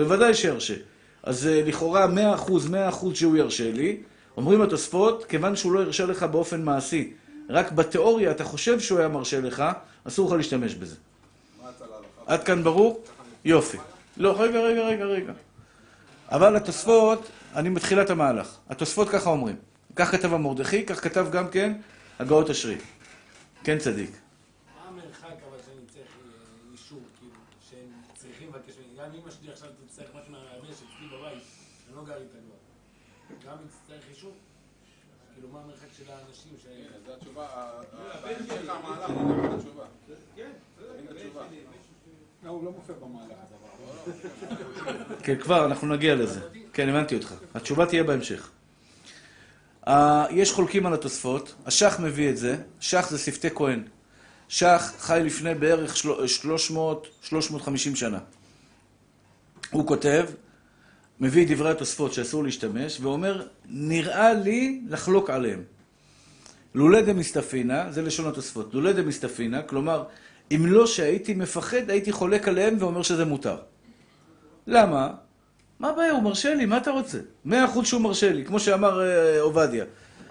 [0.00, 0.74] בוודאי שירשה.
[1.22, 2.10] אז אה, לכאורה 100%
[2.92, 3.96] 100% שהוא ירשה לי,
[4.36, 7.12] אומרים התוספות, כיוון שהוא לא ירשה לך באופן מעשי,
[7.48, 9.64] רק בתיאוריה אתה חושב שהוא היה מרשה לך,
[10.04, 10.96] אסור לך להשתמש בזה.
[12.26, 13.02] עד כאן ברור?
[13.44, 13.78] יופי.
[14.16, 15.32] לא, רגע, רגע, רגע, רגע.
[16.30, 18.56] אבל התוספות, אני מתחילת המהלך.
[18.68, 19.56] התוספות ככה אומרים.
[19.96, 21.72] כך כתב המרדכי, כך כתב גם כן
[22.18, 22.76] הגאות אשרי.
[23.64, 24.10] כן צדיק.
[24.10, 27.34] מה המרחק אבל שאני צריך אה, אישור, כאילו,
[27.70, 28.90] שהם צריכים לבקש ממני?
[28.98, 31.42] גם אמא שלי עכשיו תצטרך משהו מהמאמן שאצלי בבית,
[31.88, 33.50] אני לא גר איתה כבר.
[33.50, 34.32] גם היא תצטרך אישור?
[35.34, 36.66] כאילו, מה המרחק של האנשים ש...
[37.06, 37.46] זו התשובה,
[38.22, 39.84] בהמשך המהלך, אני מדבר את התשובה.
[40.36, 41.42] כן, תבין את התשובה.
[42.42, 42.59] לא, הוא לא מופיע במהלך.
[45.22, 46.40] כן, כבר, אנחנו נגיע לזה.
[46.72, 47.34] כן, הבנתי אותך.
[47.54, 48.50] התשובה תהיה בהמשך.
[49.88, 53.82] אה, יש חולקים על התוספות, השח מביא את זה, שח זה שפתי כהן.
[54.48, 58.18] שח חי לפני בערך של- 300, 350 שנה.
[59.70, 60.26] הוא כותב,
[61.20, 65.62] מביא את דברי התוספות שאסור להשתמש, ואומר, נראה לי לחלוק עליהם.
[66.74, 70.04] לולא דמסתפינה, זה לשון התוספות, לולא דמסתפינה, כלומר,
[70.50, 73.56] אם לא שהייתי מפחד, הייתי חולק עליהם ואומר שזה מותר.
[74.66, 75.10] למה?
[75.78, 76.12] מה הבעיה?
[76.12, 77.18] הוא מרשה לי, מה אתה רוצה?
[77.44, 79.84] מאה אחוז שהוא מרשה לי, כמו שאמר אה, עובדיה.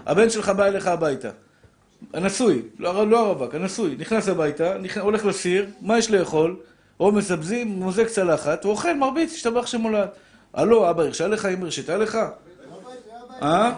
[0.05, 1.29] הבן שלך בא אליך הביתה.
[2.13, 4.97] הנשוי, לא, לא הרווק, הנשוי, נכנס הביתה, נכ...
[4.97, 6.55] הולך לסיר, מה יש לאכול?
[6.99, 10.07] או מסבזים, מוזג צלחת, הוא אוכל, מרביץ, השתבח שמולד.
[10.53, 12.17] הלו, אבא הרשה לך, אמא הרשתה לך?
[13.41, 13.71] אה?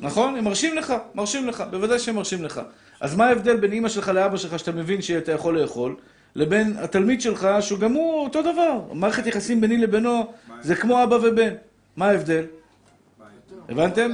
[0.00, 2.60] נכון, הם מרשים לך, מרשים לך, בוודאי שהם מרשים לך.
[3.00, 5.96] אז מה ההבדל בין אימא שלך לאבא שלך, שאתה מבין שאתה יכול לאכול,
[6.34, 8.80] לבין התלמיד שלך, שהוא גם הוא אותו דבר.
[8.92, 11.54] מערכת יחסים ביני לבינו זה כמו אבא ובן.
[11.96, 12.44] מה ההבדל?
[13.68, 14.10] הבנתם?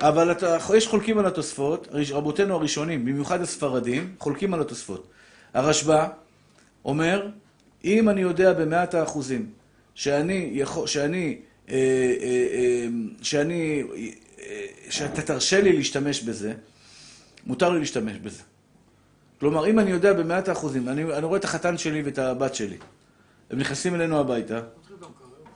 [0.00, 5.06] אבל אתה, יש חולקים על התוספות, רבותינו הראשונים, במיוחד הספרדים, חולקים על התוספות.
[5.54, 6.06] הרשב"א
[6.84, 7.28] אומר,
[7.84, 9.46] אם אני יודע במאת האחוזים
[9.94, 11.36] שאני יכול, שאני,
[11.68, 12.86] אה, אה, אה,
[13.22, 13.82] שאני,
[14.90, 16.54] שאתה תרשה לי להשתמש בזה,
[17.48, 18.42] מותר לי להשתמש בזה.
[19.40, 22.76] כלומר, אם אני יודע במאת האחוזים, אני, אני רואה את החתן שלי ואת הבת שלי,
[23.50, 24.60] הם נכנסים אלינו הביתה,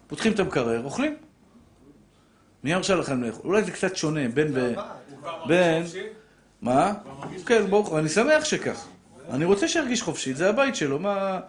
[0.07, 1.17] פותחים את המקרר, אוכלים.
[2.65, 3.43] מי הרשה לכם לאכול?
[3.45, 4.73] אולי זה קצת שונה, בין ב...
[5.47, 5.83] בין...
[6.63, 6.95] מה?
[7.47, 8.87] כן, ברוך, אני שמח שכך.
[9.31, 11.41] אני רוצה שירגיש חופשי, זה הבית שלו, מה...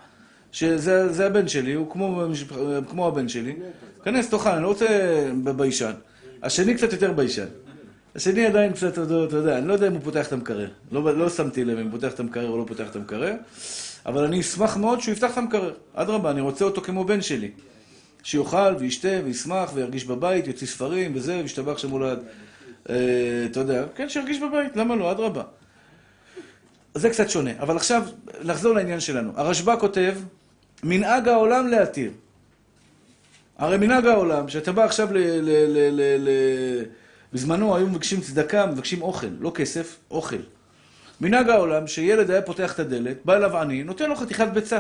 [0.52, 2.24] שזה זה הבן שלי, הוא כמו,
[2.90, 3.56] כמו הבן שלי.
[4.04, 4.88] כנס, תאכל, אני לא רוצה
[5.56, 5.94] ביישן.
[6.44, 7.46] השני קצת יותר ביישן.
[8.16, 9.02] השני עדיין קצת, אתה
[9.36, 10.70] יודע- אני לא יודע אם הוא פותח את המקרר.
[10.92, 13.34] לא, לא שמתי לב אם הוא פותח את המקרר או לא פותח את המקרר,
[14.06, 15.74] אבל אני אשמח מאוד שהוא יפתח את המקרר.
[15.94, 17.52] אדרבה, אני רוצה אותו כמו בן שלי.
[18.24, 22.20] שיאכל וישתה וישמח וירגיש בבית, יוציא ספרים וזה, וישתבח שמו לעד.
[22.90, 22.96] אה,
[23.52, 25.12] אתה יודע, כן, שירגיש בבית, למה לא?
[25.12, 25.44] אדרבה.
[26.96, 27.52] זה קצת שונה.
[27.60, 28.04] אבל עכשיו,
[28.44, 29.32] נחזור לעניין שלנו.
[29.36, 30.16] הרשב"א כותב,
[30.84, 32.12] מנהג העולם להתיר.
[33.58, 35.18] הרי מנהג העולם, שאתה בא עכשיו ל...
[35.18, 36.84] ל, ל, ל, ל
[37.34, 40.36] בזמנו היו מבקשים צדקה, מבקשים אוכל, לא כסף, אוכל.
[41.22, 44.80] מנהג העולם, שילד היה פותח את הדלת, בא אליו עני, נותן לו חתיכת ביצה.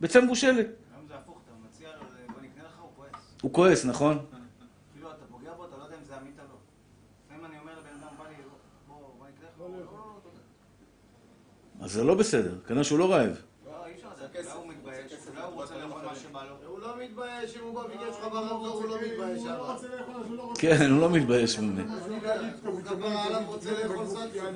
[0.00, 0.56] ביצה מבושלת.
[0.56, 3.22] היום זה הפוך, אתה מציע לו, בוא נקנה לך, הוא כועס.
[3.42, 4.18] הוא כועס, נכון?
[4.94, 6.56] כאילו, אתה פוגע בו, אתה לא יודע אם זה אמיתי או לא.
[7.26, 8.34] לפעמים אני אומר לבן אדם, בא לי,
[8.88, 11.84] בוא, בוא נקנה לך, הוא לא, לא, תודה.
[11.84, 13.42] אז זה לא בסדר, כנראה שהוא לא רעב.
[14.34, 16.68] לא, לדעת, אולי הוא מתבייש, אולי הוא רוצה לאכול מה שבא לו.
[16.68, 19.42] הוא לא מתבייש, אם הוא בא ביקש לך ברמזור, הוא לא מתבייש.
[19.46, 19.74] אבל.
[20.58, 21.64] כן, הוא לא מתבייש לא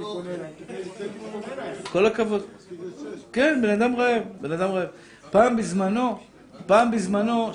[0.06, 1.90] אוכל.
[1.92, 2.42] כל הכבוד.
[3.32, 4.88] כן, בן אדם רעב, בן אדם רעב.
[5.30, 6.18] פעם בזמנו,
[6.66, 7.50] פעם בזמנו,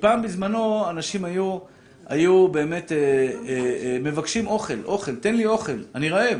[0.00, 1.58] פעם בזמנו אנשים היו,
[2.06, 6.38] היו באמת אה, אה, אה, מבקשים אוכל, אוכל, תן לי אוכל, אני רעב.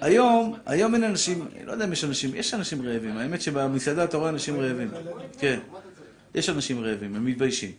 [0.00, 4.16] היום, היום אין אנשים, לא יודע אם יש אנשים, יש אנשים רעבים, האמת שבמסעדה אתה
[4.16, 4.90] רואה אנשים רעבים.
[5.38, 5.58] כן,
[6.34, 7.70] יש אנשים רעבים, הם מתביישים.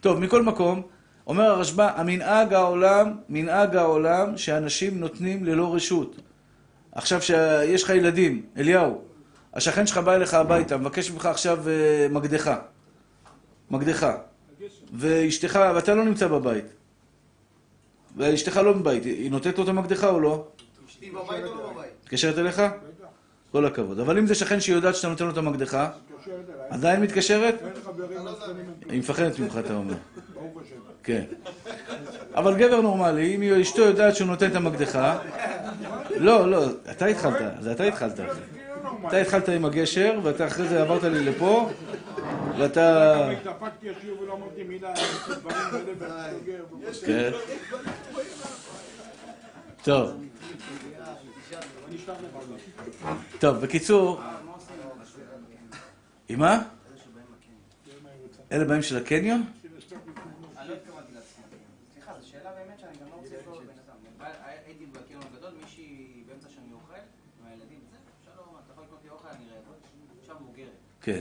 [0.00, 0.82] טוב, מכל מקום,
[1.26, 6.16] אומר הרשב"א, המנהג העולם, מנהג העולם שאנשים נותנים ללא רשות.
[6.92, 9.00] עכשיו שיש לך ילדים, אליהו,
[9.54, 12.58] השכן שלך בא אליך הביתה, מבקש ממך עכשיו אה, מקדחה.
[13.70, 14.16] מקדחה.
[14.92, 16.64] ואשתך, ואתה לא נמצא בבית.
[18.16, 20.46] ואשתך לא בבית, היא נותנת לו את המקדחה או לא?
[20.90, 21.90] אשתי בבית או לא בבית?
[22.02, 22.62] מתקשרת אליך?
[23.52, 24.00] כל הכבוד.
[24.00, 25.90] אבל אם זה שכן שהיא יודעת שאתה נותן לו את המקדחה.
[26.70, 27.54] עדיין מתקשרת?
[28.88, 29.94] היא מפחדת ממך, אתה אומר.
[31.02, 31.24] כן.
[32.34, 35.18] אבל גבר נורמלי, אם אשתו יודעת שהוא נותן את המקדחה...
[36.16, 38.20] לא, לא, אתה התחלת, זה אתה התחלת.
[39.08, 41.70] אתה התחלת עם הגשר, ואתה אחרי זה עברת לי לפה,
[42.58, 43.30] ואתה...
[43.30, 43.88] התדפקתי
[53.38, 54.20] טוב, בקיצור,
[56.28, 56.62] עם מה?
[58.52, 59.42] אלה באים של הקניון?
[59.42, 60.76] לא
[63.66, 63.92] באמצע אתה.
[71.02, 71.20] כן.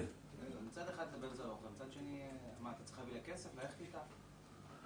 [0.67, 2.21] מצד אחד לדבר על זה על אוכל, מצד שני,
[2.61, 3.49] מה, אתה צריך להביא לה כסף?
[3.55, 3.97] ללכת איתה?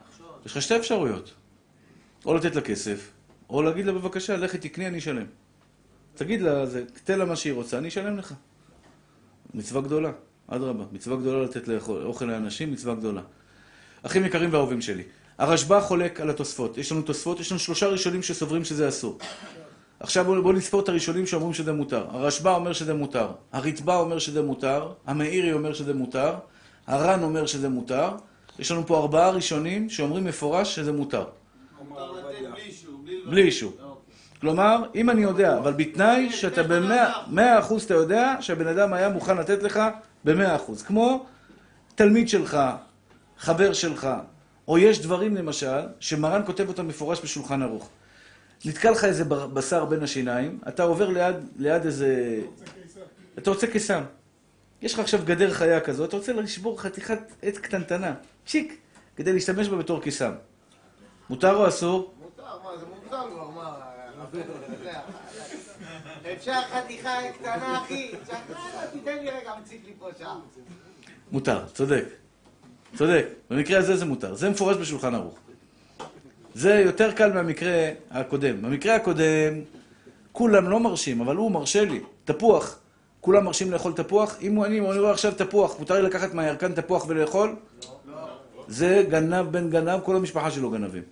[0.01, 0.27] לחשוב.
[0.45, 1.33] יש לך שתי אפשרויות.
[2.25, 3.11] או לתת לה כסף,
[3.49, 5.25] או להגיד לה בבקשה, לכי תקני, אני אשלם.
[6.15, 8.33] תגיד לה, זה, תן לה מה שהיא רוצה, אני אשלם לך.
[9.53, 10.11] מצווה גדולה,
[10.47, 10.83] אדרבה.
[10.91, 13.21] מצווה גדולה לתת לאכול- אוכל לאנשים, מצווה גדולה.
[14.03, 15.03] אחים יקרים ואהובים שלי,
[15.37, 16.77] הרשב"א חולק על התוספות.
[16.77, 19.17] יש לנו תוספות, יש לנו שלושה ראשונים שסוברים שזה אסור.
[19.99, 22.05] עכשיו בואו בוא נספור את הראשונים שאומרים שזה מותר.
[22.09, 26.33] הרשב"א אומר שזה מותר, הרצב"א אומר שזה מותר, המאירי אומר שזה מותר,
[26.87, 28.09] הר"ן אומר שזה מותר.
[28.59, 31.25] יש לנו פה ארבעה ראשונים שאומרים מפורש שזה מותר.
[31.89, 33.21] מותר לתת בלי אישור, בלי...
[33.29, 33.73] בלי אישור.
[34.43, 39.37] כלומר, אם אני יודע, אבל בתנאי שאתה במאה אחוז אתה יודע שהבן אדם היה מוכן
[39.37, 39.79] לתת לך
[40.23, 40.83] במאה אחוז.
[40.83, 41.25] כמו
[41.95, 42.57] תלמיד שלך,
[43.37, 44.07] חבר שלך,
[44.67, 47.89] או יש דברים למשל, שמרן כותב אותם מפורש בשולחן ערוך.
[48.65, 52.41] נתקע לך איזה בשר בין השיניים, אתה עובר ליד, ליד איזה...
[53.37, 54.03] אתה רוצה קיסם.
[54.81, 58.13] יש לך עכשיו גדר חיה כזאת, אתה רוצה לשבור חתיכת עץ קטנטנה,
[58.45, 58.77] צ'יק,
[59.15, 60.31] כדי להשתמש בה בתור קיסם.
[61.29, 62.13] מותר או אסור?
[62.21, 63.42] מותר, מה, זה מוגזם.
[66.33, 67.09] אפשר חתיכה
[67.39, 68.11] קטנה, אחי?
[68.91, 70.39] תיתן לי רגע, מציק לי פה שם.
[71.31, 72.05] מותר, צודק.
[72.95, 73.25] צודק.
[73.49, 74.35] במקרה הזה זה מותר.
[74.35, 75.35] זה מפורש בשולחן ערוך.
[76.53, 78.61] זה יותר קל מהמקרה הקודם.
[78.61, 79.53] במקרה הקודם,
[80.31, 82.01] כולם לא מרשים, אבל הוא מרשה לי.
[82.25, 82.79] תפוח.
[83.21, 84.37] כולם מרשים לאכול תפוח?
[84.41, 87.55] אם אני אני רואה עכשיו תפוח, מותר לי לקחת מהירקן תפוח ולאכול?
[88.67, 91.03] זה גנב בן גנב, כל המשפחה שלו גנבים.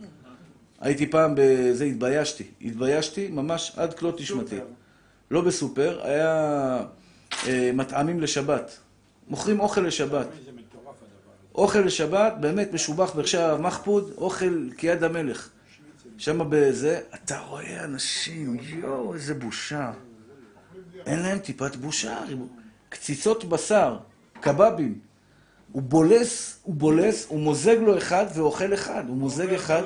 [0.81, 2.43] הייתי פעם בזה, התביישתי.
[2.61, 4.55] התביישתי ממש עד כלות נשמתי.
[5.31, 6.83] לא בסופר, היה
[7.47, 8.77] אה, מטעמים לשבת.
[9.27, 10.27] מוכרים אוכל לשבת.
[11.55, 15.49] אוכל לשבת, באמת משובח באר מחפוד, אוכל כיד המלך.
[16.17, 19.91] שם בזה, אתה רואה אנשים, יואו, איזה בושה.
[21.05, 22.19] אין להם טיפת בושה.
[22.89, 23.97] קציצות בשר,
[24.39, 24.99] קבבים.
[25.71, 29.03] הוא בולס, הוא בולס, הוא מוזג לו אחד ואוכל אחד.
[29.07, 29.81] הוא מוזג אחד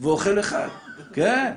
[0.00, 0.68] ואוכל אחד.
[1.12, 1.52] כן.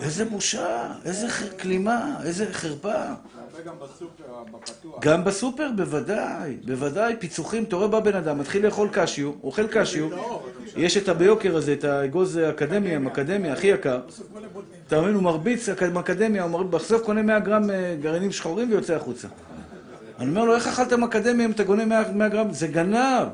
[0.00, 1.26] איזה בושה, איזה
[1.60, 2.92] כלימה, איזה חרפה.
[2.92, 4.98] הרבה גם בסופר, בפתוח.
[5.00, 10.08] גם בסופר, בוודאי, בוודאי, פיצוחים, אתה רואה בא בן אדם, מתחיל לאכול קשיו, אוכל קשיו,
[10.76, 14.00] יש את הביוקר הזה, את האגוז האקדמיה, האקדמיה הכי יקר,
[14.86, 18.94] אתה מבין, הוא מרביץ אקדמיה, הוא מרביץ, בסוף קונה 100 גרם אה, גרעינים שחורים ויוצא
[18.94, 19.28] החוצה.
[20.18, 22.52] אני אומר לו, איך אכלת אקדמיה אם אתה קונה 100 100 גרם?
[22.52, 23.28] זה גנב.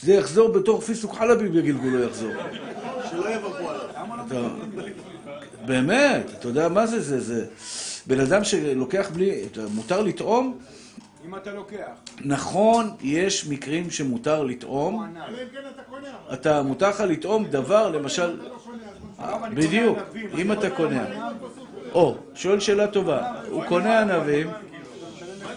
[0.00, 2.32] זה יחזור בתור פיסוק חלבי בגלגולו יחזור.
[3.10, 3.86] שלא יברכו עליו.
[4.26, 4.48] אתה...
[5.66, 7.00] באמת, אתה יודע מה זה?
[7.00, 7.46] זה, זה...
[8.06, 9.42] בן אדם שלוקח בלי...
[9.74, 10.58] מותר לטעום?
[11.26, 11.90] אם אתה לוקח.
[12.24, 15.06] נכון, יש מקרים שמותר לטעום.
[15.52, 15.58] כן
[16.32, 18.36] אתה מותר לך לטעום דבר, למשל...
[18.40, 19.98] לא אני בדיוק,
[20.38, 21.04] אם אתה לא קונה.
[21.92, 23.32] או, שואל שאלה טובה.
[23.48, 24.50] הוא קונה ענבים,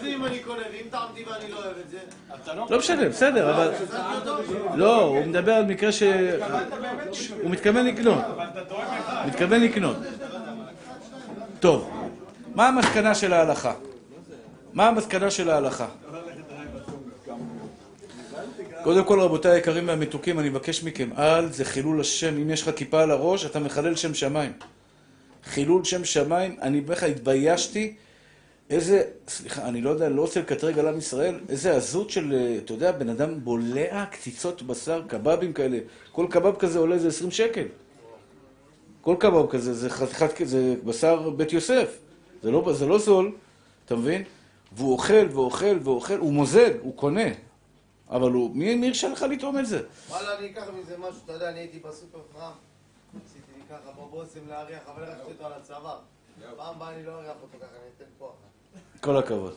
[0.04, 1.98] זה אם אני קונה, ואם טעמתי ואני לא אוהב את זה?
[2.54, 3.72] לא לא משנה, בסדר, אבל...
[4.74, 6.02] לא, הוא מדבר על מקרה ש...
[7.42, 8.24] הוא מתכוון לקנות.
[9.26, 9.96] מתכוון לקנות.
[11.60, 11.90] טוב,
[12.54, 13.74] מה המסקנה של ההלכה?
[14.72, 15.86] מה המסקנה של ההלכה?
[18.82, 22.36] קודם כל, רבותיי היקרים והמתוקים, אני מבקש מכם, אל זה חילול השם.
[22.36, 24.52] אם יש לך כיפה על הראש, אתה מחלל שם שמיים.
[25.44, 27.94] חילול שם שמיים, אני אומר לך, התביישתי.
[28.70, 32.58] איזה, סליחה, אני לא יודע, לא רוצה לקטרג על עם ישראל, איזה עזות של, אה,
[32.64, 35.78] אתה יודע, בן אדם בולע קציצות בשר, קבבים כאלה.
[36.12, 37.66] כל קבב כזה עולה איזה 20 שקל.
[39.00, 41.98] כל קבב כזה, זה חתיכת, זה בשר בית יוסף.
[42.42, 43.32] זה לא, זה לא זול,
[43.84, 44.22] אתה מבין?
[44.72, 47.28] והוא אוכל ואוכל ואוכל, הוא מוזג, הוא קונה.
[48.10, 49.82] אבל הוא, מי, מי הרשה לך לטעום את זה?
[50.08, 52.52] וואלה, אני אקח מזה משהו, אתה יודע, אני הייתי בסופר פראם,
[53.26, 55.98] עשיתי לי ככה בבושם להריח, אבל הלכתי אותו על הצוואר.
[56.56, 58.34] פעם הבאה אני לא אריח אותו ככה, אני אתן כוח.
[59.04, 59.52] כל הכבוד.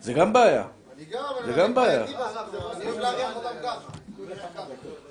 [0.00, 0.64] זה גם בעיה.
[1.46, 2.06] זה גם בעיה.
[3.62, 3.80] ככה.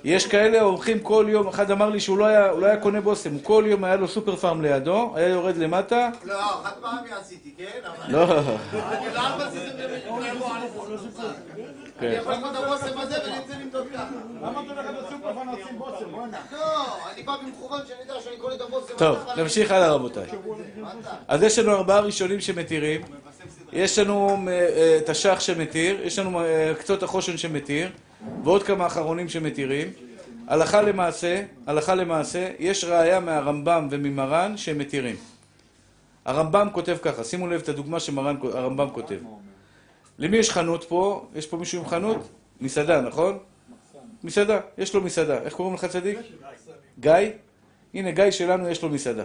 [0.03, 3.01] יש כאלה הולכים כל יום, אחד אמר לי שהוא לא היה, הוא לא היה קונה
[3.01, 7.09] בושם, הוא כל יום היה לו סופר פארם לידו, היה יורד למטה, לא, חד פעמי
[7.19, 7.65] עשיתי, כן?
[7.84, 8.13] אבל...
[8.13, 10.03] לא, אני לא זה באמת,
[11.99, 12.17] אני כן.
[12.21, 14.03] יכול את הבושם הזה ואני אצא למדוד ככה.
[14.41, 16.11] למה אתה הולך לסופר ונעשים בושם?
[16.11, 16.38] בוא'נה.
[16.51, 18.93] לא, אני בא במכוון שאני יודע שאני קונה את הבושם.
[18.97, 20.28] טוב, נמשיך הלאה רבותיי.
[21.28, 23.01] אז יש לנו ארבעה ראשונים שמתירים,
[23.76, 27.89] יש לנו אה, תש"ח שמתיר, יש לנו אה, קצות החושן שמתיר,
[28.43, 29.91] ועוד כמה אחרונים שמתירים,
[30.47, 35.15] הלכה למעשה, הלכה למעשה, יש ראיה מהרמב"ם וממרן שהם מתירים.
[36.26, 39.19] הרמב"ם כותב ככה, שימו לב את הדוגמה שהרמב"ם כותב.
[40.19, 41.28] למי יש חנות פה?
[41.36, 42.30] יש פה מישהו עם חנות?
[42.61, 43.38] מסעדה, נכון?
[44.23, 45.41] מסעדה, יש לו מסעדה.
[45.41, 46.19] איך קוראים לך צדיק?
[46.99, 47.11] גיא?
[47.93, 49.23] הנה, גיא שלנו יש לו מסעדה.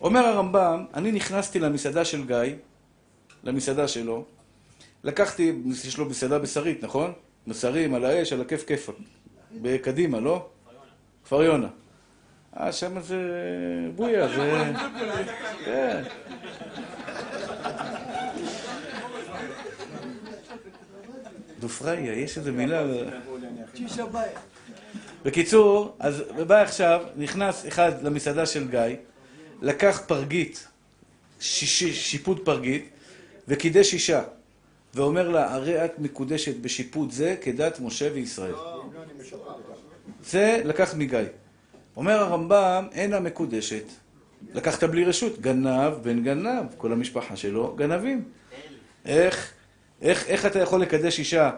[0.00, 2.54] אומר הרמב"ם, אני נכנסתי למסעדה של גיא,
[3.44, 4.24] למסעדה שלו,
[5.04, 5.52] לקחתי,
[5.84, 7.12] יש לו מסעדה בשרית, נכון?
[7.46, 8.92] בשרים, על האש, על הכיף כיפה.
[9.62, 10.48] בקדימה, לא?
[11.24, 11.68] כפר יונה.
[12.60, 13.16] אה, שם זה
[13.96, 14.72] בויה, זה...
[15.64, 16.02] כן.
[21.60, 22.84] דופריה, יש איזה מילה...
[25.24, 28.96] בקיצור, אז בא עכשיו, נכנס אחד למסעדה של גיא,
[29.62, 30.68] לקח פרגית,
[31.40, 32.93] שיפוד פרגית,
[33.48, 34.22] וקידש אישה,
[34.94, 38.54] ואומר לה, הרי את מקודשת בשיפוד זה כדת משה וישראל.
[40.24, 41.18] זה לקח מגיא.
[41.96, 43.84] אומר הרמב"ם, אינה מקודשת.
[44.54, 48.24] לקחת בלי רשות, גנב בן גנב, כל המשפחה שלו גנבים.
[49.04, 49.52] איך,
[50.02, 51.50] איך, איך אתה יכול לקדש אישה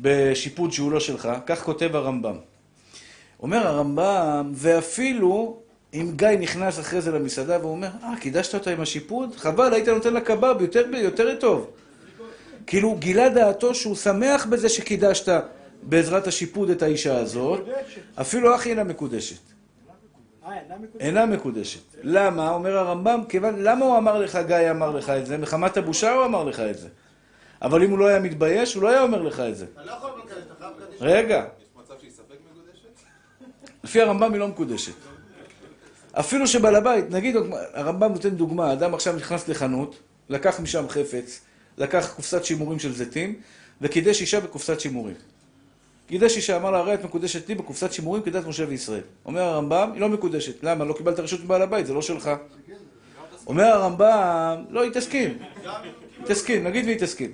[0.00, 1.28] בשיפוט שהוא לא שלך?
[1.46, 2.36] כך כותב הרמב"ם.
[3.40, 5.60] אומר הרמב"ם, ואפילו
[5.94, 9.36] אם גיא נכנס אחרי זה למסעדה ואומר, אה, קידשת אותה עם השיפוט?
[9.36, 11.70] חבל, היית נותן לה קבב, יותר, יותר טוב.
[12.66, 15.44] כאילו, גילה דעתו שהוא שמח בזה שקידשת
[15.82, 17.60] בעזרת השיפוט את האישה הזאת,
[18.20, 19.38] אפילו אחי אינה מקודשת.
[21.00, 21.80] אינה מקודשת.
[22.02, 22.50] למה?
[22.50, 25.38] אומר הרמב"ם, כיוון, למה הוא אמר לך, גיא אמר לך את זה?
[25.38, 26.88] מחמת הבושה הוא אמר לך את זה.
[27.62, 29.66] אבל אם הוא לא היה מתבייש, הוא לא היה אומר לך את זה.
[29.72, 30.96] אתה לא יכול לקדש, אתה חייב לקדש.
[31.00, 32.88] רגע, יש מצב שהיא ספק מקודשת?
[33.84, 34.92] לפי הרמב"ם היא לא מקודשת.
[36.20, 37.36] אפילו שבעל הבית, נגיד,
[37.74, 39.98] הרמב"ם נותן דוגמה, אדם עכשיו נכנס לחנות,
[40.28, 41.40] לקח משם חפץ,
[41.78, 43.34] לקח קופסת שימורים של זיתים,
[43.80, 45.14] וקידש אישה בקופסת שימורים.
[46.06, 49.00] קידש אישה, אמר לה, הרי את מקודשת לי בקופסת שימורים כדת משה וישראל.
[49.26, 50.64] אומר הרמב"ם, היא לא מקודשת.
[50.64, 50.84] למה?
[50.84, 52.30] לא קיבלת רשות מבעל הבית, זה לא שלך.
[53.46, 55.38] אומר הרמב"ם, לא, היא תסכים.
[56.24, 57.32] תסכים, נגיד והיא תסכים.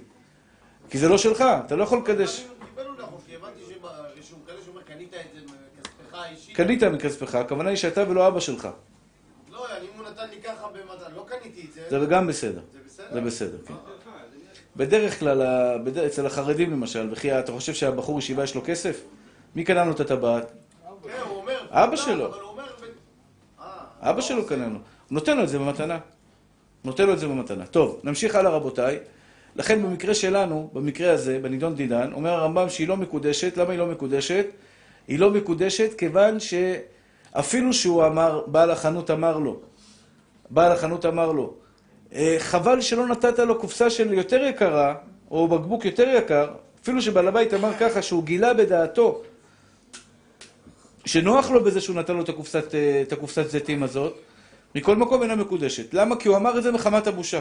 [0.91, 2.47] כי זה לא שלך, אתה לא יכול לקדש.
[6.53, 8.69] קנית מכספך, הכוונה היא שאתה ולא אבא שלך.
[9.53, 12.01] לא, אם הוא נתן לי ככה במתן, לא קניתי את זה.
[12.01, 12.61] זה גם בסדר.
[12.73, 13.07] זה בסדר?
[13.13, 13.75] זה בסדר, כן.
[14.77, 19.01] בדרך כלל, ה- בד- אצל החרדים למשל, וכי אתה חושב שהבחור ישיבה יש לו כסף?
[19.57, 20.53] מי קנה לו את הטבעת?
[21.05, 21.11] כן.
[21.71, 22.33] אבא שלו.
[23.61, 23.67] אה,
[24.01, 24.73] אבא שלו קנה לו.
[24.73, 24.81] הוא
[25.11, 25.99] נותן לו את זה במתנה.
[26.85, 27.67] נותן לו את זה במתנה.
[27.67, 28.99] טוב, נמשיך הלאה רבותיי.
[29.57, 33.57] לכן במקרה שלנו, במקרה הזה, בנידון דידן, אומר הרמב"ם שהיא לא מקודשת.
[33.57, 34.47] למה היא לא מקודשת?
[35.11, 39.61] היא לא מקודשת כיוון שאפילו שהוא אמר, בעל החנות אמר לו,
[40.51, 41.55] בעל החנות אמר לו,
[42.15, 44.95] "אה, חבל שלא נתת לו קופסה של יותר יקרה,
[45.31, 46.49] או בקבוק יותר יקר,
[46.83, 49.23] אפילו שבעל הבית אמר ככה, שהוא גילה בדעתו
[51.05, 54.15] שנוח לו בזה שהוא נתן לו את הקופסת, אה, את הקופסת זיתים הזאת,
[54.75, 55.95] מכל מקום אינה מקודשת.
[55.95, 56.17] למה?
[56.17, 57.41] כי הוא אמר את זה מחמת הבושה.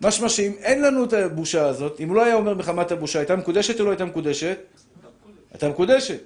[0.00, 3.36] משמע שאם אין לנו את הבושה הזאת, אם הוא לא היה אומר מחמת הבושה, הייתה
[3.36, 4.58] מקודשת או לא הייתה מקודשת?
[5.52, 6.20] הייתה מקודשת.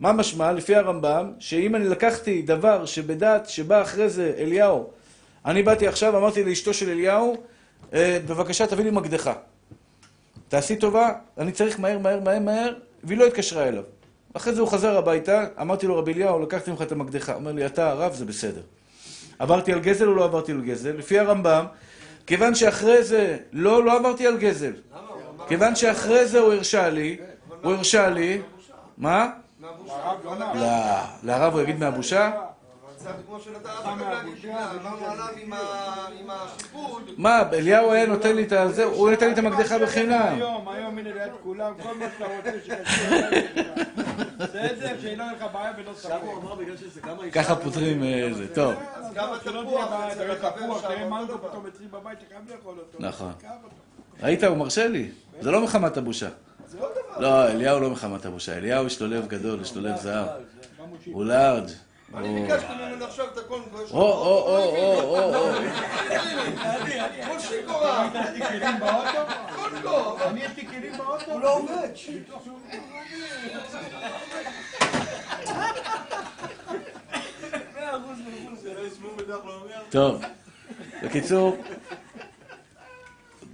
[0.00, 0.52] מה משמע?
[0.52, 4.90] לפי הרמב"ם, שאם אני לקחתי דבר שבדעת שבא אחרי זה אליהו,
[5.46, 7.36] אני באתי עכשיו, אמרתי לאשתו של אליהו,
[7.94, 9.32] "אה, בבקשה תביא לי מקדחה.
[10.48, 13.82] תעשי טובה, אני צריך מהר, מהר, מהר, מהר, והיא לא התקשרה אליו.
[14.34, 17.34] אחרי זה הוא חזר הביתה, אמרתי לו, רבי אליהו, לקחתי ממך את המקדחה.
[17.34, 18.60] אומר לי, אתה הרב, זה בסדר.
[19.38, 20.92] עברתי על גזל או לא עברתי על גזל?
[20.96, 21.64] לפי הרמב"ם,
[22.26, 24.72] כיוון שאחרי זה, לא, לא עברתי על גזל.
[25.48, 27.16] כיוון שאחרי זה הוא הרשה לי,
[27.62, 28.42] הוא הרשה לי,
[28.98, 29.30] מה?
[29.60, 29.68] לא
[31.22, 32.30] לרב הוא יגיד מהבושה?
[32.98, 33.10] זה.
[37.16, 40.34] מה, אליהו היה נותן לי את הזה, הוא נתן לי את המקדחה בחינם.
[40.36, 43.16] היום, היום הנה ליד כולם, כל מה שאתה רוצה שקשור.
[44.38, 44.96] בסדר.
[47.32, 48.74] ככה פותרים אה, זה, טוב.
[52.98, 53.32] נכון.
[54.22, 55.10] ראית, הוא מרשה לי.
[55.40, 56.28] זה לא מחמת הבושה.
[56.80, 56.88] לא.
[57.20, 58.56] לא, אליהו לא מחמת הבושה.
[58.56, 60.26] אליהו יש לו לב גדול, יש לו לב זהב.
[61.04, 61.68] הוא לארג'.
[62.14, 65.54] אני ביקשתי ממנו עכשיו את הקונגו, יש או, או, או, או, או, או.
[67.26, 68.08] כל שיכורה.
[68.80, 69.32] באוטו?
[69.56, 70.18] קונגו.
[70.26, 71.32] אני יש לי כלים באוטו?
[71.32, 71.88] הוא לא עובד.
[79.90, 80.22] טוב,
[81.04, 81.56] בקיצור,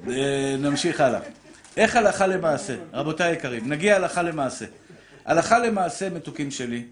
[0.08, 1.20] אה, נמשיך הלאה.
[1.76, 2.76] איך הלכה למעשה?
[2.92, 4.64] רבותיי היקרים, נגיע הלכה למעשה.
[5.24, 6.84] הלכה למעשה, מתוקים שלי,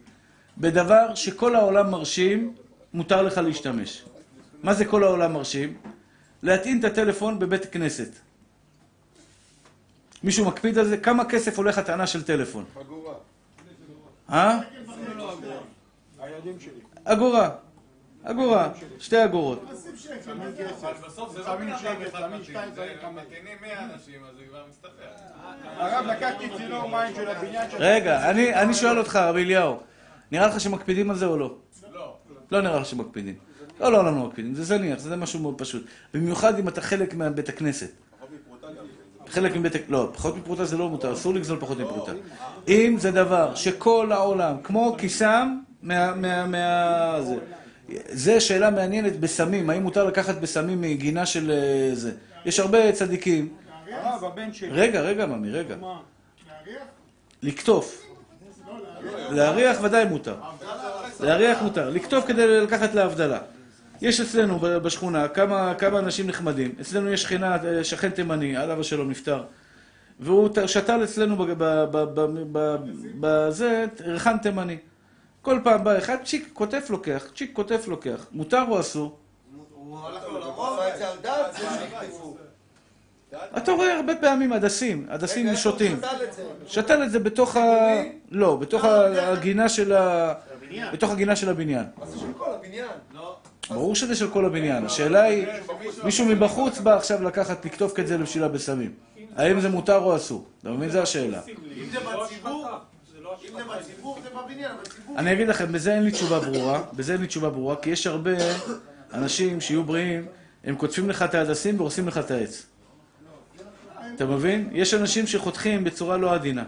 [0.58, 2.54] בדבר שכל העולם מרשים,
[2.94, 4.04] מותר לך להשתמש.
[4.62, 5.76] מה זה כל העולם מרשים?
[6.42, 8.08] להטעין את הטלפון בבית כנסת.
[10.22, 10.96] מישהו מקפיד על זה?
[10.96, 12.64] כמה כסף הולך הטענה של טלפון?
[12.74, 13.14] חגורה.
[14.30, 14.60] אה?
[16.20, 16.80] הילדים שלי.
[17.04, 17.50] אגורה.
[18.24, 18.68] אגורה.
[18.98, 19.64] שתי אגורות.
[20.80, 23.24] אבל בסוף זה שמים בן שקל, אדם אחד שמים מתאים, שתיים, זה שמים חמש.
[23.26, 24.92] מתאינים 100 אנשים, אז זה כבר מסתבך.
[25.64, 27.76] הרב, לקחתי צינור מים של הבניין של...
[27.80, 29.80] רגע, אני, שואל אותך, רבי אליהו,
[30.32, 31.54] נראה לך שמקפידים על זה או לא?
[31.92, 32.16] לא.
[32.50, 33.34] לא נראה לך שמקפידים.
[33.80, 35.86] לא, לא, לא, לא מקפידים, זה זניח, זה משהו מאוד פשוט.
[36.14, 37.90] במיוחד אם אתה חלק מבית הכנסת.
[39.28, 39.72] חלק מבית...
[39.88, 42.12] לא, פחות מפרוטה זה לא מותר, אסור לגזול פחות מפרוטה.
[42.68, 46.14] אם זה דבר שכל העולם, כמו כיסם, מה...
[46.14, 46.46] מה...
[46.46, 47.22] מה...
[47.22, 47.36] זה.
[48.08, 52.12] זה שאלה מעניינת בסמים, האם מותר לקחת בסמים מגינה של אה, זה.
[52.44, 53.48] יש הרבה צדיקים.
[54.72, 55.74] רגע, רגע, ממי, רגע.
[57.42, 58.02] לקטוף.
[59.30, 60.34] להריח ודאי מותר.
[61.20, 61.90] להריח מותר.
[61.90, 63.38] לקטוף כדי לקחת להבדלה.
[64.02, 66.74] יש אצלנו בשכונה כמה, כמה אנשים נחמדים.
[66.80, 69.42] אצלנו יש שכנה, אה, שכן תימני, עליו השלום נפטר.
[70.20, 72.76] והוא שתל אצלנו ב- ב- ב- ב- ב-
[73.20, 74.76] בזה, ריחן תימני.
[75.42, 78.26] כל פעם בא אחד, צ'יק, כותף לוקח, צ'יק, כותף לוקח.
[78.32, 79.18] מותר או אסור?
[79.74, 82.36] הוא הלך לעולמו, עשה את זה על דעת, זה שיקטפו.
[83.56, 86.00] אתה רואה הרבה פעמים הדסים, הדסים שותים.
[86.66, 87.18] שתל את זה?
[87.18, 87.62] בתוך ה...
[88.30, 90.34] לא, בתוך הגינה של ה...
[90.92, 91.84] בתוך הגינה של הבניין.
[91.98, 92.88] מה זה של כל הבניין?
[93.70, 94.86] ברור שזה של כל הבניין.
[94.86, 95.46] השאלה היא,
[96.04, 98.92] מישהו מבחוץ בא עכשיו לקחת, לקטוף את זה לבשילה בסמים.
[99.36, 100.44] האם זה מותר או אסור?
[100.60, 100.88] אתה מבין?
[100.88, 101.40] זו השאלה.
[101.48, 102.66] אם זה בציבור,
[105.16, 108.06] אני אגיד לכם, בזה אין לי תשובה ברורה, בזה אין לי תשובה ברורה, כי יש
[108.06, 108.30] הרבה
[109.12, 110.26] אנשים שיהיו בריאים,
[110.64, 112.66] הם קוטפים לך את ההדסים והורסים לך את העץ.
[114.16, 114.68] אתה מבין?
[114.72, 116.64] יש אנשים שחותכים בצורה לא עדינה.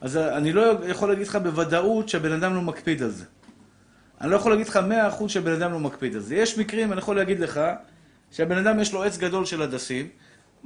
[0.00, 3.24] אז אני לא יכול להגיד לך בוודאות שהבן אדם לא מקפיד על זה.
[4.20, 6.34] אני לא יכול להגיד לך מאה אחוז שהבן אדם לא מקפיד על זה.
[6.34, 7.60] יש מקרים, אני יכול להגיד לך,
[8.30, 10.08] שהבן אדם יש לו עץ גדול של הדסים,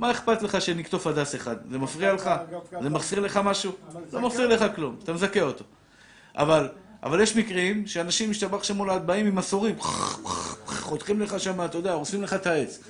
[0.00, 1.56] מה אכפת לך שנקטוף הדס אחד?
[1.70, 2.30] זה מפריע לך?
[2.82, 3.72] זה מחסיר לך משהו?
[4.12, 5.64] לא מחסיר לך כלום, אתה מזכה אותו.
[6.36, 6.68] אבל,
[7.02, 9.74] אבל יש מקרים שאנשים משתבח שמולד באים עם מסורים,
[10.66, 12.80] חותכים לך שם, אתה יודע, הורסים לך את העץ.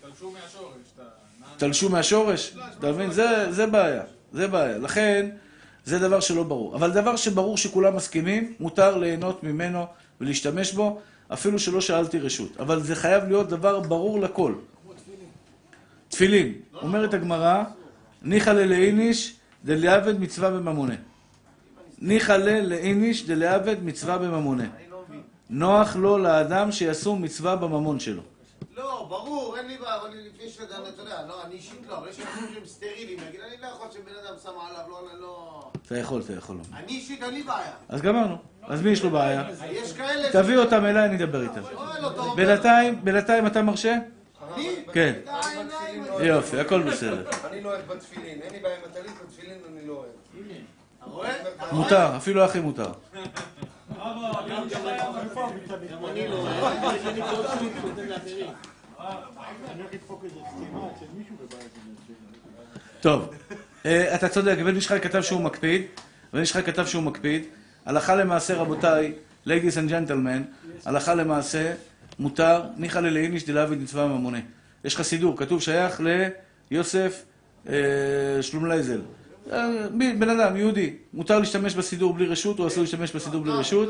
[0.00, 0.72] תלשו מהשורש.
[0.94, 1.02] אתה-
[1.40, 1.52] נענה.
[1.56, 3.10] תלשו מהשורש, אתה מבין?
[3.12, 4.78] זה, זה בעיה, זה בעיה.
[4.78, 5.30] לכן,
[5.84, 6.76] זה דבר שלא ברור.
[6.76, 9.86] אבל דבר שברור שכולם מסכימים, מותר ליהנות ממנו
[10.20, 11.00] ולהשתמש בו,
[11.32, 12.56] אפילו שלא שאלתי רשות.
[12.60, 14.54] אבל זה חייב להיות דבר ברור לכל.
[16.10, 16.52] תפילין.
[16.82, 17.64] אומרת הגמרא,
[18.22, 20.94] ניחא ללאיניש דלעבד מצווה בממונה.
[21.98, 24.64] ניחא ללאיניש דלעבד מצווה בממונה.
[25.50, 28.22] נוח לו לאדם שישום מצווה בממון שלו.
[28.76, 32.08] לא, ברור, אין לי בעיה, אבל לפני שאתה אתה יודע, לא, אני אישית לא, אבל
[32.08, 35.70] יש אנשים שהם סטרילים, נגיד, אני לא יכול שבן אדם שם עליו, לא, לא...
[35.86, 36.56] אתה יכול, אתה יכול.
[36.74, 37.72] אני אישית אין לי בעיה.
[37.88, 38.36] אז גמרנו.
[38.62, 39.44] אז מי יש לו בעיה?
[39.70, 40.32] יש כאלה...
[40.32, 41.60] תביא אותם אליי, אני אדבר איתם.
[42.02, 42.34] לא.
[42.36, 43.96] בינתיים, בינתיים אתה מרשה?
[44.92, 45.12] כן.
[45.26, 46.04] עיניים.
[46.20, 47.30] יופי, הכל בסדר.
[47.50, 50.10] אני לא אוהב בתפילין, אין לי בעיה עם הטלית, בתפילין אני לא אוהב.
[51.72, 52.92] מותר, אפילו אחי מותר.
[53.96, 54.00] לא.
[63.00, 63.30] טוב,
[63.86, 65.82] אה, אתה צודק, בן חי כתב שהוא מקפיד,
[66.32, 67.44] בן חי כתב שהוא מקפיד.
[67.86, 69.12] הלכה למעשה, רבותיי,
[69.46, 71.72] ladies and gentlemen, הלכה למעשה,
[72.20, 74.38] מותר, ניחא ללאיניש דלעביד מצווה ממונה.
[74.84, 76.00] יש לך סידור, כתוב שייך
[76.70, 77.24] ליוסף
[77.68, 77.74] אה,
[78.40, 79.00] שלומלייזל.
[79.52, 79.68] אה,
[80.18, 83.88] בן אדם, יהודי, מותר להשתמש בסידור בלי רשות, או אסור להשתמש בסידור בלי רשות?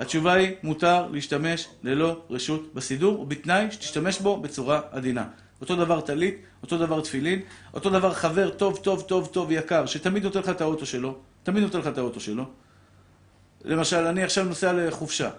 [0.00, 5.24] התשובה היא, מותר להשתמש ללא רשות בסידור, ובתנאי שתשתמש בו בצורה עדינה.
[5.60, 7.40] אותו דבר טלית, אותו דבר תפילין,
[7.74, 11.62] אותו דבר חבר טוב, טוב, טוב, טוב, יקר, שתמיד נותן לך את האוטו שלו, תמיד
[11.62, 12.44] נותן לך את האוטו שלו.
[13.64, 15.30] למשל, אני עכשיו נוסע לחופשה.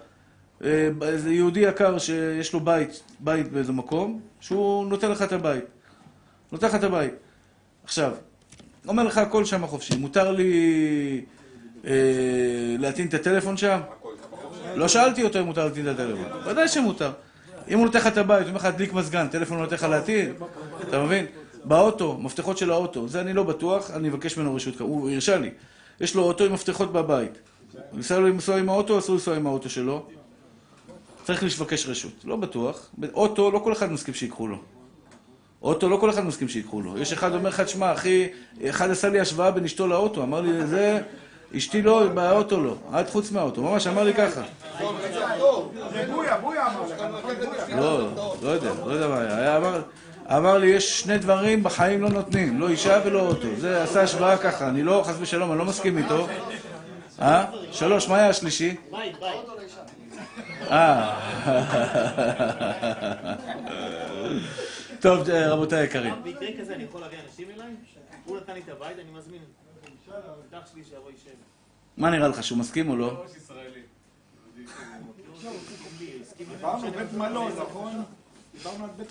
[0.64, 5.64] אה, איזה יהודי יקר שיש לו בית, בית באיזה מקום, שהוא נותן לך את הבית.
[6.52, 7.12] נותן לך את הבית.
[7.84, 8.12] עכשיו,
[8.88, 9.96] אומר לך הכל שם חופשי.
[9.96, 11.24] מותר לי
[11.86, 11.92] אה,
[12.78, 13.80] להטעין את הטלפון שם?
[14.74, 16.50] לא שאלתי אותו אם מותר להטעין את הטלפון.
[16.50, 17.12] ודאי שמותר.
[17.68, 19.82] אם הוא נותן לך את הבית, הוא אומר לך להדליק מזגן, טלפון לא נותן לך
[19.82, 20.34] להטעין,
[20.88, 21.26] אתה מבין?
[21.64, 25.50] באוטו, מפתחות של האוטו, זה אני לא בטוח, אני אבקש ממנו רשות, הוא הרשה לי.
[26.00, 27.38] יש לו אוטו עם מפתחות בבית.
[28.00, 30.06] אסור לו לנסוע עם האוטו, אסור לנסוע עם האוטו שלו.
[31.24, 32.12] צריך לבקש רשות.
[32.24, 32.90] לא בטוח.
[33.14, 34.56] אוטו, לא כל אחד מסכים שיקחו לו.
[35.62, 36.98] אוטו, לא כל אחד מסכים שיקחו לו.
[36.98, 38.28] יש אחד אומר לך, תשמע, אחי,
[38.68, 40.22] אחד עשה לי השוואה בין אשתו לאוטו.
[40.22, 41.00] אמר לי, זה,
[41.56, 43.00] אשתי לא, באוטו לא.
[43.00, 43.62] את חוץ מהאוטו.
[43.62, 44.42] ממש, אמר לי ככה.
[47.76, 48.08] לא,
[48.42, 49.60] לא יודע, לא יודע מה היה.
[50.36, 53.48] אמר לי, יש שני דברים בחיים לא נותנים, לא אישה ולא אוטו.
[53.58, 56.26] זה עשה השוואה ככה, אני לא, חס ושלום, אני לא מסכים איתו.
[57.22, 57.44] אה?
[57.72, 58.76] שלוש, מה היה השלישי?
[58.90, 59.83] בית, בית.
[65.00, 66.14] טוב, אה, רבותיי היקרים.
[66.22, 67.74] במקרה כזה אני יכול להביא אנשים אליי?
[68.24, 69.42] הוא נתן לי את הבית, אני מזמין
[70.52, 71.30] אח שלי שיבוא יישב.
[71.96, 73.24] מה נראה לך, שהוא מסכים או לא?
[76.36, 78.04] דיברנו בית מלון, נכון?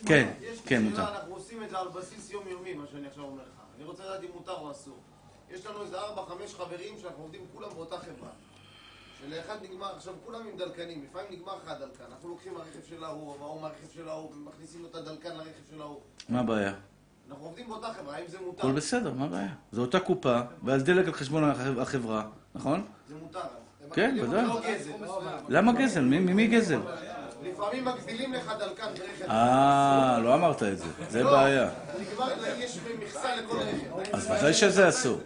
[0.06, 0.34] כן,
[0.66, 1.02] כן, מותר.
[1.02, 3.50] אנחנו עושים את זה על בסיס יומיומי, מה שאני עכשיו אומר לך.
[3.78, 4.98] אני רוצה לדעת אם מותר או אסור.
[5.52, 8.30] יש לנו איזה ארבע, חמש חברים שאנחנו עובדים כולם באותה חברה.
[9.30, 12.04] שלאחד נגמר, עכשיו כולם עם דלקנים, לפעמים נגמר לך הדלקן.
[12.12, 15.82] אנחנו לוקחים מהרכב של ההוא, וההוא מהרכב של ההוא, ומכניסים לו את הדלקן לרכב של
[15.82, 16.00] ההוא.
[16.30, 16.74] מה הבעיה?
[17.30, 18.60] אנחנו עובדים באותה חברה, האם זה מותר?
[18.60, 19.48] הכל בסדר, מה הבעיה?
[19.72, 22.24] זו אותה קופה, ואז דלק על חשבון הח- החברה,
[22.56, 22.86] נכון?
[23.10, 23.40] זה מותר.
[23.94, 24.46] כן, הם ודאי.
[24.46, 24.92] לא גזל.
[25.50, 26.02] למה גזל?
[26.02, 26.80] מי ממי גזל?
[27.44, 29.30] לפעמים מגבילים לך דלקן ברכב.
[29.30, 30.86] אה, לא אמרת את זה.
[31.10, 31.70] זה לא, בעיה.
[32.58, 34.14] יש מכסה לכל רכב.
[34.16, 35.20] אז ודאי שזה אסור.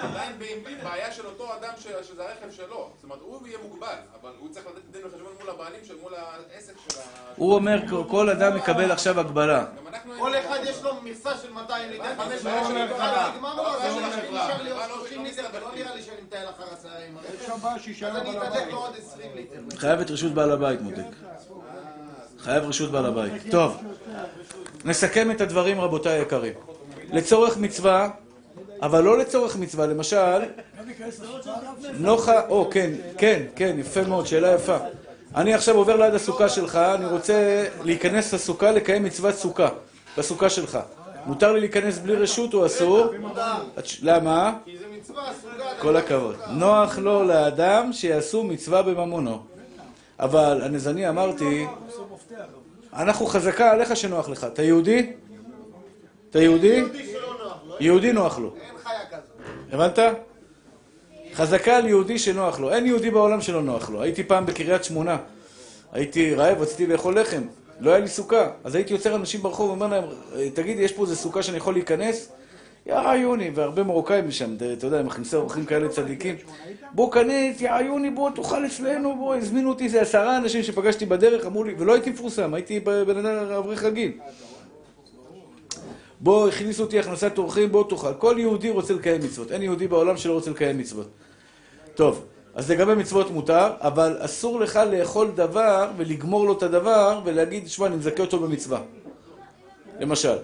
[0.00, 0.38] עדיין
[0.82, 2.90] בעיה של אותו אדם שזה הרכב שלו.
[2.94, 6.12] זאת אומרת, הוא יהיה מוגבל, אבל הוא צריך לתת דין וחשבון מול הבעלים של מול
[6.14, 7.02] העסק של ה...
[7.36, 7.78] הוא אומר,
[8.08, 9.64] כל אדם יקבל עכשיו הגבלה.
[10.18, 14.08] כל אחד יש לו מכסה של 200 ליטר, 500 לא, ליטר, נגמר לו, אז אני
[14.08, 16.22] משקיע, לא, נשאר לי עוד לא, 30 לא, ליטר, לא, ולא לא, נראה לי שאני
[16.22, 16.64] מטייל אחר
[17.78, 18.72] שישאר אז אני הבית.
[18.72, 19.76] לו עוד 20 ליטר.
[19.76, 21.02] חייב את רשות בעל הבית, מותק.
[22.38, 23.32] חייב רשות בעל הבית.
[23.50, 23.82] טוב,
[24.84, 26.54] נסכם את הדברים, רבותיי היקרים.
[27.12, 28.08] לצורך מצווה,
[28.82, 30.40] אבל לא לצורך מצווה, למשל,
[31.98, 34.76] נוחה, או, כן, כן, כן, יפה מאוד, שאלה יפה.
[35.36, 39.68] אני עכשיו עובר ליד הסוכה שלך, אני רוצה להיכנס לסוכה, לקיים מצוות סוכה,
[40.18, 40.78] בסוכה שלך.
[41.26, 43.06] מותר לי להיכנס בלי רשות או אסור?
[44.02, 44.54] למה?
[44.64, 45.32] כי זה מצווה.
[45.80, 46.36] כל הכבוד.
[46.50, 49.42] נוח לו לאדם שיעשו מצווה בממונו.
[50.20, 51.66] אבל אני אמרתי,
[52.92, 54.44] אנחנו חזקה עליך שנוח לך.
[54.44, 55.12] אתה יהודי?
[56.30, 56.84] אתה יהודי?
[57.80, 58.54] יהודי נוח לו.
[58.60, 59.72] אין חיה כזאת.
[59.72, 59.98] הבנת?
[61.34, 62.72] חזקה על יהודי שנוח לו.
[62.72, 64.02] אין יהודי בעולם שלא נוח לו.
[64.02, 65.16] הייתי פעם בקריית שמונה.
[65.92, 67.42] הייתי רעב, רציתי לאכול לחם.
[67.80, 68.50] לא היה לי סוכה.
[68.64, 70.04] אז הייתי יוצר אנשים ברחוב ואומר להם,
[70.54, 72.32] תגיד, יש פה איזה סוכה שאני יכול להיכנס?
[72.86, 76.36] יא עיוני, והרבה מרוקאים משם, אתה יודע, מכניסי אורחים כאלה צדיקים.
[76.92, 81.46] בוא כנס, יא עיוני, בוא תאכל אצלנו, בוא, הזמינו אותי איזה עשרה אנשים שפגשתי בדרך,
[81.46, 84.12] אמרו לי, ולא הייתי מפורסם, הייתי בן אדם אברך רגיל.
[86.20, 88.14] בוא, הכניסו אותי הכנסת אורחים, בוא תאכל.
[88.18, 89.52] כל יהודי רוצה לקיים מצוות.
[89.52, 91.08] אין יהודי בעולם שלא רוצה לקיים מצוות.
[91.94, 97.68] טוב, אז לגבי מצוות מותר, אבל אסור לך לאכול דבר ולגמור לו את הדבר ולהגיד,
[97.68, 98.82] שמע, אני מזכה אותו במצווה.
[100.00, 100.36] למשל,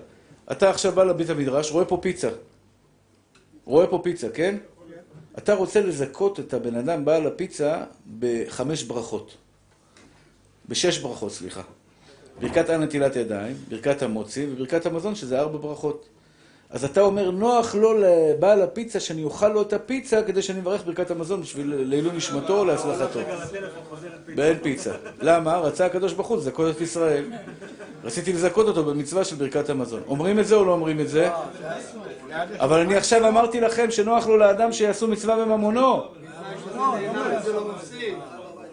[0.52, 2.28] אתה עכשיו בא לבית המדרש, רואה פה פיצה.
[3.64, 4.56] רואה פה פיצה, כן?
[5.38, 7.84] אתה רוצה לזכות את הבן אדם בעל הפיצה
[8.18, 9.36] בחמש ברכות.
[10.68, 11.62] בשש ברכות, סליחה.
[12.40, 16.08] ברכת על נטילת ידיים, ברכת המוצי וברכת המזון, שזה ארבע ברכות.
[16.70, 20.84] אז אתה אומר, נוח לו לבעל הפיצה שאני אוכל לו את הפיצה כדי שאני אברך
[20.84, 23.20] ברכת המזון בשביל לעילוי נשמתו או להצלחתו.
[24.34, 24.92] באין פיצה.
[25.20, 25.56] למה?
[25.58, 27.24] רצה הקדוש ברוך הוא לזכות את ישראל.
[28.04, 30.02] רציתי לזכות אותו במצווה של ברכת המזון.
[30.06, 31.30] אומרים את זה או לא אומרים את זה?
[32.58, 36.02] אבל אני עכשיו אמרתי לכם שנוח לו לאדם שיעשו מצווה בממונו.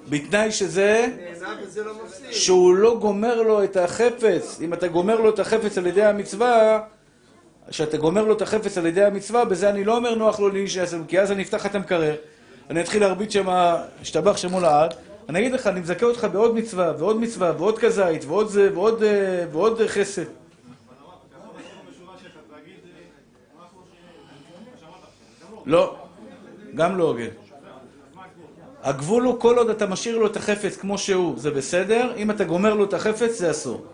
[0.09, 1.07] בתנאי שזה...
[1.85, 1.91] לא.
[2.31, 4.59] שהוא לא גומר לו את החפץ.
[4.61, 6.79] אם אתה גומר לו את החפץ על ידי המצווה,
[7.69, 10.75] כשאתה גומר לו את החפץ על ידי המצווה, בזה אני לא אומר נוח לו לאיש
[10.75, 12.15] יעשה, כי אז אני אפתח את המקרר,
[12.69, 13.47] אני אתחיל להרביץ שם,
[14.01, 14.93] השתבח שמו לעד,
[15.29, 19.03] אני אגיד לך, אני מזכה אותך בעוד מצווה, ועוד מצווה, ועוד כזית, ועוד זה, ועוד,
[19.03, 20.23] אה, ועוד חסד.
[25.65, 25.95] לא,
[26.75, 27.40] גם לא הוגן.
[28.83, 32.43] הגבול הוא כל עוד אתה משאיר לו את החפץ כמו שהוא, זה בסדר, אם אתה
[32.43, 33.87] גומר לו את החפץ זה אסור.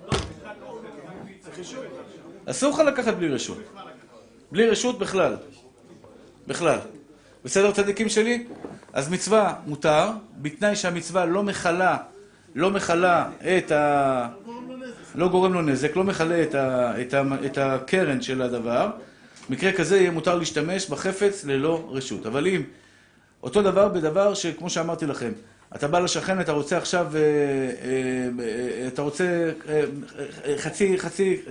[2.45, 3.57] אסור לך לקחת בלי רשות.
[4.51, 5.35] בלי רשות בכלל.
[6.47, 6.79] בכלל.
[7.45, 8.45] בסדר צדיקים שלי?
[8.93, 11.97] אז מצווה מותר, בתנאי שהמצווה לא מכלה,
[12.55, 14.27] לא מכלה את ה...
[15.15, 16.93] לא גורם לו נזק, לא מכלה את, ה...
[17.01, 17.23] את, ה...
[17.45, 18.89] את הקרן של הדבר.
[19.49, 22.25] מקרה כזה יהיה מותר להשתמש בחפץ ללא רשות.
[22.25, 22.63] אבל אם
[23.47, 25.31] אותו דבר בדבר שכמו שאמרתי לכם,
[25.75, 29.51] אתה בא לשכן, אתה רוצה עכשיו, אה, אה, אה, אתה רוצה
[30.57, 31.41] חצי, חצי,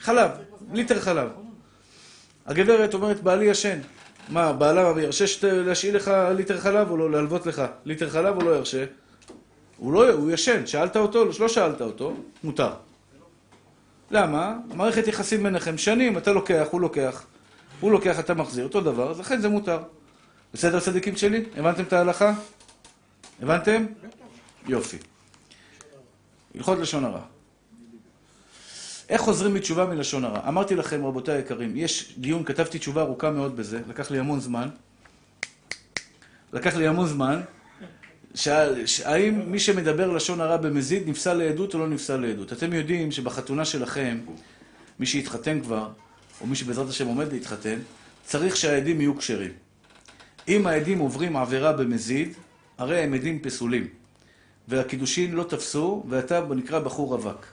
[0.00, 0.30] חלב,
[0.72, 1.28] ליטר חלב.
[2.46, 3.78] הגברת אומרת, בעלי ישן.
[4.28, 8.56] מה, בעלה ירשה להשאיל לך ליטר חלב או לא, להלוות לך ליטר חלב או לא
[8.56, 8.84] ירשה?
[9.76, 11.24] הוא לא, הוא ישן, שאלת אותו?
[11.40, 12.70] לא שאלת אותו, מותר.
[14.10, 14.56] למה?
[14.74, 17.24] מערכת יחסים ביניכם שנים, אתה לוקח, הוא לוקח,
[17.80, 19.78] הוא לוקח, אתה מחזיר, אותו דבר, אז לכן זה מותר.
[20.54, 21.44] בסדר צדיקים שלי?
[21.56, 22.34] הבנתם את ההלכה?
[23.42, 23.86] הבנתם?
[24.66, 24.96] יופי.
[26.54, 27.20] הלכות לשון הרע.
[29.08, 30.48] איך חוזרים בתשובה מלשון הרע?
[30.48, 34.68] אמרתי לכם, רבותיי היקרים, יש דיון, כתבתי תשובה ארוכה מאוד בזה, לקח לי המון זמן.
[36.52, 37.40] לקח לי המון זמן
[38.34, 42.52] שאל, האם מי שמדבר לשון הרע במזיד נפסל לעדות או לא נפסל לעדות?
[42.52, 44.18] אתם יודעים שבחתונה שלכם,
[45.00, 45.88] מי שהתחתן כבר,
[46.40, 47.78] או מי שבעזרת השם עומד להתחתן,
[48.24, 49.52] צריך שהעדים יהיו כשרים.
[50.48, 52.34] אם העדים עוברים עבירה במזיד,
[52.78, 53.88] הרי הם עדים פסולים.
[54.68, 57.46] והקידושין לא תפסו, ואתה נקרא בחור רווק.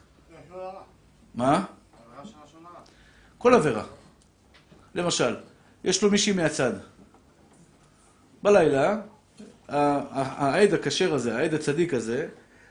[1.35, 1.65] מה?
[3.37, 3.83] כל עבירה.
[4.95, 5.35] למשל,
[5.83, 6.71] יש לו מישהי מהצד.
[8.43, 8.97] בלילה,
[9.67, 12.27] העד הכשר הזה, העד הצדיק הזה,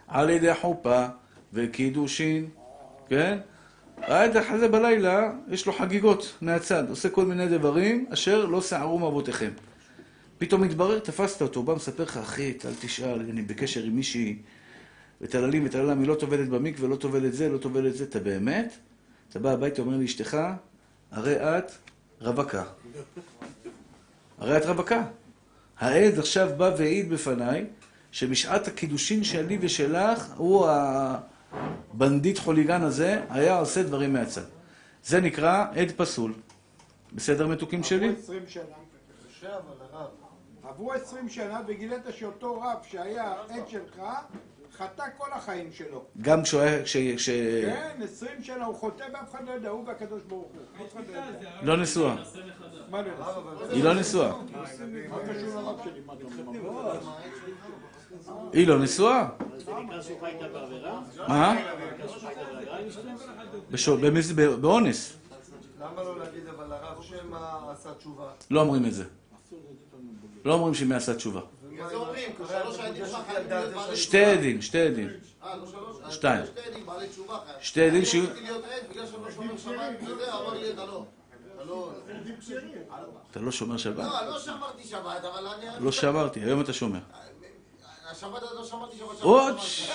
[0.09, 1.07] על ידי החופה
[1.53, 2.49] וקידושין,
[3.09, 3.39] כן?
[3.97, 9.51] העד הזה בלילה, יש לו חגיגות מהצד, עושה כל מיני דברים אשר לא שערו מאבותיכם.
[10.47, 14.39] פתאום מתברר, תפסת אותו, הוא בא מספר לך, אחי, אל תשאל, אני בקשר עם מישהי,
[15.21, 18.75] וטללים וטללם, היא לא טובלת במקווה, לא טובלת זה, לא טובלת זה, אתה באמת?
[19.29, 20.37] אתה בא הביתה, אומר לאשתך,
[21.11, 21.73] הרי את
[22.21, 22.65] רווקה.
[24.39, 25.03] הרי את רווקה.
[25.79, 27.65] העד עכשיו בא והעיד בפניי,
[28.13, 34.45] שבשעת הקידושין שלי ושלך, הוא הבנדיט חוליגן הזה, היה עושה דברים מהצד.
[35.05, 36.33] זה נקרא עד פסול.
[37.13, 38.09] בסדר מתוקים שלי?
[38.09, 38.63] עברו 20 שנה.
[39.41, 40.24] קשה אבל הרב.
[40.75, 44.01] עברו 20 שנה וגילית שאותו רב שהיה עד שלך,
[44.77, 46.05] חטא כל החיים שלו.
[46.21, 46.83] גם כשהוא היה...
[46.85, 46.97] כש...
[46.97, 47.31] כש...
[47.31, 50.49] כן, 20 שנה הוא חוטא ואף אחד לא יודע, הוא והקדוש ברוך
[50.79, 50.87] הוא.
[51.63, 51.77] לא.
[51.77, 52.15] לא נשואה.
[52.91, 52.99] לא?
[53.71, 54.33] היא לא נשואה.
[54.33, 56.01] מה קשור לרב שלי?
[56.07, 56.25] מה אתה
[56.69, 57.01] אומר?
[58.53, 59.27] היא לא נשואה.
[61.29, 61.55] מה?
[64.01, 65.17] במז- ב- באונס.
[65.81, 67.39] למה לא להגיד אבל הרב שמא
[67.73, 68.31] עשה תשובה?
[68.51, 69.05] לא אומרים את זה.
[70.45, 71.41] לא אומרים שמי עשה תשובה.
[73.93, 75.09] יש- שתי עדים, שתי עדים.
[75.43, 76.15] אה, לא שלוש?
[76.15, 76.45] שתיים.
[77.61, 78.25] שתי עדים שיהיו...
[80.07, 80.17] לא
[80.77, 81.05] לא.
[81.67, 81.93] לא...
[83.31, 83.97] אתה לא שומר שבת?
[83.97, 85.85] לא, לא שמרתי שבת, אבל אני...
[85.85, 86.99] לא שמרתי, היום אתה שומר.
[88.17, 89.21] השבת הזאת שמרתי שבת.
[89.21, 89.59] עוד?
[89.59, 89.95] שבת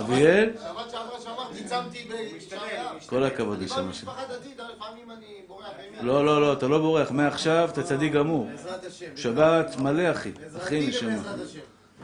[0.00, 0.50] אביאל,
[0.90, 2.92] שעברה שמרתי, צמתי בשעיה.
[3.06, 3.58] כל הכבוד,
[5.48, 6.06] בורח ממי.
[6.06, 7.10] לא, לא, לא, אתה לא בורח.
[7.10, 8.48] מעכשיו אתה צדיק גמור.
[8.86, 9.16] השם.
[9.16, 10.32] שבת מלא, אחי.
[10.56, 11.12] אחי נשמה.
[11.14, 11.58] השם.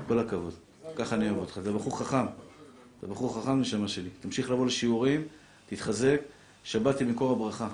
[0.09, 0.55] כל הכבוד.
[0.97, 1.59] ככה אני אוהב אותך.
[1.59, 2.26] אתה בחור חכם.
[2.99, 4.11] אתה בחור חכם, נשמה שלי.
[4.20, 5.24] תמשיך לבוא לשיעורים,
[5.68, 6.20] תתחזק.
[6.64, 7.68] שבת היא מקור הברכה.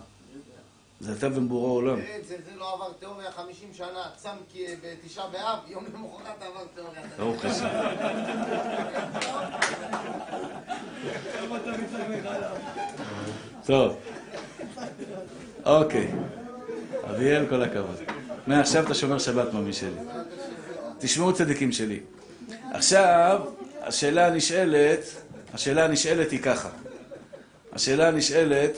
[1.01, 2.01] זה אתה ובורא עולם.
[2.01, 7.03] תראה, זה לא עבר תיאוריה 50 שנה, צם כי בתשעה באב, יום למחרת עבר תיאוריה.
[7.18, 7.68] ברוך השם.
[13.66, 13.97] טוב.
[15.64, 16.12] אוקיי.
[17.11, 17.97] אביאל, כל הכבוד.
[18.47, 19.90] מעכשיו אתה שומר שבת, ממי שלי.
[20.99, 22.01] תשמעו צדיקים שלי.
[22.72, 23.40] עכשיו,
[23.80, 25.01] השאלה הנשאלת,
[25.55, 26.68] השאלה הנשאלת היא ככה.
[27.72, 28.70] השאלה הנשאלת,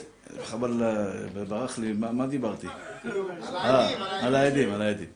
[0.43, 2.67] חבל, אה, ברח לי, מה, מה דיברתי?
[2.67, 3.11] על
[3.55, 5.07] אה, העדים, על העדים, על העדים.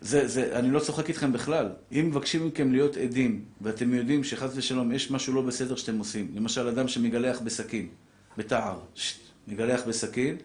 [0.00, 1.68] זה, זה, אני לא צוחק איתכם בכלל.
[1.92, 6.32] אם מבקשים מכם להיות עדים, ואתם יודעים שחס ושלום יש משהו לא בסדר שאתם עושים,
[6.34, 7.88] למשל אדם שמגלח בסכין,
[8.36, 10.36] בתער, שט, מגלח בסכין,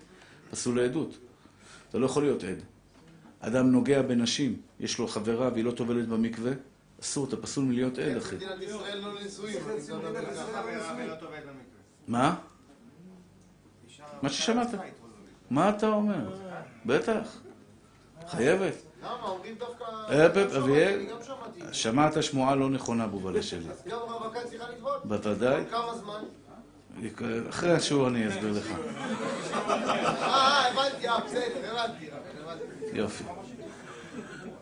[0.51, 1.17] פסול לעדות.
[1.89, 2.57] אתה לא יכול להיות עד.
[3.39, 6.51] אדם נוגע בנשים, יש לו חברה והיא לא טובלת במקווה,
[7.01, 8.35] אסור, אתה פסול מלהיות עד, אחי.
[8.35, 9.57] מדינת ישראל לא נשואים.
[9.69, 10.61] אני לא מדבר ככה.
[12.07, 12.35] מה?
[14.21, 14.67] מה ששמעת.
[15.49, 16.29] מה אתה אומר?
[16.85, 17.41] בטח.
[18.27, 18.73] חייבת.
[19.03, 19.23] למה?
[19.23, 19.83] אומרים דווקא...
[20.09, 21.73] אה, גם שמעתי, אביאל, אני גם שמעתי.
[21.73, 23.69] שמעת שמועה לא נכונה, בובלה שלי.
[23.69, 24.91] אז גם רווקה צריכה לטבול?
[25.03, 25.63] בוודאי.
[25.71, 26.23] כמה זמן?
[27.49, 28.71] אחרי השיעור אני אסביר לך.
[29.53, 29.73] אה,
[30.21, 31.71] אה, הבנתי, אה, בסדר.
[31.71, 32.05] הבנתי.
[32.93, 33.23] יופי.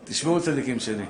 [0.04, 1.04] תשמעו צדיקים שלי.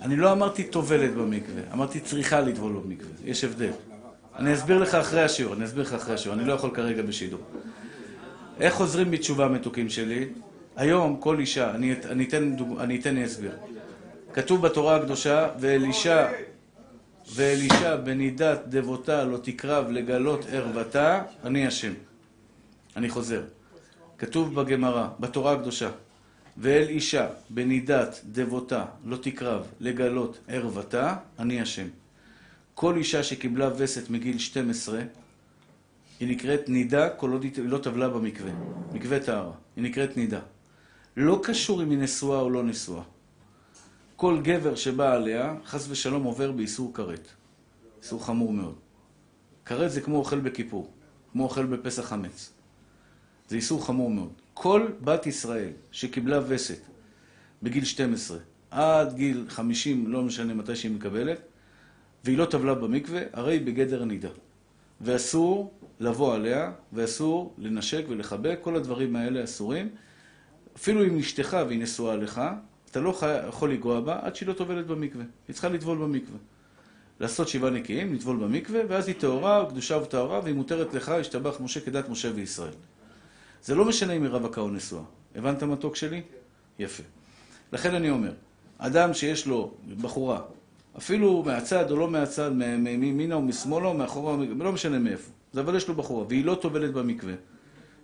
[0.00, 3.12] אני לא אמרתי טובלת במקווה, אמרתי צריכה לטבול במקווה.
[3.24, 3.72] יש הבדל.
[4.36, 7.40] אני אסביר לך אחרי השיעור, אני אסביר לך אחרי השיעור, אני לא יכול כרגע בשידור.
[8.60, 10.28] איך חוזרים בתשובה מתוקים שלי?
[10.76, 13.52] היום כל אישה, אני, אני אתן, אני אתן אסביר.
[14.32, 16.26] כתוב בתורה הקדושה, ואלישע,
[17.34, 21.92] ואלישע בנידת דבותה לא תקרב לגלות ערוותה, אני השם.
[22.96, 23.42] אני חוזר.
[24.18, 25.90] כתוב בגמרא, בתורה הקדושה,
[26.58, 31.86] ואל אישה בנידת דבותה לא תקרב לגלות ערוותה, אני השם.
[32.74, 35.00] כל אישה שקיבלה וסת מגיל 12,
[36.20, 38.50] היא נקראת נידה כל עוד היא לא טבלה במקווה.
[38.92, 39.52] מקווה טהרה.
[39.76, 40.40] היא נקראת נידה.
[41.16, 43.02] לא קשור אם היא נשואה או לא נשואה.
[44.16, 47.28] כל גבר שבא עליה, חס ושלום עובר באיסור כרת.
[48.02, 48.74] איסור חמור מאוד.
[49.64, 50.90] כרת זה כמו אוכל בכיפור,
[51.32, 52.52] כמו אוכל בפסח חמץ.
[53.48, 54.32] זה איסור חמור מאוד.
[54.54, 56.80] כל בת ישראל שקיבלה וסת
[57.62, 58.38] בגיל 12
[58.70, 61.40] עד גיל 50, לא משנה מתי שהיא מקבלת,
[62.24, 64.28] והיא לא טבלה במקווה, הרי היא בגדר נידה.
[65.00, 69.88] ואסור לבוא עליה, ואסור לנשק ולחבק, כל הדברים האלה אסורים.
[70.76, 72.40] אפילו אם אשתך והיא נשואה לך,
[72.90, 75.24] אתה לא חי- יכול לגוע בה עד שהיא לא טובלת במקווה.
[75.48, 76.38] היא צריכה לטבול במקווה.
[77.20, 81.80] לעשות שבעה נקיים, לטבול במקווה, ואז היא טהורה, קדושה וטהרה, והיא מותרת לך, השתבח משה
[81.80, 82.72] כדת משה וישראל.
[83.64, 85.02] זה לא משנה אם היא רווקה או נשואה.
[85.34, 86.22] הבנת מתוק שלי?
[86.78, 87.02] יפה.
[87.72, 88.32] לכן אני אומר,
[88.78, 89.70] אדם שיש לו
[90.00, 90.40] בחורה,
[90.98, 95.88] אפילו מהצד או לא מהצד, מימינה או משמאלה או מאחורה, לא משנה מאיפה, אבל יש
[95.88, 97.34] לו בחורה, והיא לא טובלת במקווה,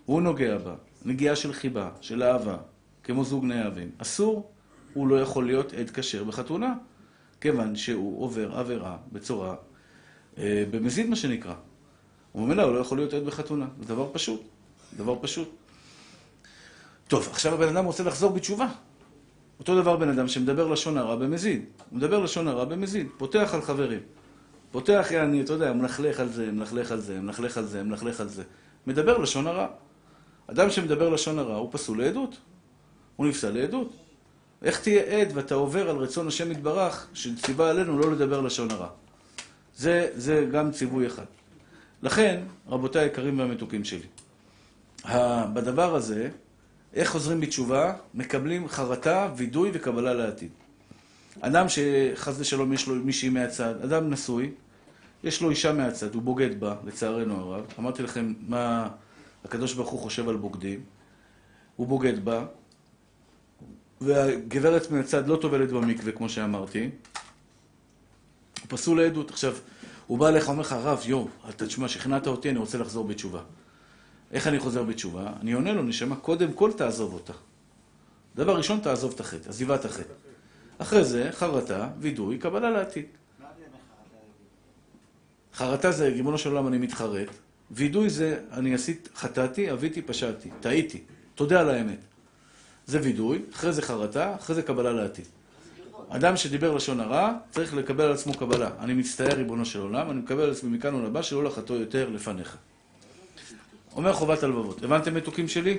[0.08, 0.74] והוא נוגע בה,
[1.04, 2.56] נגיעה של חיבה, של אהבה,
[3.04, 4.50] כמו זוג נאהבים, אסור,
[4.94, 6.74] הוא לא יכול להיות עד כשר בחתונה,
[7.40, 9.54] כיוון שהוא עובר עבירה בצורה,
[10.38, 11.54] אה, במזיד מה שנקרא.
[12.34, 14.42] וממילא הוא לא יכול להיות עד בחתונה, זה דבר פשוט,
[14.96, 15.50] דבר פשוט.
[17.08, 18.68] טוב, עכשיו הבן אדם רוצה לחזור בתשובה.
[19.60, 21.64] אותו דבר בן אדם שמדבר לשון הרע במזיד.
[21.90, 24.00] הוא מדבר לשון הרע במזיד, פותח על חברים.
[24.72, 28.28] פותח, יעני, אתה יודע, מלכלך על זה, מלכלך על זה, מלכלך על זה, מלכלך על
[28.28, 28.42] זה.
[28.86, 29.66] מדבר לשון הרע.
[30.46, 32.36] אדם שמדבר לשון הרע הוא פסול לעדות.
[33.16, 33.92] הוא נפסל לעדות.
[34.62, 38.88] איך תהיה עד ואתה עובר על רצון השם יתברך, שציווה עלינו לא לדבר לשון הרע.
[39.76, 41.24] זה, זה גם ציווי אחד.
[42.02, 44.06] לכן, רבותיי היקרים והמתוקים שלי,
[45.54, 46.30] בדבר הזה,
[46.94, 47.94] איך חוזרים בתשובה?
[48.14, 50.50] מקבלים חרטה, וידוי וקבלה לעתיד.
[51.40, 54.50] אדם שחס ושלום יש לו מישהי מהצד, אדם נשוי,
[55.24, 57.64] יש לו אישה מהצד, הוא בוגד בה, לצערנו הרב.
[57.78, 58.88] אמרתי לכם מה
[59.44, 60.80] הקדוש ברוך הוא חושב על בוגדים.
[61.76, 62.44] הוא בוגד בה,
[64.00, 66.90] והגברת מהצד לא טובלת במקווה, כמו שאמרתי.
[68.60, 69.30] הוא פסול לעדות.
[69.30, 69.54] עכשיו,
[70.06, 71.04] הוא בא אליך, אומר לך, הרב,
[71.48, 73.40] אתה תשמע, שכנעת אותי, אני רוצה לחזור בתשובה.
[74.32, 75.32] איך אני חוזר בתשובה?
[75.40, 77.32] אני עונה לו, נשמה, קודם כל תעזוב אותה.
[78.36, 80.12] דבר ראשון, תעזוב את החטא, עזיבת החטא.
[80.78, 83.04] אחרי זה, חרטה, וידוי, קבלה לעתיד.
[85.54, 87.28] חרטה זה, ריבונו של עולם, אני מתחרט.
[87.70, 91.02] וידוי זה, אני עשית, חטאתי, אביתי, פשעתי, טעיתי.
[91.34, 91.98] תודה על האמת.
[92.86, 95.24] זה וידוי, אחרי זה חרטה, אחרי זה קבלה לעתיד.
[96.08, 98.70] אדם שדיבר לשון הרע, צריך לקבל על עצמו קבלה.
[98.80, 102.56] אני מצטער, ריבונו של עולם, אני מקבל על עצמי מכאן ולבא שלא לחטוא יותר לפניך.
[103.98, 104.82] אומר חובת הלבבות.
[104.82, 105.78] הבנתם מתוקים שלי?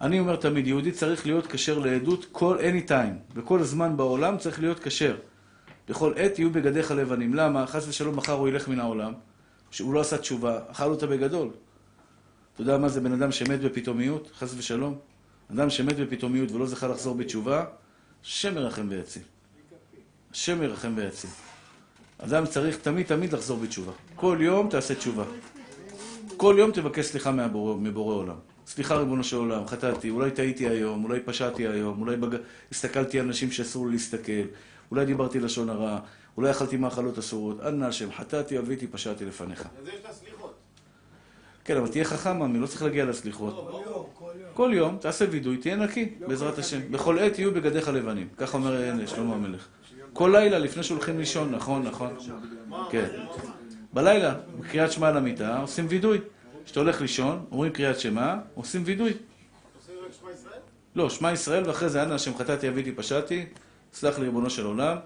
[0.00, 3.34] אני אומר תמיד, יהודי צריך להיות כשר לעדות כל anytime.
[3.34, 5.16] בכל זמן בעולם צריך להיות כשר.
[5.88, 7.34] בכל עת יהיו בגדיך לבנים.
[7.34, 7.66] למה?
[7.66, 9.12] חס ושלום מחר הוא ילך מן העולם,
[9.70, 11.50] שהוא לא עשה תשובה, אכל אותה בגדול.
[12.54, 14.30] אתה יודע מה זה בן אדם שמת בפתאומיות?
[14.38, 14.98] חס ושלום.
[15.52, 17.64] אדם שמת בפתאומיות ולא זכה לחזור בתשובה,
[18.24, 19.22] השם ירחם ויציל.
[20.32, 21.30] השם ירחם ויציל.
[22.18, 23.92] אדם צריך תמיד תמיד לחזור בתשובה.
[24.16, 25.24] כל יום תעשה תשובה.
[26.36, 28.36] כל יום תבקש סליחה מהבורא, מבורא עולם.
[28.66, 32.36] סליחה ריבונו של עולם, חטאתי, אולי טעיתי היום, אולי פשעתי היום, אולי בג...
[32.70, 34.42] הסתכלתי על אנשים שאסור לי להסתכל,
[34.90, 35.98] אולי דיברתי לשון הרע,
[36.36, 39.68] אולי אכלתי מאכלות אסורות, אנא השם, חטאתי, אביתי, פשעתי לפניך.
[39.80, 40.32] אז יש.
[41.64, 43.70] כן, אבל תהיה חכם, מאמי, לא צריך להגיע לסליחות.
[44.54, 46.80] כל יום, תעשה וידוי, תהיה נקי, בעזרת השם.
[46.90, 48.28] בכל עת יהיו בגדיך לבנים.
[48.36, 49.66] כך אומר שלמה המלך.
[50.12, 52.16] כל לילה לפני שהולכים לישון, נכון, נכון.
[52.90, 53.08] כן.
[53.92, 56.18] בלילה, בקריאת שמע על המיטה, עושים וידוי.
[56.64, 59.12] כשאתה הולך לישון, אומרים קריאת שמע, עושים וידוי.
[60.94, 63.46] לא, שמע ישראל, ואחרי זה אנא השם חטאתי אביתי פשעתי,
[63.94, 64.96] סלח לי ריבונו של עולם.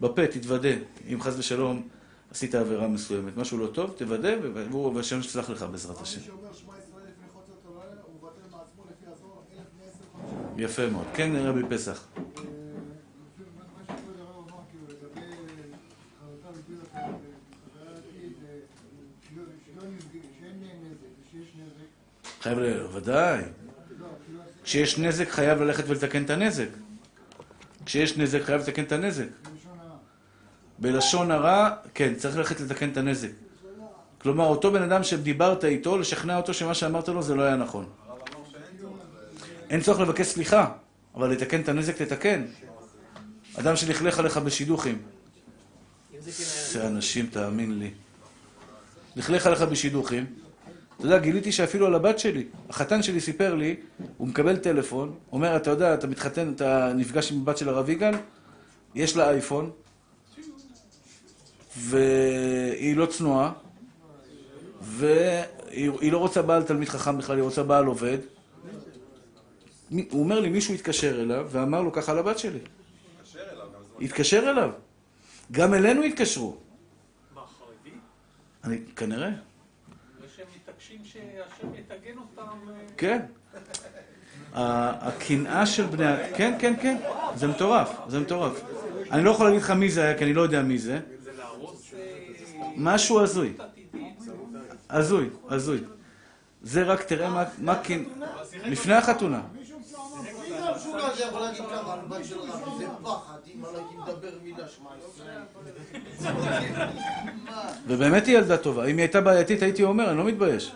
[0.00, 0.68] בפה תתוודה,
[1.12, 1.88] אם חס ושלום
[2.30, 6.20] עשית עבירה מסוימת, משהו לא טוב, תוודה, והוא- והשם יסלח לך בעזרת השם.
[6.20, 10.64] מי שאומר שמע ישראל לפני חוצות הלילה, הוא מבטל מעצמו לפי הזוהר אלף מעשר חודשים.
[10.64, 11.04] יפה מאוד.
[11.14, 12.06] כן, רבי פסח.
[12.16, 12.42] אה, לפי
[13.58, 15.26] מה מה שכבוד הרב אמר, כאילו, לגבי
[16.20, 18.58] חרטה ופיל הקהל, וחזרה לעתיד, אה,
[19.28, 22.30] שלא שלא נפגע- שאין נזק, ושיש נזק.
[22.44, 22.86] חייב ל...
[22.92, 23.42] ודאי.
[24.64, 26.68] כשיש נזק חייב ללכת ולתקן את הנזק.
[27.86, 29.26] כשיש נזק חייב לתקן את הנזק.
[30.78, 31.70] בלשון הרע.
[31.94, 33.30] כן, צריך ללכת לתקן את הנזק.
[34.18, 37.86] כלומר, אותו בן אדם שדיברת איתו, לשכנע אותו שמה שאמרת לו זה לא היה נכון.
[39.70, 40.72] אין צורך לבקש סליחה,
[41.14, 42.44] אבל לתקן את הנזק תתקן.
[43.54, 45.02] אדם שלכלך עליך בשידוכים.
[46.12, 46.18] כן.
[46.72, 47.90] זה אנשים, תאמין לי.
[49.16, 50.43] לכלך עליך בשידוכים.
[50.96, 53.76] אתה יודע, גיליתי שאפילו על הבת שלי, החתן שלי סיפר לי,
[54.16, 58.14] הוא מקבל טלפון, אומר, אתה יודע, אתה מתחתן, אתה נפגש עם הבת של הרב יגאל,
[58.94, 59.70] יש לה אייפון,
[61.76, 63.52] והיא לא צנועה,
[64.82, 68.18] והיא היא לא רוצה בעל תלמיד חכם בכלל, היא רוצה בעל עובד.
[69.90, 72.58] הוא אומר לי, מישהו התקשר אליו ואמר לו ככה לבת שלי.
[74.00, 74.70] התקשר אליו.
[75.52, 76.56] גם אלינו התקשרו.
[77.34, 77.40] מה,
[78.62, 78.78] חרדי?
[78.96, 79.30] כנראה,
[82.38, 82.44] אה,
[82.96, 83.20] כן.
[84.54, 86.04] הקנאה של בני...
[86.36, 86.96] כן, כן, כן.
[87.36, 88.60] זה מטורף, זה מטורף.
[89.10, 91.00] אני לא יכול להגיד לך מי זה היה, כי אני לא יודע מי זה.
[92.76, 93.52] משהו הזוי.
[94.90, 95.78] הזוי, הזוי.
[96.62, 98.02] זה רק תראה מה- מה כן...
[98.64, 99.40] לפני החתונה.
[107.86, 108.82] ובאמת היא ילדה טובה.
[108.84, 110.72] אם היא הייתה בעייתית, הייתי אומר, אני לא מתבייש.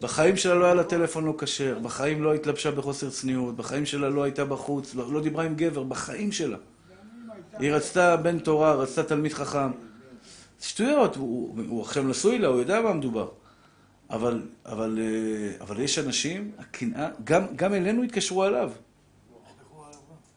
[0.00, 4.08] בחיים שלה לא היה לה טלפון לא כשר, בחיים לא התלבשה בחוסר צניעות, בחיים שלה
[4.08, 6.56] לא הייתה בחוץ, לא, לא דיברה עם גבר, בחיים שלה.
[7.58, 9.70] היא רצתה בן תורה, רצתה תלמיד חכם.
[10.60, 13.28] שטויות, הוא, הוא עכשיו נשוי לה, הוא יודע מה מדובר.
[14.10, 18.70] אבל, אבל, אה, אבל יש אנשים, הקנאה, גם, גם אלינו התקשרו עליו.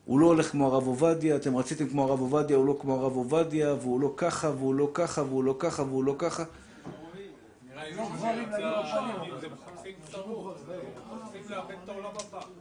[0.06, 3.16] הוא לא הולך כמו הרב עובדיה, אתם רציתם כמו הרב עובדיה, הוא לא כמו הרב
[3.16, 6.44] עובדיה, והוא לא ככה, והוא לא ככה, והוא לא ככה, והוא לא ככה.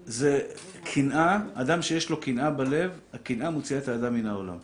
[0.09, 0.41] זה
[0.85, 4.57] קנאה, אדם שיש לו קנאה בלב, הקנאה מוציאה את האדם מן העולם.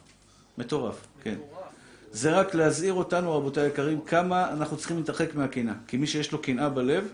[0.59, 1.35] מטורף, כן.
[2.13, 5.75] זה רק להזהיר אותנו, רבותיי היקרים, כמה אנחנו צריכים להתרחק מהקנאה.
[5.87, 7.09] כי מי שיש לו קנאה בלב,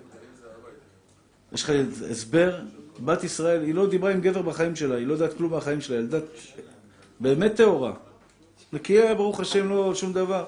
[1.53, 1.73] יש לך
[2.11, 2.61] הסבר,
[3.01, 5.97] בת ישראל, היא לא דיברה עם גבר בחיים שלה, היא לא יודעת כלום בחיים שלה,
[5.97, 6.25] ילדת
[7.21, 7.93] באמת טהורה.
[8.73, 10.45] נקייה, ברוך השם, לא שום דבר.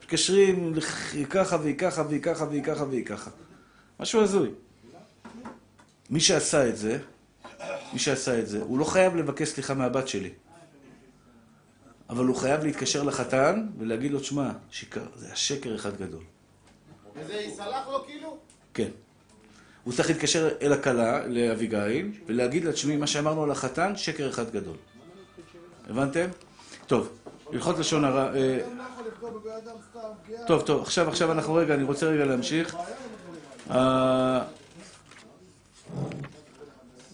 [0.00, 0.72] מתקשרים,
[1.12, 3.30] היא ככה והיא ככה והיא ככה והיא ככה והיא ככה.
[4.00, 4.50] משהו הזוי.
[6.10, 6.98] מי שעשה את זה,
[7.92, 10.30] מי שעשה את זה, הוא לא חייב לבקש סליחה מהבת שלי.
[12.10, 16.22] אבל הוא חייב להתקשר לחתן ולהגיד לו, תשמע, שיקר, זה השקר אחד גדול.
[17.16, 18.36] וזה יסלח לו כאילו?
[18.74, 18.88] כן.
[19.84, 24.50] הוא צריך להתקשר אל הכלה, לאביגיל, ולהגיד לה, תשמעי, מה שאמרנו על החתן, שקר אחד
[24.50, 24.76] גדול.
[25.88, 26.26] הבנתם?
[26.86, 27.08] טוב,
[27.52, 28.34] הלכות לשון הרע...
[28.34, 28.58] אה.
[30.46, 32.76] טוב, טוב, עכשיו, עכשיו אנחנו רגע, אני רוצה רגע להמשיך.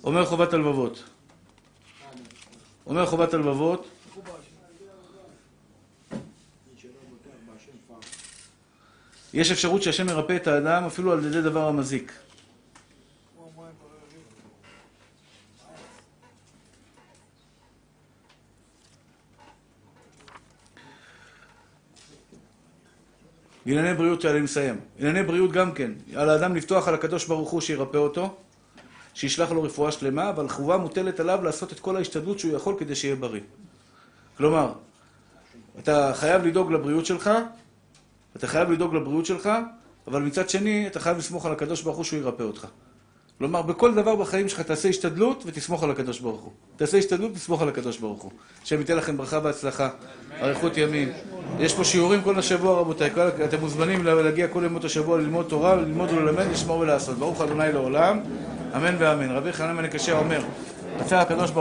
[0.09, 1.05] אומר חובת הלבבות.
[2.86, 3.89] אומר חובת הלבבות,
[9.35, 12.12] יש אפשרות שהשם מרפא את האדם אפילו על ידי דבר המזיק.
[23.66, 24.80] ענייני בריאות, אני מסיים.
[24.98, 25.90] ענייני בריאות גם כן.
[26.16, 28.36] על האדם לפתוח על הקדוש ברוך הוא שירפא אותו,
[29.14, 32.94] שישלח לו רפואה שלמה, אבל חובה מוטלת עליו לעשות את כל ההשתדלות שהוא יכול כדי
[32.94, 33.40] שיהיה בריא.
[34.36, 34.72] כלומר,
[35.78, 37.30] אתה חייב לדאוג לבריאות שלך,
[38.36, 39.48] אתה חייב לדאוג לבריאות שלך,
[40.06, 42.66] אבל מצד שני, אתה חייב לסמוך על הקדוש ברוך הוא שהוא ירפא אותך.
[43.39, 46.52] כלומר, בכל דבר בחיים שלך תעשה השתדלות ותסמוך על הקדוש ברוך הוא.
[46.77, 48.31] תעשה השתדלות ותסמוך על הקדוש ברוך הוא.
[48.62, 49.89] השם ייתן לכם ברכה והצלחה,
[50.43, 51.09] אריכות ימים.
[51.60, 53.10] יש פה שיעורים כל השבוע, רבותיי.
[53.44, 57.19] אתם מוזמנים להגיע כל ימות השבוע ללמוד תורה, ללמוד וללמד, לשמור ולעשות.
[57.19, 58.20] ברוך ה' לעולם,
[58.77, 59.31] אמן ואמן.
[59.31, 60.40] רבי חנן בן הקשה אומר,
[61.01, 61.56] רצה הקדוש ברוך